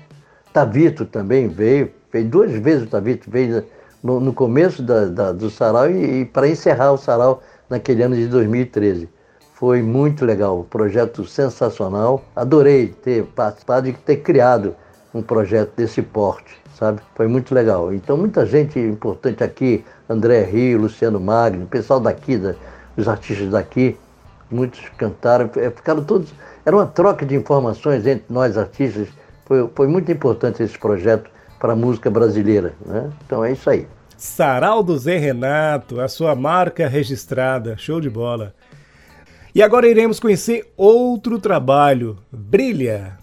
Tavito 0.54 1.06
também 1.06 1.48
veio, 1.50 1.92
fez 2.10 2.26
duas 2.26 2.52
vezes 2.52 2.84
o 2.84 2.90
Tavito, 2.90 3.30
veio 3.30 3.64
no, 4.02 4.20
no 4.20 4.34
começo 4.34 4.82
da, 4.82 5.06
da, 5.06 5.32
do 5.34 5.50
sarau 5.50 5.90
e, 5.90 6.22
e 6.22 6.26
para 6.26 6.48
encerrar 6.48 6.94
o 6.94 6.98
sarau 6.98 7.44
naquele 7.70 8.04
ano 8.04 8.16
de 8.16 8.28
2013. 8.28 9.10
Foi 9.54 9.82
muito 9.82 10.24
legal, 10.24 10.60
um 10.60 10.64
projeto 10.64 11.26
sensacional. 11.26 12.24
Adorei 12.36 12.90
ter 12.90 13.24
participado 13.24 13.88
e 13.88 13.94
ter 13.94 14.18
criado 14.18 14.76
um 15.14 15.22
projeto 15.22 15.72
desse 15.76 16.02
porte, 16.02 16.56
sabe? 16.78 17.02
Foi 17.16 17.28
muito 17.28 17.56
legal. 17.56 17.92
Então, 17.94 18.16
muita 18.16 18.46
gente 18.46 18.80
importante 18.80 19.44
aqui, 19.44 19.84
André 20.08 20.44
Rio, 20.44 20.82
Luciano 20.82 21.20
Magno, 21.20 21.66
pessoal 21.66 22.00
daqui, 22.00 22.38
da, 22.38 22.54
os 22.96 23.08
artistas 23.08 23.50
daqui, 23.50 23.98
muitos 24.50 24.82
cantaram, 24.98 25.50
é, 25.56 25.70
ficaram 25.70 26.04
todos. 26.04 26.34
Era 26.66 26.76
uma 26.76 26.86
troca 26.86 27.26
de 27.26 27.36
informações 27.36 28.06
entre 28.06 28.26
nós 28.30 28.58
artistas. 28.58 29.08
Foi, 29.46 29.70
foi 29.74 29.88
muito 29.88 30.12
importante 30.12 30.62
esse 30.62 30.78
projeto 30.78 31.30
para 31.60 31.74
a 31.74 31.76
música 31.76 32.10
brasileira. 32.10 32.74
Né? 32.86 33.10
Então 33.26 33.44
é 33.44 33.52
isso 33.52 33.70
aí. 33.70 33.88
Sarau 34.18 34.82
do 34.82 34.98
Zé 34.98 35.20
Renato, 35.20 36.02
a 36.02 36.08
sua 36.08 36.36
marca 36.36 36.88
registrada. 36.88 37.78
Show 37.78 38.02
de 38.02 38.10
bola. 38.10 38.56
E 39.54 39.62
agora 39.62 39.88
iremos 39.88 40.20
conhecer 40.20 40.74
outro 40.76 41.40
trabalho, 41.40 42.18
Brilha. 42.32 43.18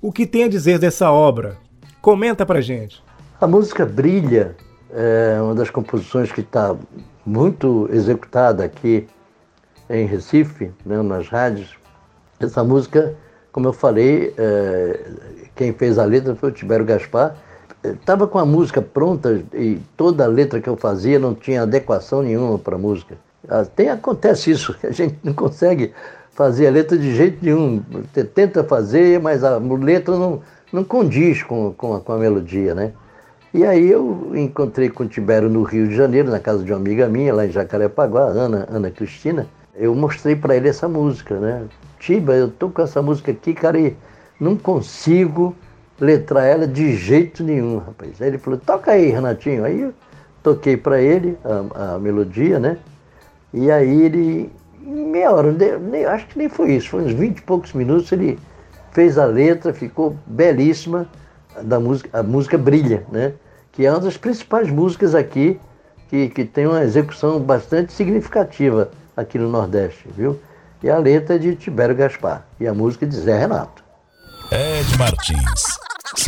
O 0.00 0.12
que 0.12 0.26
tem 0.26 0.44
a 0.44 0.48
dizer 0.48 0.78
dessa 0.78 1.10
obra? 1.10 1.56
Comenta 2.00 2.46
pra 2.46 2.60
gente. 2.60 3.02
A 3.40 3.48
música 3.48 3.84
Brilha 3.84 4.54
é 4.92 5.40
uma 5.42 5.56
das 5.56 5.70
composições 5.70 6.30
que 6.30 6.40
está 6.40 6.76
muito 7.26 7.88
executada 7.92 8.64
aqui 8.64 9.08
em 9.90 10.06
Recife, 10.06 10.70
né, 10.86 11.02
nas 11.02 11.26
rádios. 11.28 11.74
Essa 12.38 12.62
música, 12.62 13.16
como 13.50 13.66
eu 13.66 13.72
falei, 13.72 14.32
é, 14.38 15.00
quem 15.56 15.72
fez 15.72 15.98
a 15.98 16.04
letra 16.04 16.36
foi 16.36 16.50
o 16.50 16.52
Tibério 16.52 16.84
Gaspar. 16.86 17.36
Estava 17.82 18.26
com 18.26 18.38
a 18.38 18.44
música 18.44 18.82
pronta 18.82 19.40
e 19.54 19.80
toda 19.96 20.24
a 20.24 20.26
letra 20.26 20.60
que 20.60 20.68
eu 20.68 20.76
fazia 20.76 21.18
não 21.18 21.34
tinha 21.34 21.62
adequação 21.62 22.22
nenhuma 22.22 22.58
para 22.58 22.74
a 22.74 22.78
música. 22.78 23.16
Até 23.48 23.90
acontece 23.90 24.50
isso, 24.50 24.76
a 24.82 24.90
gente 24.90 25.16
não 25.22 25.32
consegue 25.32 25.92
fazer 26.32 26.66
a 26.66 26.70
letra 26.70 26.98
de 26.98 27.14
jeito 27.14 27.44
nenhum. 27.44 27.82
Você 28.12 28.24
tenta 28.24 28.64
fazer, 28.64 29.20
mas 29.20 29.44
a 29.44 29.58
letra 29.58 30.16
não, 30.16 30.40
não 30.72 30.84
condiz 30.84 31.42
com, 31.42 31.72
com, 31.72 31.94
a, 31.94 32.00
com 32.00 32.12
a 32.12 32.18
melodia, 32.18 32.74
né? 32.74 32.92
E 33.54 33.64
aí 33.64 33.90
eu 33.90 34.32
encontrei 34.34 34.90
com 34.90 35.04
o 35.04 35.08
Tibério 35.08 35.48
no 35.48 35.62
Rio 35.62 35.88
de 35.88 35.96
Janeiro, 35.96 36.30
na 36.30 36.38
casa 36.38 36.62
de 36.62 36.70
uma 36.70 36.78
amiga 36.78 37.08
minha, 37.08 37.32
lá 37.32 37.46
em 37.46 37.50
Jacarepaguá, 37.50 38.24
Ana, 38.24 38.68
Ana 38.70 38.90
Cristina. 38.90 39.46
Eu 39.74 39.94
mostrei 39.94 40.36
para 40.36 40.54
ele 40.54 40.68
essa 40.68 40.88
música, 40.88 41.38
né? 41.38 41.64
Tiba, 41.98 42.34
eu 42.34 42.50
tô 42.50 42.68
com 42.68 42.82
essa 42.82 43.00
música 43.00 43.32
aqui, 43.32 43.54
cara, 43.54 43.78
e 43.78 43.96
não 44.38 44.54
consigo 44.56 45.56
letrar 46.00 46.44
ela 46.44 46.66
de 46.66 46.94
jeito 46.96 47.42
nenhum, 47.42 47.78
rapaz. 47.78 48.20
Aí 48.20 48.28
ele 48.28 48.38
falou, 48.38 48.58
toca 48.58 48.92
aí, 48.92 49.10
Renatinho. 49.10 49.64
Aí 49.64 49.80
eu 49.80 49.94
toquei 50.42 50.76
para 50.76 51.00
ele 51.00 51.36
a, 51.44 51.94
a, 51.94 51.98
melodia, 51.98 52.58
né? 52.58 52.78
E 53.52 53.70
aí 53.70 54.02
ele, 54.02 54.52
em 54.82 55.04
meia 55.06 55.30
hora, 55.32 55.52
nem, 55.52 56.04
acho 56.04 56.26
que 56.26 56.38
nem 56.38 56.48
foi 56.48 56.72
isso, 56.72 56.90
foi 56.90 57.02
uns 57.02 57.12
20 57.12 57.38
e 57.38 57.42
poucos 57.42 57.72
minutos, 57.72 58.12
ele 58.12 58.38
fez 58.92 59.18
a 59.18 59.24
letra, 59.24 59.72
ficou 59.72 60.16
belíssima 60.26 61.08
da 61.62 61.80
música, 61.80 62.10
a 62.18 62.22
música 62.22 62.58
Brilha, 62.58 63.04
né? 63.10 63.32
que 63.78 63.86
é 63.86 63.90
uma 63.92 64.00
das 64.00 64.16
principais 64.16 64.68
músicas 64.68 65.14
aqui, 65.14 65.60
que, 66.08 66.28
que 66.30 66.44
tem 66.44 66.66
uma 66.66 66.82
execução 66.82 67.38
bastante 67.38 67.92
significativa 67.92 68.90
aqui 69.16 69.38
no 69.38 69.48
Nordeste, 69.48 70.08
viu? 70.16 70.40
E 70.82 70.90
a 70.90 70.98
letra 70.98 71.36
é 71.36 71.38
de 71.38 71.54
Tibério 71.54 71.94
Gaspar 71.94 72.44
e 72.58 72.66
a 72.66 72.74
música 72.74 73.04
é 73.04 73.08
de 73.08 73.16
Zé 73.16 73.38
Renato. 73.38 73.84
Ed 74.50 74.98
Martins, 74.98 75.78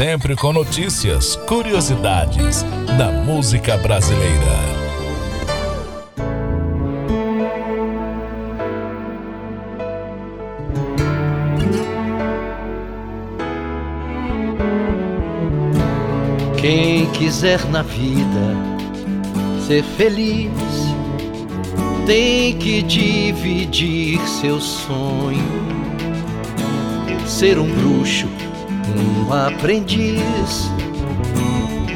sempre 0.03 0.35
com 0.35 0.51
notícias, 0.51 1.37
curiosidades 1.47 2.63
da 2.97 3.13
música 3.13 3.77
brasileira. 3.77 4.31
Quem 16.59 17.05
quiser 17.11 17.63
na 17.67 17.83
vida 17.83 18.57
ser 19.67 19.85
feliz 19.85 20.51
tem 22.07 22.57
que 22.57 22.81
dividir 22.81 24.19
seu 24.27 24.59
sonho. 24.63 25.61
Ser 27.27 27.59
um 27.59 27.69
bruxo, 27.69 28.27
um 28.97 29.33
aprendiz 29.33 30.71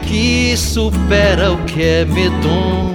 que 0.06 0.56
supera 0.56 1.52
o 1.52 1.58
que 1.64 1.82
é 1.82 2.04
medonho. 2.04 2.94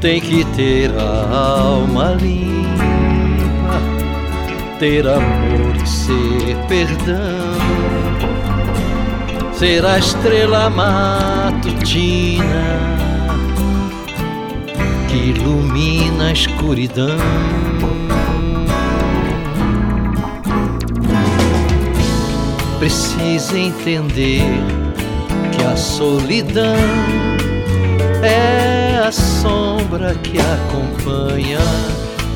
Tem 0.00 0.20
que 0.20 0.44
ter 0.56 0.90
a 0.98 1.36
alma 1.36 2.16
limpa, 2.20 3.80
ter 4.78 5.06
amor 5.06 5.76
e 5.76 5.86
ser 5.88 6.56
perdão 6.68 7.50
ser 9.60 9.84
a 9.84 9.98
estrela 9.98 10.70
matutina 10.70 12.44
que 15.06 15.18
ilumina 15.18 16.28
a 16.28 16.32
escuridão. 16.32 17.18
Precisa 22.80 23.58
entender 23.58 24.40
que 25.52 25.62
a 25.62 25.76
solidão 25.76 26.64
é 28.22 28.98
a 29.06 29.12
sombra 29.12 30.14
que 30.14 30.38
acompanha 30.38 31.58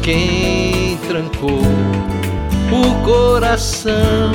quem 0.03 0.99
trancou 1.09 1.63
o 2.71 3.05
coração 3.07 4.33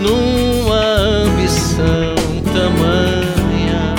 numa 0.00 0.80
ambição 1.24 2.16
tamanha 2.52 3.94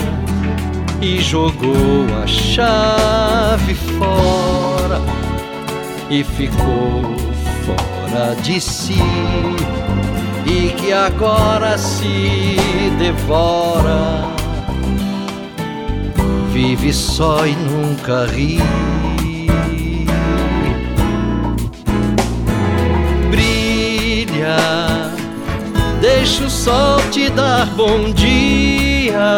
e 1.01 1.21
jogou 1.21 2.07
a 2.21 2.27
chave 2.27 3.73
fora 3.73 4.99
e 6.09 6.25
ficou 6.25 7.15
fora 7.65 8.35
de 8.41 8.59
si 8.59 8.97
e 10.49 10.73
que 10.73 10.91
agora 10.91 11.77
se 11.77 12.57
devora. 12.97 14.27
Vive 16.51 16.91
só 16.91 17.45
e 17.45 17.55
nunca 17.55 18.25
ri. 18.25 18.59
Deixa 26.01 26.45
o 26.45 26.49
sol 26.49 26.99
te 27.11 27.29
dar 27.29 27.65
bom 27.75 28.11
dia, 28.11 29.35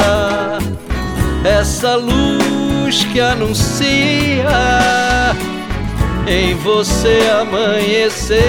essa 1.43 1.95
luz 1.95 3.03
que 3.05 3.19
anuncia 3.19 4.47
em 6.27 6.53
você 6.55 7.19
amanhecer. 7.41 8.41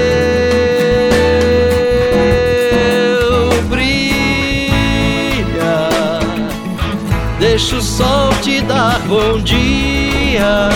Deixa 7.53 7.77
o 7.77 7.83
sol 7.83 8.31
te 8.41 8.63
dar 8.63 8.99
bom 9.01 9.39
dia, 9.39 10.71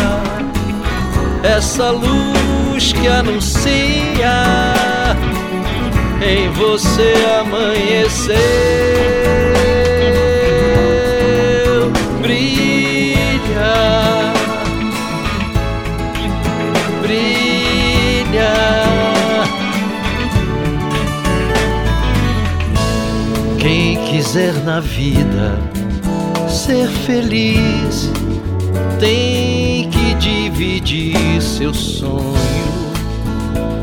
essa 1.42 1.90
luz 1.90 2.92
que 2.92 3.08
anuncia 3.08 4.44
em 6.20 6.50
você 6.50 7.14
amanheceu. 7.40 8.36
Brilha, 12.20 13.72
brilha. 17.00 18.52
Quem 23.58 23.96
quiser 24.04 24.52
na 24.62 24.80
vida 24.80 25.58
ser 26.66 26.88
feliz 27.06 28.10
tem 28.98 29.88
que 29.88 30.14
dividir 30.14 31.40
seu 31.40 31.72
sonho, 31.72 32.34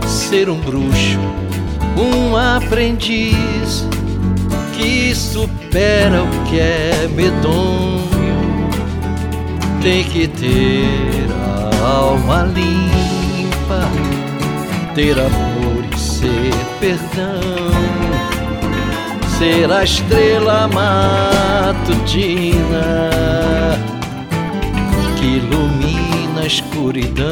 ser 0.06 0.50
um 0.50 0.60
bruxo 0.60 1.20
um 1.98 2.36
aprendiz 2.36 3.88
que 4.76 5.14
supera 5.16 6.24
o 6.24 6.44
que 6.50 6.60
é 6.60 7.08
medonho. 7.14 8.70
Tem 9.82 10.04
que 10.04 10.28
ter 10.28 11.28
a 11.84 11.88
alma 11.88 12.44
limpa, 12.44 13.90
ter 14.96 15.18
amor 15.20 15.86
e 15.94 16.00
ser 16.00 16.54
perdão, 16.80 17.63
ser 19.44 19.70
a 19.70 19.84
estrela 19.84 20.70
matutina 20.70 21.10
que 25.18 25.26
ilumina 25.26 26.44
a 26.44 26.46
escuridão. 26.46 27.28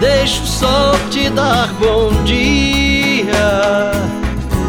Deixa 0.00 0.42
o 0.42 0.46
sol 0.46 0.94
te 1.10 1.28
dar 1.28 1.68
bom 1.74 2.10
dia, 2.24 3.92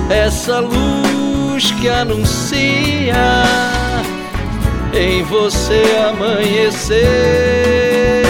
essa 0.10 0.60
luz 0.60 1.72
que 1.72 1.88
anuncia 1.88 3.46
em 4.94 5.24
você 5.24 5.82
amanhecer. 6.10 8.25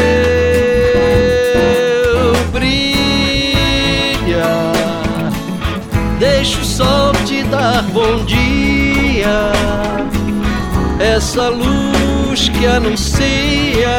Deixa 6.46 6.62
o 6.62 6.64
sol 6.64 7.12
te 7.26 7.42
dar 7.46 7.82
bom 7.86 8.24
dia, 8.24 9.52
essa 11.00 11.50
luz 11.50 12.50
que 12.50 12.68
anuncia 12.68 13.90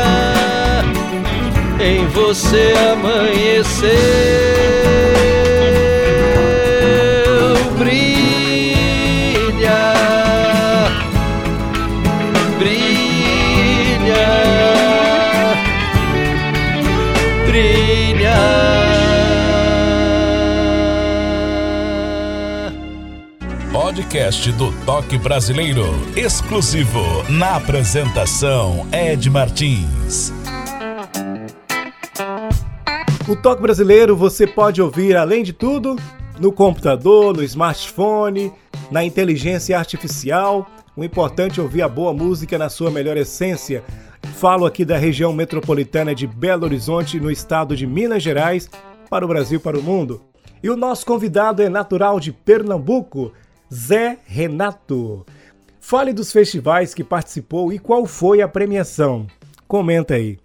em 1.80 2.06
você 2.06 2.72
amanhecer. 2.92 4.46
Podcast 24.06 24.52
do 24.52 24.72
Toque 24.84 25.18
Brasileiro, 25.18 25.84
exclusivo 26.16 27.00
na 27.28 27.56
apresentação 27.56 28.86
Ed 28.92 29.28
Martins. 29.28 30.32
O 33.28 33.34
Toque 33.34 33.60
Brasileiro 33.60 34.14
você 34.16 34.46
pode 34.46 34.80
ouvir, 34.80 35.16
além 35.16 35.42
de 35.42 35.52
tudo, 35.52 35.96
no 36.38 36.52
computador, 36.52 37.36
no 37.36 37.42
smartphone, 37.42 38.52
na 38.92 39.04
inteligência 39.04 39.76
artificial. 39.76 40.70
O 40.96 41.02
importante 41.02 41.58
é 41.58 41.62
ouvir 41.62 41.82
a 41.82 41.88
boa 41.88 42.12
música 42.12 42.56
na 42.56 42.68
sua 42.68 42.92
melhor 42.92 43.16
essência. 43.16 43.82
Falo 44.36 44.66
aqui 44.66 44.84
da 44.84 44.96
região 44.96 45.32
metropolitana 45.32 46.14
de 46.14 46.28
Belo 46.28 46.64
Horizonte, 46.64 47.18
no 47.18 47.30
estado 47.30 47.74
de 47.74 47.86
Minas 47.88 48.22
Gerais, 48.22 48.70
para 49.10 49.24
o 49.24 49.28
Brasil, 49.28 49.58
para 49.58 49.76
o 49.76 49.82
mundo. 49.82 50.22
E 50.62 50.70
o 50.70 50.76
nosso 50.76 51.04
convidado 51.04 51.60
é 51.60 51.68
natural 51.68 52.20
de 52.20 52.32
Pernambuco, 52.32 53.32
Zé 53.72 54.18
Renato. 54.24 55.26
Fale 55.80 56.12
dos 56.12 56.32
festivais 56.32 56.94
que 56.94 57.04
participou 57.04 57.72
e 57.72 57.78
qual 57.78 58.06
foi 58.06 58.40
a 58.42 58.48
premiação. 58.48 59.26
Comenta 59.68 60.14
aí. 60.14 60.38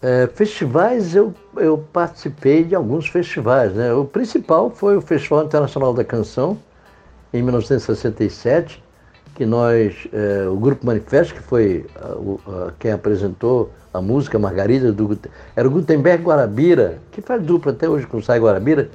É, 0.00 0.28
festivais, 0.32 1.14
eu, 1.14 1.34
eu 1.56 1.78
participei 1.92 2.64
de 2.64 2.74
alguns 2.74 3.08
festivais. 3.08 3.72
Né? 3.74 3.92
O 3.92 4.04
principal 4.04 4.70
foi 4.70 4.96
o 4.96 5.00
Festival 5.00 5.44
Internacional 5.44 5.92
da 5.92 6.04
Canção, 6.04 6.58
em 7.32 7.42
1967, 7.42 8.82
que 9.34 9.44
nós, 9.44 10.08
é, 10.12 10.48
o 10.48 10.56
Grupo 10.56 10.86
Manifesto, 10.86 11.34
que 11.34 11.42
foi 11.42 11.86
a, 11.96 12.68
a, 12.68 12.72
quem 12.78 12.92
apresentou 12.92 13.72
a 13.92 14.00
música 14.00 14.38
Margarida, 14.38 14.92
do, 14.92 15.18
era 15.56 15.66
o 15.66 15.70
Gutenberg 15.70 16.22
Guarabira, 16.22 16.98
que 17.10 17.20
faz 17.20 17.42
dupla 17.42 17.72
até 17.72 17.88
hoje 17.88 18.06
com 18.06 18.18
o 18.18 18.22
Sai 18.22 18.38
Guarabira, 18.38 18.90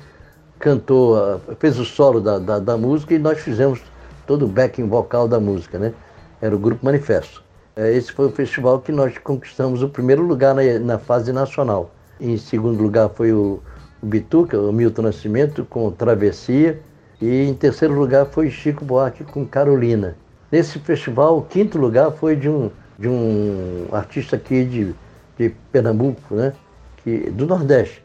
cantou, 0.64 1.42
fez 1.60 1.78
o 1.78 1.84
solo 1.84 2.22
da, 2.22 2.40
da, 2.40 2.58
da, 2.58 2.78
música 2.78 3.14
e 3.14 3.20
nós 3.20 3.38
fizemos 3.40 3.82
todo 4.26 4.46
o 4.46 4.48
backing 4.48 4.88
vocal 4.88 5.28
da 5.28 5.38
música, 5.38 5.78
né? 5.78 5.94
Era 6.42 6.56
o 6.56 6.58
Grupo 6.58 6.86
Manifesto. 6.86 7.44
É, 7.76 7.94
esse 7.94 8.14
foi 8.14 8.28
o 8.28 8.32
festival 8.32 8.80
que 8.80 8.90
nós 8.90 9.18
conquistamos 9.18 9.84
o 9.84 9.90
primeiro 9.90 10.24
lugar 10.26 10.56
na, 10.56 10.62
na 10.80 10.98
fase 10.98 11.34
nacional. 11.34 11.92
Em 12.18 12.38
segundo 12.38 12.82
lugar 12.82 13.10
foi 13.10 13.34
o, 13.34 13.62
o 14.02 14.06
Bituca, 14.06 14.58
o 14.58 14.72
Milton 14.72 15.02
Nascimento, 15.02 15.66
com 15.66 15.92
Travessia. 15.92 16.80
E 17.22 17.44
em 17.44 17.54
terceiro 17.54 17.94
lugar 17.94 18.28
foi 18.28 18.50
Chico 18.50 18.86
Buarque 18.86 19.26
com 19.26 19.46
Carolina. 19.46 20.16
Nesse 20.50 20.80
festival, 20.80 21.40
o 21.40 21.42
quinto 21.42 21.78
lugar 21.78 22.10
foi 22.12 22.38
de 22.38 22.48
um, 22.48 22.72
de 22.98 23.10
um 23.10 23.90
artista 23.92 24.38
aqui 24.38 24.64
de, 24.64 24.96
de 25.38 25.54
Pernambuco, 25.74 26.34
né? 26.34 26.54
Que, 27.04 27.30
do 27.32 27.46
Nordeste, 27.46 28.02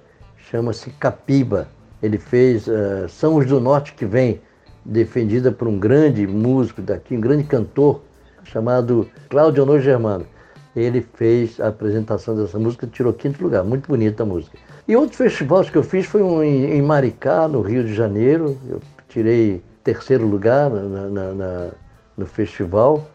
chama-se 0.50 0.90
Capiba. 0.90 1.68
Ele 2.02 2.18
fez 2.18 2.66
uh, 2.66 3.08
São 3.08 3.36
os 3.36 3.46
do 3.46 3.60
Norte 3.60 3.92
que 3.94 4.06
vem, 4.06 4.40
defendida 4.84 5.50
por 5.52 5.68
um 5.68 5.78
grande 5.78 6.26
músico 6.26 6.80
daqui, 6.80 7.16
um 7.16 7.20
grande 7.20 7.44
cantor, 7.44 8.02
chamado 8.44 9.08
Cláudio 9.28 9.62
Honor 9.62 9.80
Germano. 9.80 10.26
Ele 10.74 11.04
fez 11.14 11.60
a 11.60 11.68
apresentação 11.68 12.36
dessa 12.36 12.58
música, 12.58 12.86
tirou 12.86 13.12
quinto 13.12 13.42
lugar, 13.42 13.64
muito 13.64 13.88
bonita 13.88 14.22
a 14.22 14.26
música. 14.26 14.56
E 14.86 14.96
outros 14.96 15.16
festivais 15.16 15.68
que 15.68 15.76
eu 15.76 15.82
fiz 15.82 16.06
foi 16.06 16.22
um 16.22 16.42
em, 16.42 16.80
Maricá, 16.80 17.48
no 17.48 17.60
Rio 17.60 17.84
de 17.84 17.94
Janeiro. 17.94 18.56
Eu 18.68 18.80
tirei 19.08 19.62
terceiro 19.82 20.26
lugar 20.26 20.70
na, 20.70 21.08
na, 21.08 21.34
na, 21.34 21.68
no 22.16 22.26
festival. 22.26 23.06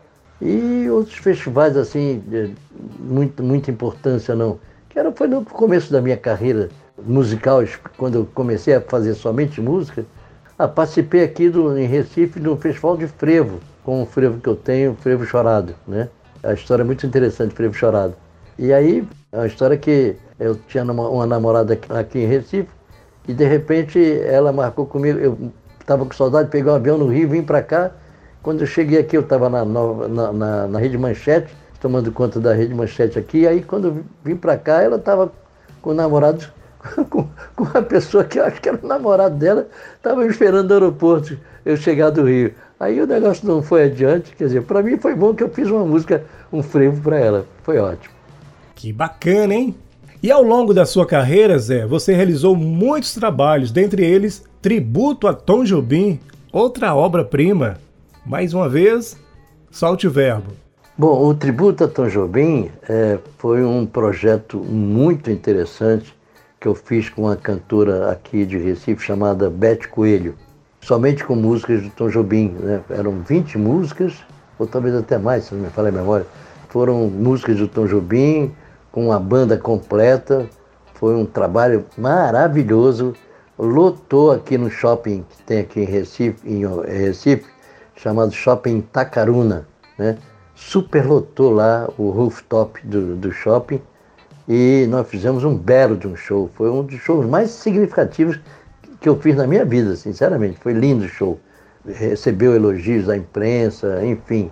E 0.41 0.89
outros 0.89 1.15
festivais, 1.15 1.77
assim, 1.77 2.21
de 2.27 2.53
muito, 2.99 3.41
muita 3.41 3.71
importância 3.71 4.36
não. 4.36 4.59
Que 4.89 4.99
era, 4.99 5.11
foi 5.11 5.27
no 5.27 5.43
começo 5.45 5.91
da 5.91 6.01
minha 6.01 6.17
carreira 6.17 6.69
musical, 7.06 7.64
quando 7.97 8.16
eu 8.16 8.28
comecei 8.34 8.76
a 8.76 8.82
fazer 8.82 9.14
somente 9.14 9.62
música, 9.62 10.06
ah, 10.58 10.68
participei 10.68 11.24
aqui 11.24 11.49
do, 11.49 11.78
em 11.78 11.88
Recife 11.88 12.39
do 12.39 12.56
Festival 12.56 12.97
de 12.97 13.08
Frevo, 13.08 13.60
com 13.84 14.04
o 14.04 14.06
frevo 14.06 14.39
que 14.39 14.47
eu 14.47 14.56
tenho, 14.56 14.95
Frevo 14.95 15.26
Chorado, 15.26 15.74
né? 15.88 16.10
A 16.41 16.54
história 16.54 16.84
é 16.84 16.86
muito 16.86 17.06
interessante, 17.06 17.54
Frevo 17.54 17.74
Chorado. 17.74 18.14
E 18.58 18.72
aí, 18.72 19.08
é 19.32 19.38
uma 19.38 19.47
história 19.47 19.78
que 19.78 20.16
eu 20.39 20.56
tinha 20.68 20.84
uma 20.84 21.26
namorada 21.26 21.78
aqui 21.89 22.20
em 22.20 22.28
Recife 22.28 22.70
e 23.28 23.34
de 23.34 23.45
repente 23.45 23.99
ela 24.22 24.51
marcou 24.51 24.86
comigo, 24.86 25.18
eu 25.18 25.51
estava 25.80 26.06
com 26.06 26.14
saudade, 26.14 26.49
peguei 26.49 26.72
um 26.72 26.76
avião 26.76 26.97
no 26.97 27.08
Rio, 27.08 27.30
vim 27.30 27.41
para 27.41 27.62
cá. 27.62 27.91
Quando 28.41 28.62
eu 28.62 28.68
cheguei 28.68 28.99
aqui, 28.99 29.16
eu 29.16 29.22
estava 29.22 29.49
na, 29.49 29.64
na, 29.64 30.34
na, 30.34 30.68
na, 30.68 30.80
Rede 30.80 30.97
Manchete, 30.97 31.56
tomando 31.80 32.12
conta 32.12 32.39
da 32.39 32.54
Rede 32.54 32.74
Manchete 32.74 33.18
aqui. 33.18 33.39
E 33.39 33.47
aí, 33.47 33.64
quando 33.64 33.88
eu 33.88 34.04
vim 34.24 34.36
para 34.36 34.58
cá, 34.58 34.82
ela 34.82 34.97
estava 34.97 35.32
com 35.82 35.91
o 35.91 35.93
namorado 35.93 36.45
com, 37.09 37.27
com 37.55 37.63
uma 37.63 37.81
pessoa 37.81 38.23
que 38.23 38.39
eu 38.39 38.45
acho 38.45 38.61
que 38.61 38.69
era 38.69 38.79
o 38.81 38.88
namorado 38.88 39.36
dela, 39.36 39.67
estava 39.95 40.25
esperando 40.25 40.67
no 40.67 40.73
aeroporto, 40.73 41.38
eu 41.65 41.77
chegar 41.77 42.09
do 42.09 42.23
Rio. 42.23 42.53
Aí 42.79 42.99
o 43.01 43.07
negócio 43.07 43.47
não 43.47 43.63
foi 43.63 43.86
adiante, 43.86 44.36
quer 44.36 44.45
dizer, 44.45 44.63
para 44.63 44.84
mim 44.84 44.97
foi 44.97 45.15
bom 45.15 45.34
que 45.34 45.43
eu 45.43 45.49
fiz 45.49 45.69
uma 45.69 45.86
música, 45.86 46.25
um 46.51 46.61
frevo 46.61 47.01
para 47.01 47.17
ela, 47.17 47.45
foi 47.63 47.77
ótimo. 47.77 48.13
Que 48.75 48.91
bacana, 48.91 49.53
hein? 49.53 49.75
E 50.21 50.31
ao 50.31 50.43
longo 50.43 50.73
da 50.73 50.86
sua 50.86 51.05
carreira, 51.05 51.57
Zé, 51.57 51.86
você 51.86 52.13
realizou 52.13 52.55
muitos 52.55 53.13
trabalhos, 53.13 53.71
dentre 53.71 54.05
eles 54.05 54.43
Tributo 54.61 55.27
a 55.27 55.34
Tom 55.34 55.63
Jobim, 55.65 56.19
outra 56.51 56.95
obra-prima. 56.95 57.77
Mais 58.25 58.53
uma 58.53 58.69
vez, 58.69 59.17
solte 59.69 60.07
o 60.07 60.11
verbo. 60.11 60.53
Bom, 60.97 61.25
o 61.25 61.34
Tributo 61.34 61.84
a 61.84 61.88
Tom 61.88 62.07
Jobim 62.07 62.69
é, 62.88 63.19
foi 63.38 63.63
um 63.63 63.86
projeto 63.86 64.57
muito 64.59 65.29
interessante 65.29 66.13
que 66.64 66.68
eu 66.70 66.74
fiz 66.74 67.09
com 67.09 67.24
uma 67.24 67.36
cantora 67.36 68.09
aqui 68.09 68.45
de 68.45 68.57
Recife 68.57 69.03
chamada 69.03 69.49
Beth 69.49 69.86
Coelho, 69.91 70.34
somente 70.80 71.22
com 71.22 71.36
músicas 71.36 71.82
do 71.82 71.89
Tom 71.89 72.07
Jobim. 72.07 72.55
Né? 72.57 72.82
Eram 72.89 73.20
20 73.20 73.57
músicas, 73.57 74.24
ou 74.57 74.66
talvez 74.66 74.95
até 74.95 75.18
mais, 75.18 75.43
se 75.43 75.53
não 75.53 75.61
me 75.61 75.70
falha 75.70 75.89
a 75.89 75.91
memória. 75.91 76.26
Foram 76.70 77.09
músicas 77.09 77.57
do 77.57 77.68
Tom 77.68 77.86
Jobim, 77.86 78.55
com 78.93 79.07
uma 79.07 79.20
banda 79.20 79.57
completa. 79.57 80.47
Foi 80.93 81.14
um 81.14 81.26
trabalho 81.26 81.84
maravilhoso. 81.97 83.14
Lotou 83.59 84.32
aqui 84.32 84.57
no 84.57 84.72
shopping 84.72 85.26
que 85.30 85.43
tem 85.43 85.59
aqui 85.59 85.82
em 85.82 85.86
Recife, 85.86 86.49
em 86.49 86.66
Recife 86.88 87.45
chamado 87.93 88.32
Shopping 88.32 88.80
Tacaruna. 88.80 89.68
Né? 89.97 90.18
Super 90.55 91.05
lotou 91.05 91.51
lá 91.51 91.89
o 91.97 92.09
rooftop 92.09 92.80
do, 92.88 93.18
do 93.18 93.34
shopping 93.34 93.82
e 94.48 94.86
nós 94.89 95.08
fizemos 95.08 95.44
um 95.44 95.56
belo 95.56 95.96
de 95.96 96.08
um 96.08 96.16
show. 96.16 96.50
Foi 96.56 96.70
um 96.70 96.84
dos 96.84 97.00
shows 97.00 97.26
mais 97.26 97.50
significativos 97.52 98.39
que 99.00 99.08
eu 99.08 99.20
fiz 99.20 99.36
na 99.36 99.48
minha 99.48 99.66
vida, 99.66 99.96
sinceramente. 99.96 100.58
Foi 100.60 100.74
lindo 100.74 101.06
o 101.06 101.10
show. 101.10 101.39
Recebeu 101.86 102.56
elogios 102.56 103.08
da 103.08 103.18
imprensa, 103.18 104.04
enfim. 104.06 104.52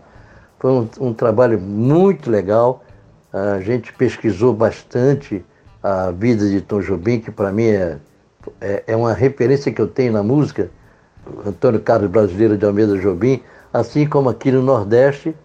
Foi 0.60 0.72
um, 0.72 0.90
um 1.00 1.14
trabalho 1.14 1.60
muito 1.60 2.30
legal. 2.30 2.84
A 3.34 3.60
gente 3.62 3.94
pesquisou 3.94 4.54
bastante 4.54 5.44
a 5.82 6.12
vida 6.12 6.48
de 6.48 6.62
Tom 6.62 6.82
Jobim, 6.82 7.20
que 7.20 7.32
para 7.32 7.52
mim 7.52 7.68
é, 7.68 7.98
é, 8.60 8.84
é, 8.88 8.96
uma 8.96 9.14
referência 9.14 9.72
que 9.72 9.82
eu 9.82 9.88
tenho 9.88 10.14
na 10.14 10.24
música. 10.24 10.70
Antônio 11.46 11.80
Carlos 11.80 12.10
Brasileiro 12.10 12.58
de 12.58 12.66
Almeida 12.66 12.98
Jobim, 12.98 13.42
assim 13.74 14.08
como 14.08 14.30
aqui 14.30 14.52
no 14.52 14.62
Nordeste, 14.62 15.36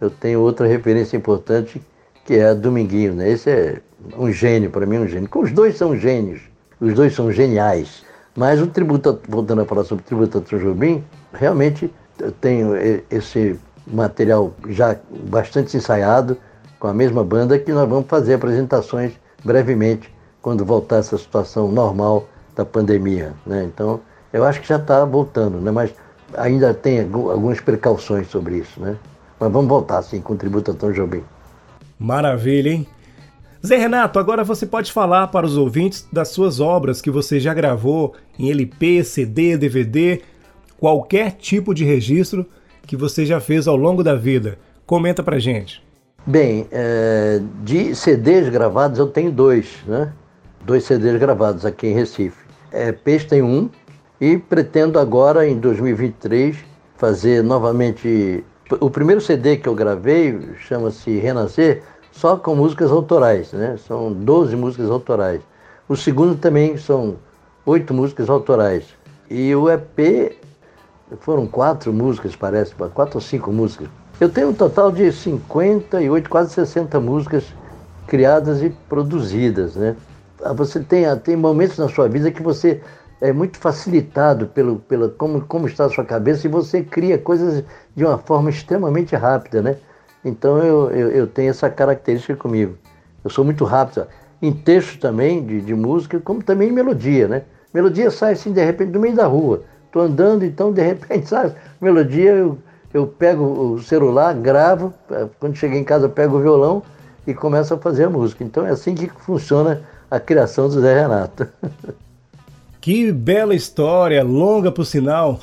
eu 0.00 0.10
tenho 0.10 0.40
outra 0.40 0.66
referência 0.66 1.16
importante 1.16 1.80
que 2.24 2.34
é 2.34 2.54
Dominguinho. 2.54 3.14
Né? 3.14 3.30
Esse 3.30 3.50
é 3.50 3.80
um 4.16 4.30
gênio, 4.30 4.70
para 4.70 4.86
mim 4.86 4.98
um 4.98 5.08
gênio. 5.08 5.28
Os 5.34 5.52
dois 5.52 5.76
são 5.76 5.96
gênios, 5.96 6.40
os 6.80 6.94
dois 6.94 7.14
são 7.14 7.30
geniais. 7.30 8.04
Mas 8.36 8.60
o 8.60 8.66
tributo, 8.66 9.20
voltando 9.28 9.62
a 9.62 9.64
falar 9.64 9.84
sobre 9.84 10.02
o 10.02 10.06
tributo 10.06 10.38
a 10.38 10.58
Jobim, 10.58 11.04
realmente 11.32 11.92
eu 12.18 12.32
tenho 12.32 12.72
esse 13.10 13.58
material 13.86 14.52
já 14.68 14.96
bastante 15.28 15.76
ensaiado 15.76 16.36
com 16.78 16.86
a 16.86 16.94
mesma 16.94 17.24
banda 17.24 17.58
que 17.58 17.72
nós 17.72 17.88
vamos 17.88 18.06
fazer 18.08 18.34
apresentações 18.34 19.12
brevemente 19.44 20.12
quando 20.40 20.64
voltar 20.64 20.96
essa 20.96 21.18
situação 21.18 21.70
normal 21.70 22.26
da 22.54 22.64
pandemia. 22.64 23.34
Né? 23.44 23.64
Então, 23.64 24.00
eu 24.32 24.44
acho 24.44 24.60
que 24.60 24.68
já 24.68 24.76
está 24.76 25.04
voltando, 25.04 25.58
né? 25.60 25.70
mas 25.70 25.92
ainda 26.36 26.72
tem 26.72 27.00
algumas 27.00 27.60
precauções 27.60 28.28
sobre 28.28 28.58
isso. 28.58 28.80
Né? 28.80 28.96
Mas 29.38 29.52
vamos 29.52 29.68
voltar, 29.68 30.02
sim, 30.02 30.20
com 30.20 30.34
o 30.34 30.36
tributo 30.36 30.70
a 30.70 30.74
Tom 30.74 30.92
Jobim. 30.92 31.22
Maravilha, 31.98 32.70
hein? 32.70 32.86
Zé 33.64 33.76
Renato, 33.76 34.18
agora 34.18 34.42
você 34.42 34.64
pode 34.64 34.90
falar 34.90 35.26
para 35.28 35.44
os 35.44 35.58
ouvintes 35.58 36.08
das 36.10 36.28
suas 36.28 36.60
obras 36.60 37.02
que 37.02 37.10
você 37.10 37.38
já 37.38 37.52
gravou 37.52 38.14
em 38.38 38.50
LP, 38.50 39.04
CD, 39.04 39.58
DVD, 39.58 40.22
qualquer 40.78 41.32
tipo 41.32 41.74
de 41.74 41.84
registro 41.84 42.46
que 42.86 42.96
você 42.96 43.26
já 43.26 43.38
fez 43.38 43.68
ao 43.68 43.76
longo 43.76 44.02
da 44.02 44.14
vida. 44.14 44.58
Comenta 44.86 45.22
pra 45.22 45.38
gente. 45.38 45.84
Bem, 46.26 46.66
é, 46.72 47.40
de 47.62 47.94
CDs 47.94 48.48
gravados 48.48 48.98
eu 48.98 49.06
tenho 49.06 49.30
dois, 49.30 49.68
né? 49.86 50.10
Dois 50.64 50.84
CDs 50.84 51.18
gravados 51.18 51.66
aqui 51.66 51.88
em 51.88 51.94
Recife. 51.94 52.42
É, 52.72 52.92
Peixe 52.92 53.26
tem 53.26 53.42
um 53.42 53.68
e 54.18 54.38
pretendo 54.38 54.98
agora, 54.98 55.46
em 55.46 55.58
2023, 55.58 56.56
fazer 56.96 57.42
novamente. 57.42 58.42
O 58.80 58.88
primeiro 58.88 59.20
CD 59.20 59.58
que 59.58 59.68
eu 59.68 59.74
gravei 59.74 60.38
chama-se 60.58 61.18
Renascer, 61.18 61.82
só 62.20 62.36
com 62.36 62.54
músicas 62.54 62.90
autorais, 62.90 63.50
né? 63.52 63.78
São 63.88 64.12
12 64.12 64.54
músicas 64.54 64.90
autorais. 64.90 65.40
O 65.88 65.96
segundo 65.96 66.36
também 66.36 66.76
são 66.76 67.16
oito 67.64 67.94
músicas 67.94 68.28
autorais. 68.28 68.84
E 69.30 69.54
o 69.54 69.70
EP 69.70 70.36
foram 71.20 71.46
quatro 71.46 71.94
músicas, 71.94 72.36
parece, 72.36 72.74
quatro 72.74 73.16
ou 73.16 73.22
cinco 73.22 73.50
músicas. 73.50 73.88
Eu 74.20 74.28
tenho 74.28 74.50
um 74.50 74.52
total 74.52 74.92
de 74.92 75.10
58, 75.10 76.28
quase 76.28 76.52
60 76.52 77.00
músicas 77.00 77.44
criadas 78.06 78.62
e 78.62 78.68
produzidas, 78.86 79.74
né? 79.74 79.96
Ah, 80.44 80.52
você 80.52 80.78
tem, 80.80 81.06
ah, 81.06 81.16
tem 81.16 81.36
momentos 81.36 81.78
na 81.78 81.88
sua 81.88 82.06
vida 82.06 82.30
que 82.30 82.42
você 82.42 82.82
é 83.18 83.32
muito 83.32 83.56
facilitado 83.56 84.46
pelo, 84.46 84.76
pela 84.80 85.08
como, 85.08 85.40
como 85.40 85.66
está 85.66 85.86
a 85.86 85.90
sua 85.90 86.04
cabeça 86.04 86.46
e 86.46 86.50
você 86.50 86.82
cria 86.82 87.16
coisas 87.16 87.64
de 87.96 88.04
uma 88.04 88.18
forma 88.18 88.50
extremamente 88.50 89.16
rápida, 89.16 89.62
né? 89.62 89.76
Então 90.24 90.58
eu, 90.58 90.90
eu, 90.90 91.08
eu 91.10 91.26
tenho 91.26 91.50
essa 91.50 91.70
característica 91.70 92.36
comigo. 92.36 92.76
Eu 93.24 93.30
sou 93.30 93.44
muito 93.44 93.64
rápido 93.64 94.06
em 94.40 94.52
texto 94.52 94.98
também 94.98 95.44
de, 95.44 95.60
de 95.60 95.74
música, 95.74 96.20
como 96.20 96.42
também 96.42 96.68
em 96.68 96.72
melodia, 96.72 97.28
né? 97.28 97.42
Melodia 97.72 98.10
sai 98.10 98.32
assim 98.32 98.52
de 98.52 98.64
repente 98.64 98.90
do 98.90 99.00
meio 99.00 99.14
da 99.14 99.26
rua. 99.26 99.62
Estou 99.86 100.02
andando, 100.02 100.44
então 100.44 100.72
de 100.72 100.82
repente 100.82 101.28
sai 101.30 101.54
melodia, 101.80 102.32
eu 102.32 102.58
eu 102.92 103.06
pego 103.06 103.44
o 103.44 103.80
celular, 103.80 104.34
gravo, 104.34 104.92
é, 105.10 105.28
quando 105.38 105.56
cheguei 105.56 105.78
em 105.78 105.84
casa 105.84 106.08
pego 106.08 106.36
o 106.36 106.40
violão 106.40 106.82
e 107.26 107.32
começo 107.32 107.72
a 107.72 107.78
fazer 107.78 108.04
a 108.04 108.10
música. 108.10 108.42
Então 108.42 108.66
é 108.66 108.70
assim 108.70 108.94
que 108.94 109.08
funciona 109.08 109.82
a 110.10 110.18
criação 110.18 110.68
do 110.68 110.80
Zé 110.80 111.00
Renato. 111.00 111.46
Que 112.80 113.12
bela 113.12 113.54
história, 113.54 114.24
longa 114.24 114.72
por 114.72 114.86
sinal. 114.86 115.38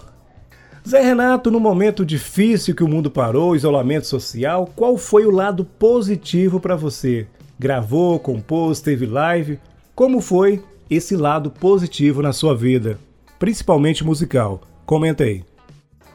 Zé 0.88 1.02
Renato, 1.02 1.52
no 1.52 1.60
momento 1.60 2.06
difícil 2.06 2.74
que 2.74 2.82
o 2.82 2.88
mundo 2.88 3.12
parou, 3.12 3.58
isolamento 3.58 4.08
social, 4.08 4.70
qual 4.74 4.98
foi 4.98 5.26
o 5.26 5.32
lado 5.32 5.66
positivo 5.66 6.62
para 6.62 6.78
você? 6.78 7.28
Gravou, 7.60 8.18
compôs, 8.18 8.80
teve 8.80 9.06
live? 9.06 9.60
Como 9.94 10.22
foi 10.22 10.64
esse 10.90 11.18
lado 11.18 11.52
positivo 11.52 12.22
na 12.22 12.32
sua 12.32 12.56
vida, 12.56 12.98
principalmente 13.38 14.02
musical? 14.06 14.62
Comenta 14.86 15.26
aí. 15.26 15.44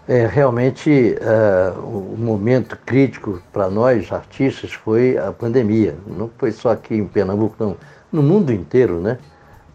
É, 0.08 0.26
realmente, 0.26 1.16
uh, 1.20 1.78
o 1.78 2.16
momento 2.16 2.74
crítico 2.86 3.42
para 3.52 3.68
nós, 3.68 4.10
artistas, 4.10 4.72
foi 4.72 5.18
a 5.18 5.32
pandemia. 5.32 5.98
Não 6.06 6.30
foi 6.38 6.50
só 6.50 6.70
aqui 6.70 6.94
em 6.94 7.06
Pernambuco, 7.06 7.56
não. 7.58 7.76
No 8.10 8.22
mundo 8.22 8.50
inteiro, 8.50 9.02
né? 9.02 9.18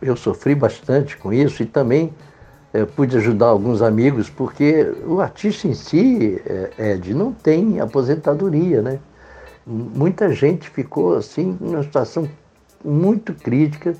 Eu 0.01 0.15
sofri 0.15 0.55
bastante 0.55 1.15
com 1.17 1.31
isso 1.31 1.61
e 1.61 1.67
também 1.67 2.11
uh, 2.73 2.85
pude 2.95 3.17
ajudar 3.17 3.47
alguns 3.47 3.81
amigos, 3.81 4.29
porque 4.29 4.93
o 5.05 5.19
artista 5.19 5.67
em 5.67 5.73
si, 5.73 6.41
uh, 6.45 6.81
Ed, 6.81 7.13
não 7.13 7.31
tem 7.33 7.79
aposentadoria, 7.79 8.81
né? 8.81 8.99
Muita 9.65 10.33
gente 10.33 10.69
ficou, 10.69 11.15
assim, 11.17 11.57
numa 11.59 11.83
situação 11.83 12.27
muito 12.83 13.33
crítica. 13.33 13.93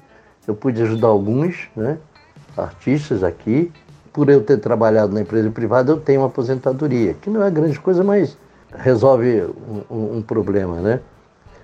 Eu 0.48 0.56
pude 0.56 0.82
ajudar 0.82 1.08
alguns, 1.08 1.70
né? 1.76 1.98
Artistas 2.56 3.24
aqui, 3.24 3.72
por 4.14 4.30
eu 4.30 4.42
ter 4.42 4.58
trabalhado 4.58 5.14
na 5.14 5.22
empresa 5.22 5.52
privada, 5.52 5.92
eu 5.92 6.00
tenho 6.00 6.22
uma 6.22 6.28
aposentadoria, 6.28 7.14
que 7.16 7.30
não 7.30 7.44
é 7.44 7.52
grande 7.52 7.80
coisa, 7.80 8.04
mas 8.04 8.38
resolve 8.76 9.44
um, 9.90 10.18
um 10.18 10.22
problema, 10.22 10.80
né? 10.82 11.02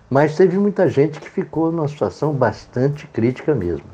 Mas 0.10 0.36
teve 0.36 0.58
muita 0.58 0.88
gente 0.88 1.20
que 1.20 1.30
ficou 1.30 1.72
numa 1.72 1.88
situação 1.88 2.34
bastante 2.34 3.08
crítica 3.08 3.56
mesmo. 3.56 3.88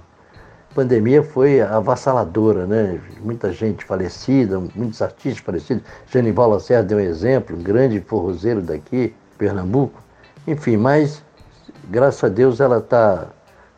Pandemia 0.79 1.21
foi 1.21 1.59
avassaladora, 1.59 2.65
né? 2.65 3.01
Muita 3.21 3.51
gente 3.51 3.83
falecida, 3.83 4.61
muitos 4.73 5.01
artistas 5.01 5.43
falecidos. 5.43 5.83
Genival 6.09 6.51
Lacerda 6.51 6.87
deu 6.87 6.99
um 6.99 7.01
exemplo, 7.01 7.57
um 7.57 7.61
grande 7.61 7.99
forrozeiro 7.99 8.61
daqui, 8.61 9.13
Pernambuco. 9.37 10.01
Enfim, 10.47 10.77
mas 10.77 11.21
graças 11.89 12.23
a 12.23 12.29
Deus 12.29 12.61
ela 12.61 12.77
está 12.77 13.27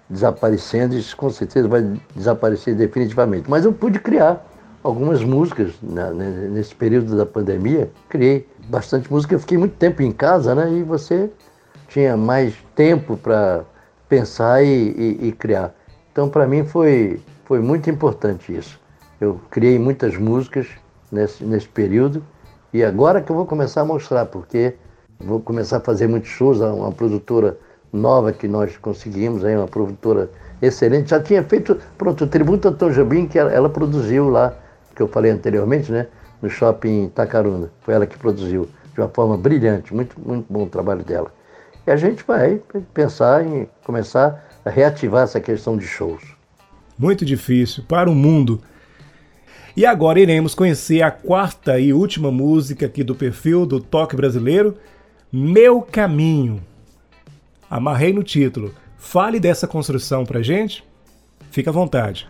desaparecendo 0.08 0.95
e 0.95 1.04
com 1.16 1.32
certeza 1.32 1.68
vai 1.68 1.82
desaparecer 2.16 2.76
definitivamente. 2.76 3.49
Mas 3.49 3.66
eu 3.66 3.74
pude 3.74 3.97
criar 3.99 4.45
algumas 4.84 5.24
músicas 5.24 5.74
né, 5.82 6.12
nesse 6.52 6.76
período 6.76 7.18
da 7.18 7.26
pandemia. 7.26 7.89
Criei 8.10 8.47
bastante 8.68 9.12
música. 9.12 9.34
Eu 9.34 9.39
fiquei 9.39 9.58
muito 9.58 9.76
tempo 9.76 10.04
em 10.04 10.12
casa, 10.12 10.54
né? 10.54 10.72
E 10.72 10.84
você 10.84 11.32
tinha 11.88 12.16
mais 12.16 12.54
tempo 12.76 13.18
para 13.18 13.64
pensar 14.08 14.64
e, 14.64 14.68
e, 14.68 15.28
e, 15.30 15.32
criar. 15.32 15.74
Então, 16.12 16.30
para 16.30 16.45
mim, 16.45 16.66
foi, 16.66 17.22
foi 17.45 17.59
muito 17.59 17.89
importante 17.89 18.55
isso. 18.55 18.80
Eu 19.20 19.39
criei 19.49 19.80
muitas 19.80 20.18
músicas 20.18 20.68
nesse, 21.12 21.43
nesse 21.43 21.68
período 21.68 22.24
e 22.74 22.84
agora 22.84 23.22
que 23.22 23.32
eu 23.32 23.36
vou 23.36 23.45
começar 23.45 23.82
a 23.82 23.86
mostrar, 23.86 24.26
porque 24.26 24.76
vou 25.20 25.39
começar 25.39 25.78
a 25.78 25.82
fazer 25.82 26.07
muitos 26.07 26.30
shows. 26.30 26.59
Uma 26.59 26.91
produtora 26.91 27.57
nova 27.91 28.32
que 28.32 28.47
nós 28.47 28.78
conseguimos, 28.78 29.45
aí, 29.45 29.55
uma 29.55 29.68
produtora 29.68 30.30
excelente. 30.62 31.09
Já 31.09 31.22
tinha 31.22 31.43
feito, 31.43 31.78
pronto, 31.97 32.24
o 32.24 32.28
Tributo 32.28 32.68
a 32.68 32.72
Tom 32.72 32.91
Jobim, 32.91 33.28
que 33.28 33.38
ela, 33.38 33.51
ela 33.51 33.70
produziu 33.70 34.30
lá 34.30 34.53
que 34.95 35.01
eu 35.01 35.07
falei 35.07 35.32
anteriormente, 35.32 35.91
né? 35.91 36.07
No 36.41 36.49
shopping 36.49 37.09
Tacaruna. 37.09 37.72
Foi 37.82 37.93
ela 37.93 38.05
que 38.05 38.18
produziu 38.18 38.68
de 38.93 38.99
uma 38.99 39.09
forma 39.09 39.38
brilhante, 39.38 39.93
muito, 39.93 40.20
muito 40.20 40.45
bom 40.51 40.64
o 40.64 40.70
trabalho 40.70 41.03
dela. 41.03 41.32
E 41.86 41.91
a 41.91 41.95
gente 41.95 42.24
vai 42.24 42.62
pensar 42.93 43.45
em 43.45 43.68
começar 43.84 44.51
reativar 44.70 45.24
essa 45.24 45.39
questão 45.39 45.78
de 45.78 45.86
shows. 45.86 46.22
Muito 46.97 47.26
difícil 47.26 47.84
para 47.88 48.09
o 48.09 48.16
mundo. 48.16 48.62
E 49.76 49.86
agora 49.86 50.20
iremos 50.20 50.53
conhecer 50.53 51.01
a 51.01 51.09
quarta 51.09 51.80
e 51.80 51.93
última 51.93 52.32
música 52.32 52.86
aqui 52.86 53.03
do 53.03 53.16
perfil 53.16 53.66
do 53.66 53.80
Toque 53.80 54.16
Brasileiro, 54.16 54.78
Meu 55.32 55.82
Caminho. 55.82 56.62
Amarrei 57.70 58.12
no 58.12 58.22
título. 58.22 58.74
Fale 58.97 59.39
dessa 59.39 59.66
construção 59.66 60.26
pra 60.26 60.41
gente. 60.41 60.84
Fica 61.49 61.70
à 61.70 61.74
vontade. 61.74 62.28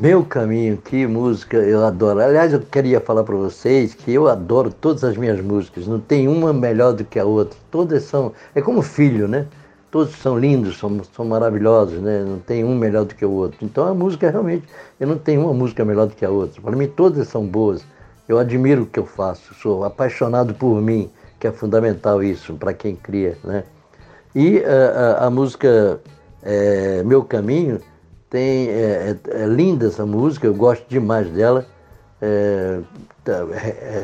Meu 0.00 0.24
Caminho, 0.24 0.76
que 0.76 1.04
música 1.08 1.56
eu 1.56 1.84
adoro. 1.84 2.20
Aliás, 2.20 2.52
eu 2.52 2.60
queria 2.60 3.00
falar 3.00 3.24
para 3.24 3.34
vocês 3.34 3.92
que 3.92 4.12
eu 4.14 4.28
adoro 4.28 4.72
todas 4.72 5.02
as 5.02 5.16
minhas 5.16 5.40
músicas. 5.40 5.88
Não 5.88 5.98
tem 5.98 6.28
uma 6.28 6.52
melhor 6.52 6.92
do 6.92 7.04
que 7.04 7.18
a 7.18 7.24
outra. 7.24 7.58
Todas 7.68 8.04
são. 8.04 8.32
É 8.54 8.62
como 8.62 8.80
filho, 8.80 9.26
né? 9.26 9.48
Todos 9.90 10.14
são 10.16 10.38
lindos, 10.38 10.78
são, 10.78 11.02
são 11.14 11.24
maravilhosos, 11.24 12.00
né? 12.00 12.22
Não 12.22 12.38
tem 12.38 12.62
um 12.62 12.76
melhor 12.76 13.04
do 13.04 13.14
que 13.14 13.24
o 13.24 13.30
outro. 13.30 13.58
Então 13.62 13.86
a 13.86 13.94
música 13.94 14.30
realmente. 14.30 14.66
Eu 15.00 15.06
não 15.08 15.16
tenho 15.16 15.42
uma 15.42 15.54
música 15.54 15.84
melhor 15.84 16.06
do 16.06 16.14
que 16.14 16.24
a 16.24 16.30
outra. 16.30 16.60
Para 16.60 16.76
mim, 16.76 16.86
todas 16.88 17.28
são 17.28 17.46
boas. 17.46 17.84
Eu 18.28 18.38
admiro 18.38 18.82
o 18.82 18.86
que 18.86 18.98
eu 18.98 19.06
faço. 19.06 19.54
Sou 19.54 19.84
apaixonado 19.84 20.54
por 20.54 20.80
mim, 20.82 21.10
que 21.40 21.46
é 21.46 21.52
fundamental 21.52 22.22
isso 22.22 22.54
para 22.54 22.74
quem 22.74 22.94
cria, 22.94 23.38
né? 23.42 23.64
E 24.34 24.62
a, 24.62 25.22
a, 25.22 25.26
a 25.26 25.30
música 25.30 26.00
é, 26.42 27.02
Meu 27.02 27.24
Caminho 27.24 27.80
tem, 28.28 28.68
é, 28.68 29.16
é, 29.32 29.42
é, 29.42 29.46
linda 29.46 29.86
essa 29.86 30.04
música, 30.04 30.46
eu 30.46 30.54
gosto 30.54 30.84
demais 30.88 31.28
dela. 31.30 31.66
É, 32.20 32.80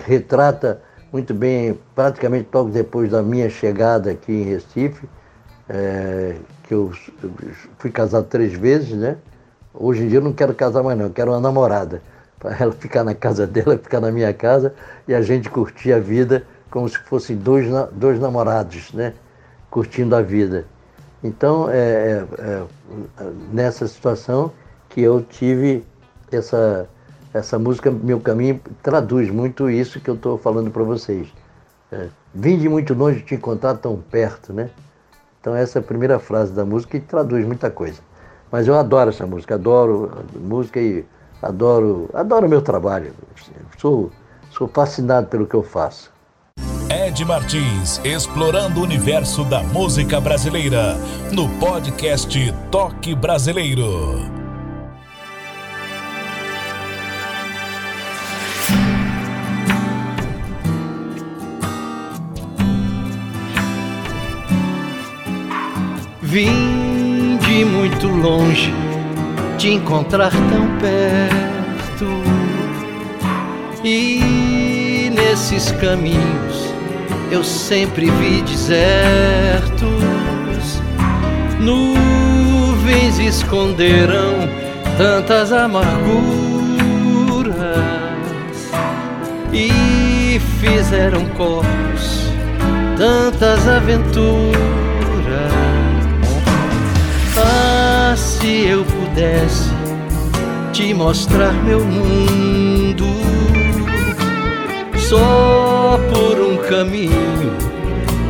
retrata 0.07 0.81
muito 1.13 1.35
bem, 1.35 1.79
praticamente 1.95 2.49
logo 2.53 2.71
depois 2.71 3.11
da 3.11 3.23
minha 3.23 3.49
chegada 3.49 4.11
aqui 4.11 4.33
em 4.33 4.45
Recife, 4.45 5.09
é, 5.69 6.37
que 6.65 6.75
eu 6.75 6.93
fui 7.79 7.91
casado 7.91 8.27
três 8.27 8.53
vezes, 8.53 8.97
né? 8.97 9.17
Hoje 9.73 10.03
em 10.03 10.09
dia 10.09 10.19
eu 10.19 10.23
não 10.23 10.33
quero 10.33 10.55
casar 10.55 10.83
mais 10.83 10.97
não, 10.99 11.07
eu 11.07 11.13
quero 11.13 11.33
uma 11.33 11.41
namorada. 11.41 12.03
Para 12.39 12.57
ela 12.59 12.73
ficar 12.73 13.05
na 13.05 13.15
casa 13.15 13.47
dela, 13.47 13.79
ficar 13.79 14.01
na 14.01 14.11
minha 14.11 14.33
casa 14.33 14.75
e 15.09 15.15
a 15.15 15.23
gente 15.23 15.49
curtir 15.49 15.93
a 15.93 15.99
vida 15.99 16.45
como 16.71 16.89
se 16.89 16.99
fossem 16.99 17.37
dois, 17.37 17.67
dois 17.93 18.21
namorados, 18.21 18.93
né? 18.93 19.15
Curtindo 19.71 20.15
a 20.15 20.23
vida. 20.23 20.67
Então, 21.23 21.71
é, 21.71 21.77
é, 21.77 22.27
é, 22.39 22.65
nessa 23.53 23.89
situação 23.89 24.53
que 24.91 25.01
eu 25.01 25.23
tive 25.23 25.85
essa, 26.31 26.89
essa 27.33 27.59
música, 27.59 27.91
Meu 27.91 28.21
Caminho, 28.21 28.61
traduz 28.83 29.31
muito 29.31 29.71
isso 29.71 30.01
que 30.01 30.11
eu 30.11 30.15
estou 30.15 30.37
falando 30.37 30.71
para 30.71 30.83
vocês. 30.83 31.29
É, 31.91 32.09
Vim 32.35 32.59
de 32.59 32.69
muito 32.69 32.93
longe 32.95 33.21
te 33.21 33.37
encontrar 33.37 33.75
tão 33.77 33.97
perto, 33.97 34.53
né? 34.53 34.69
Então, 35.45 35.55
essa 35.55 35.79
é 35.79 35.81
a 35.81 35.83
primeira 35.83 36.19
frase 36.19 36.55
da 36.55 36.65
música 36.65 36.97
e 36.97 37.01
traduz 37.01 37.45
muita 37.45 37.71
coisa. 37.71 38.01
Mas 38.51 38.67
eu 38.67 38.79
adoro 38.79 39.11
essa 39.11 39.27
música, 39.27 39.57
adoro 39.57 40.25
música 40.35 40.81
e 40.81 41.05
adoro 41.43 42.09
adoro 42.15 42.49
meu 42.49 42.63
trabalho. 42.63 43.13
Sou, 43.77 44.11
sou 44.51 44.67
fascinado 44.67 45.27
pelo 45.27 45.47
que 45.47 45.55
eu 45.55 45.63
faço. 45.63 46.11
Ed 46.89 47.23
Martins, 47.27 48.01
explorando 48.03 48.81
o 48.81 48.85
universo 48.85 49.45
da 49.45 49.63
música 49.63 50.19
brasileira, 50.19 50.97
no 51.31 51.47
podcast 51.59 52.51
Toque 52.71 53.15
Brasileiro. 53.15 54.44
Vim 66.35 67.37
de 67.37 67.65
muito 67.65 68.09
longe 68.09 68.75
te 69.57 69.69
encontrar 69.69 70.33
tão 70.33 70.67
perto. 70.81 72.09
E 73.85 75.13
nesses 75.15 75.71
caminhos 75.71 76.75
eu 77.31 77.45
sempre 77.45 78.11
vi 78.11 78.43
desertos. 78.43 79.79
Nuvens 81.61 83.21
esconderão 83.21 84.35
tantas 84.99 85.53
amarguras 85.53 85.95
e 89.53 90.41
fizeram 90.61 91.27
corpos 91.37 92.29
tantas 92.99 93.69
aventuras. 93.69 94.84
Se 98.45 98.67
eu 98.67 98.85
pudesse 98.85 99.71
te 100.71 100.93
mostrar 100.93 101.55
meu 101.65 101.81
mundo 101.81 103.07
só 104.99 105.99
por 106.13 106.39
um 106.39 106.59
caminho 106.69 107.57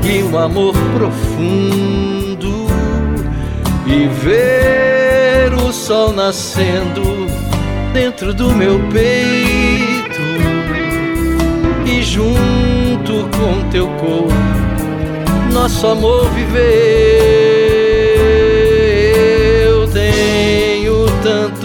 e 0.04 0.22
um 0.22 0.38
amor 0.38 0.72
profundo 0.96 2.68
e 3.88 4.06
ver 4.22 5.52
o 5.52 5.72
sol 5.72 6.12
nascendo 6.12 7.02
dentro 7.92 8.32
do 8.32 8.52
meu 8.52 8.78
peito 8.92 10.22
e 11.84 12.02
junto 12.04 13.28
com 13.36 13.68
teu 13.70 13.88
corpo 13.88 14.32
nosso 15.52 15.84
amor 15.88 16.30
viver. 16.30 17.43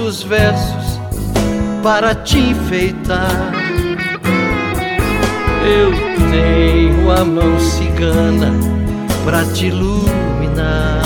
Tantos 0.10 0.24
versos 0.24 1.00
para 1.84 2.16
te 2.16 2.40
enfeitar. 2.40 3.54
Eu 5.64 5.92
tenho 6.32 7.12
a 7.12 7.24
mão 7.24 7.60
cigana 7.60 8.52
para 9.24 9.46
te 9.46 9.68
iluminar. 9.68 11.04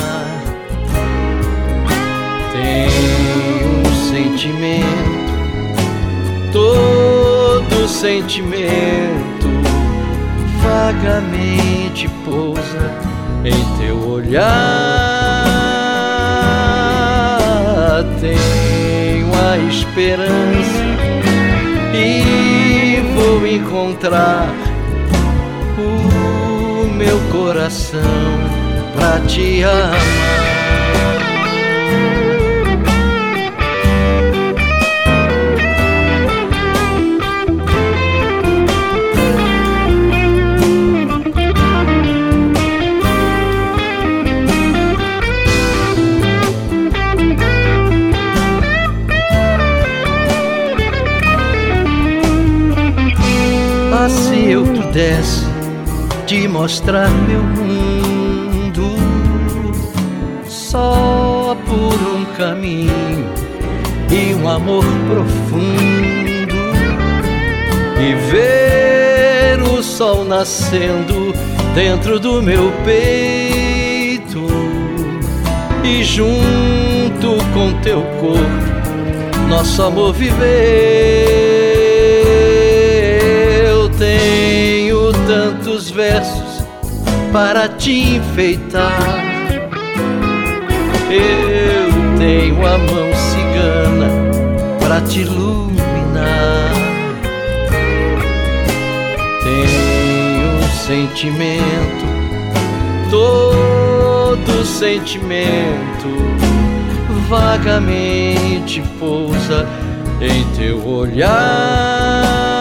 Tenho 2.54 3.82
um 3.82 3.94
sentimento, 4.10 4.88
todo 6.54 7.88
sentimento 7.90 9.50
vagamente 10.62 12.08
pousa 12.24 12.92
em 13.44 13.78
teu 13.80 13.98
olhar. 14.12 15.44
Esperança 19.58 20.84
e 21.94 23.02
vou 23.14 23.46
encontrar 23.48 24.48
o 25.78 26.88
meu 26.88 27.20
coração 27.32 28.02
pra 28.96 29.20
te 29.28 29.64
amar. 29.64 30.63
Mostrar 56.54 57.10
meu 57.10 57.42
mundo 57.42 58.96
só 60.48 61.58
por 61.66 61.96
um 62.16 62.26
caminho 62.38 63.28
e 64.12 64.36
um 64.36 64.48
amor 64.48 64.86
profundo 65.10 66.54
e 68.00 68.14
ver 68.30 69.64
o 69.64 69.82
sol 69.82 70.24
nascendo 70.24 71.34
dentro 71.74 72.20
do 72.20 72.40
meu 72.40 72.72
peito 72.86 74.46
e 75.84 76.04
junto 76.04 77.44
com 77.52 77.74
teu 77.82 78.04
corpo 78.22 78.84
nosso 79.50 79.82
amor 79.82 80.14
viver. 80.14 80.44
Eu 83.70 83.90
tenho 83.90 85.12
tantos 85.26 85.90
versos 85.90 86.43
para 87.34 87.68
te 87.68 88.18
enfeitar. 88.18 88.94
Eu 91.10 92.18
tenho 92.18 92.66
a 92.66 92.78
mão 92.78 93.12
cigana 93.16 94.08
para 94.80 95.02
te 95.02 95.22
iluminar. 95.22 96.72
Tenho 99.44 100.60
um 100.60 100.70
sentimento, 100.86 102.06
todo 103.10 104.64
sentimento 104.64 106.08
vagamente 107.28 108.84
pousa 109.00 109.68
em 110.22 110.44
teu 110.56 110.88
olhar. 110.88 112.53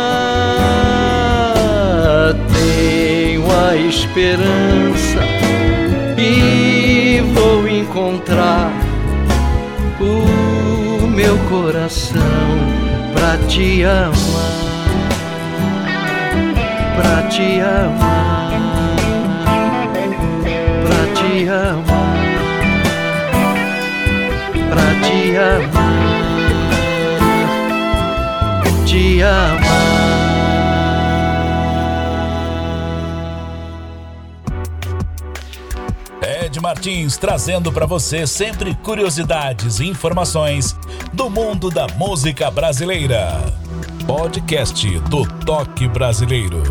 Esperança 3.74 5.20
e 6.18 7.20
vou 7.34 7.66
encontrar 7.66 8.70
o 9.98 11.06
meu 11.06 11.38
coração 11.48 12.20
pra 13.14 13.38
te 13.48 13.82
amar, 13.84 14.12
pra 16.96 17.22
te 17.28 17.60
amar, 17.60 18.52
pra 20.84 21.06
te 21.14 21.48
amar 21.48 22.02
pra 24.68 24.88
te 25.02 25.36
amar, 25.36 26.12
te 28.84 29.22
amar. 29.22 29.62
Ed 29.64 30.01
Martins 36.72 37.18
trazendo 37.18 37.70
para 37.70 37.84
você 37.84 38.26
sempre 38.26 38.74
curiosidades 38.76 39.78
e 39.78 39.84
informações 39.84 40.74
do 41.12 41.28
mundo 41.28 41.68
da 41.68 41.86
música 41.98 42.50
brasileira. 42.50 43.28
Podcast 44.06 44.98
do 45.00 45.28
Toque 45.44 45.86
Brasileiro. 45.86 46.62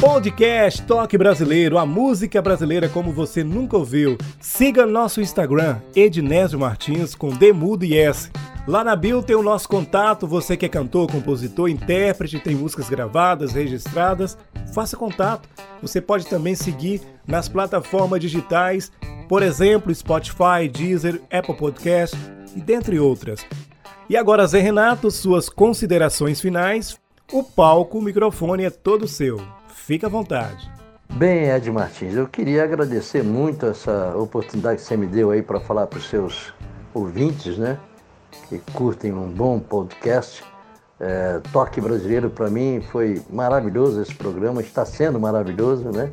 Podcast 0.00 0.82
Toque 0.82 1.16
Brasileiro, 1.16 1.78
a 1.78 1.86
música 1.86 2.42
brasileira 2.42 2.88
como 2.88 3.12
você 3.12 3.44
nunca 3.44 3.76
ouviu. 3.76 4.18
Siga 4.40 4.84
nosso 4.84 5.20
Instagram, 5.20 5.76
Ednésio 5.94 6.58
Martins, 6.58 7.14
com 7.14 7.28
D 7.30 7.52
mudo 7.52 7.84
e 7.84 7.96
S. 7.96 8.28
Lá 8.70 8.84
na 8.84 8.94
bio 8.94 9.20
tem 9.20 9.34
o 9.34 9.42
nosso 9.42 9.68
contato, 9.68 10.28
você 10.28 10.56
que 10.56 10.64
é 10.64 10.68
cantor, 10.68 11.10
compositor, 11.10 11.68
intérprete, 11.68 12.38
tem 12.38 12.54
músicas 12.54 12.88
gravadas, 12.88 13.52
registradas, 13.52 14.38
faça 14.72 14.96
contato. 14.96 15.48
Você 15.82 16.00
pode 16.00 16.24
também 16.28 16.54
seguir 16.54 17.02
nas 17.26 17.48
plataformas 17.48 18.20
digitais, 18.20 18.92
por 19.28 19.42
exemplo, 19.42 19.92
Spotify, 19.92 20.68
Deezer, 20.72 21.20
Apple 21.32 21.56
Podcast 21.56 22.16
e 22.54 22.60
dentre 22.60 23.00
outras. 23.00 23.44
E 24.08 24.16
agora, 24.16 24.46
Zé 24.46 24.60
Renato, 24.60 25.10
suas 25.10 25.48
considerações 25.48 26.40
finais. 26.40 26.96
O 27.32 27.42
palco, 27.42 27.98
o 27.98 28.02
microfone 28.02 28.66
é 28.66 28.70
todo 28.70 29.08
seu. 29.08 29.44
Fique 29.66 30.06
à 30.06 30.08
vontade. 30.08 30.70
Bem, 31.14 31.50
Ed 31.50 31.68
Martins, 31.72 32.14
eu 32.14 32.28
queria 32.28 32.62
agradecer 32.62 33.24
muito 33.24 33.66
essa 33.66 34.16
oportunidade 34.16 34.80
que 34.80 34.86
você 34.86 34.96
me 34.96 35.08
deu 35.08 35.32
aí 35.32 35.42
para 35.42 35.58
falar 35.58 35.88
para 35.88 35.98
os 35.98 36.08
seus 36.08 36.54
ouvintes, 36.94 37.58
né? 37.58 37.76
Que 38.50 38.58
curtem 38.74 39.12
um 39.12 39.28
bom 39.28 39.60
podcast. 39.60 40.42
É, 40.98 41.40
Toque 41.52 41.80
Brasileiro, 41.80 42.28
para 42.28 42.50
mim, 42.50 42.80
foi 42.90 43.22
maravilhoso 43.30 44.02
esse 44.02 44.12
programa, 44.12 44.60
está 44.60 44.84
sendo 44.84 45.20
maravilhoso, 45.20 45.92
né? 45.92 46.10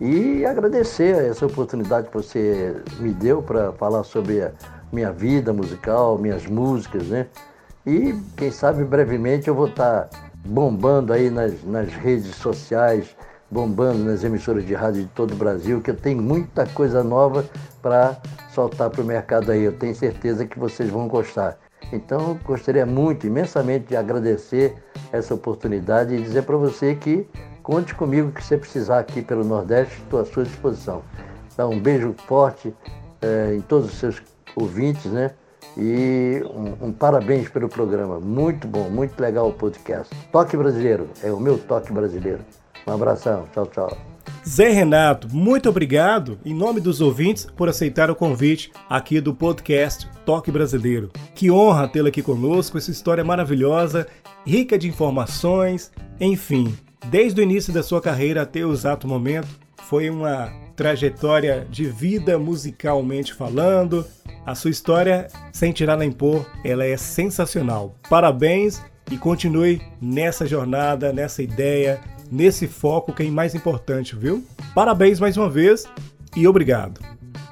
E 0.00 0.46
agradecer 0.46 1.16
essa 1.28 1.44
oportunidade 1.44 2.06
que 2.06 2.14
você 2.14 2.80
me 3.00 3.10
deu 3.10 3.42
para 3.42 3.72
falar 3.72 4.04
sobre 4.04 4.44
a 4.44 4.52
minha 4.92 5.10
vida 5.10 5.52
musical, 5.52 6.16
minhas 6.16 6.46
músicas, 6.46 7.08
né? 7.08 7.26
E 7.84 8.14
quem 8.36 8.52
sabe 8.52 8.84
brevemente 8.84 9.48
eu 9.48 9.54
vou 9.56 9.66
estar 9.66 10.08
bombando 10.44 11.12
aí 11.12 11.30
nas, 11.30 11.64
nas 11.64 11.92
redes 11.92 12.36
sociais, 12.36 13.08
bombando 13.50 14.04
nas 14.04 14.22
emissoras 14.22 14.64
de 14.64 14.72
rádio 14.72 15.02
de 15.02 15.08
todo 15.08 15.32
o 15.32 15.36
Brasil, 15.36 15.80
que 15.80 15.90
eu 15.90 15.96
tenho 15.96 16.22
muita 16.22 16.64
coisa 16.64 17.02
nova 17.02 17.44
para 17.82 18.16
soltar 18.56 18.88
para 18.88 19.02
o 19.02 19.04
mercado 19.04 19.52
aí. 19.52 19.62
Eu 19.62 19.72
tenho 19.72 19.94
certeza 19.94 20.46
que 20.46 20.58
vocês 20.58 20.88
vão 20.88 21.06
gostar. 21.06 21.58
Então, 21.92 22.40
gostaria 22.42 22.86
muito, 22.86 23.26
imensamente, 23.26 23.88
de 23.88 23.96
agradecer 23.96 24.74
essa 25.12 25.34
oportunidade 25.34 26.14
e 26.14 26.22
dizer 26.22 26.42
para 26.42 26.56
você 26.56 26.94
que 26.94 27.28
conte 27.62 27.94
comigo 27.94 28.32
que 28.32 28.42
você 28.42 28.56
precisar 28.56 29.00
aqui 29.00 29.20
pelo 29.20 29.44
Nordeste, 29.44 30.00
estou 30.02 30.20
à 30.20 30.24
sua 30.24 30.44
disposição. 30.44 31.02
Então, 31.52 31.70
um 31.70 31.80
beijo 31.80 32.14
forte 32.26 32.74
é, 33.20 33.54
em 33.54 33.60
todos 33.60 33.92
os 33.92 33.98
seus 33.98 34.22
ouvintes, 34.56 35.04
né? 35.12 35.32
E 35.76 36.42
um, 36.54 36.86
um, 36.86 36.92
parabéns 36.92 37.48
pelo 37.50 37.68
programa. 37.68 38.18
Muito 38.18 38.66
bom, 38.66 38.88
muito 38.88 39.20
legal 39.20 39.48
o 39.48 39.52
podcast. 39.52 40.14
Toque 40.32 40.56
Brasileiro, 40.56 41.10
é 41.22 41.30
o 41.30 41.38
meu 41.38 41.58
toque 41.58 41.92
brasileiro. 41.92 42.40
Um 42.86 42.92
abração, 42.92 43.44
tchau, 43.52 43.66
tchau. 43.66 44.15
Zé 44.48 44.68
Renato, 44.68 45.28
muito 45.34 45.68
obrigado 45.68 46.38
em 46.44 46.54
nome 46.54 46.80
dos 46.80 47.00
ouvintes 47.00 47.48
por 47.56 47.68
aceitar 47.68 48.12
o 48.12 48.14
convite 48.14 48.70
aqui 48.88 49.20
do 49.20 49.34
podcast 49.34 50.08
Toque 50.24 50.52
Brasileiro. 50.52 51.10
Que 51.34 51.50
honra 51.50 51.88
tê-lo 51.88 52.06
aqui 52.06 52.22
conosco, 52.22 52.78
essa 52.78 52.92
história 52.92 53.24
maravilhosa, 53.24 54.06
rica 54.46 54.78
de 54.78 54.86
informações, 54.88 55.90
enfim, 56.20 56.72
desde 57.10 57.40
o 57.40 57.42
início 57.42 57.72
da 57.72 57.82
sua 57.82 58.00
carreira 58.00 58.42
até 58.42 58.64
o 58.64 58.72
exato 58.72 59.08
momento, 59.08 59.48
foi 59.82 60.08
uma 60.08 60.52
trajetória 60.76 61.66
de 61.68 61.86
vida 61.86 62.38
musicalmente 62.38 63.34
falando. 63.34 64.06
A 64.46 64.54
sua 64.54 64.70
história, 64.70 65.26
sem 65.52 65.72
tirar 65.72 65.96
nem 65.96 66.12
pôr, 66.12 66.46
ela 66.64 66.84
é 66.84 66.96
sensacional. 66.96 67.96
Parabéns 68.08 68.80
e 69.10 69.16
continue 69.16 69.82
nessa 70.00 70.46
jornada, 70.46 71.12
nessa 71.12 71.42
ideia, 71.42 72.00
nesse 72.30 72.66
foco 72.66 73.12
que 73.12 73.22
é 73.22 73.30
mais 73.30 73.54
importante, 73.54 74.16
viu? 74.16 74.44
Parabéns 74.74 75.20
mais 75.20 75.36
uma 75.36 75.48
vez 75.48 75.84
e 76.36 76.46
obrigado. 76.46 77.00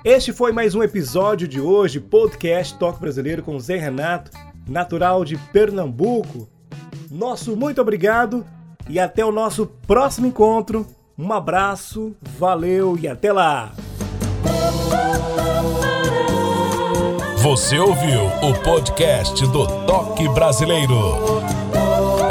Este 0.04 0.32
foi 0.32 0.52
mais 0.52 0.74
um 0.74 0.82
episódio 0.82 1.48
de 1.48 1.60
hoje, 1.60 1.98
podcast 1.98 2.78
Toque 2.78 3.00
Brasileiro 3.00 3.42
com 3.42 3.58
Zé 3.58 3.76
Renato, 3.76 4.30
natural 4.68 5.24
de 5.24 5.36
Pernambuco. 5.52 6.48
Nosso 7.10 7.56
muito 7.56 7.80
obrigado 7.80 8.44
e 8.88 9.00
até 9.00 9.24
o 9.24 9.32
nosso 9.32 9.66
próximo 9.86 10.26
encontro. 10.26 10.86
Um 11.16 11.32
abraço, 11.32 12.14
valeu 12.20 12.98
e 13.00 13.08
até 13.08 13.32
lá! 13.32 13.72
Você 17.38 17.78
ouviu 17.78 18.24
o 18.42 18.54
podcast 18.62 19.46
do 19.48 19.66
Toque 19.86 20.26
Brasileiro. 20.30 21.63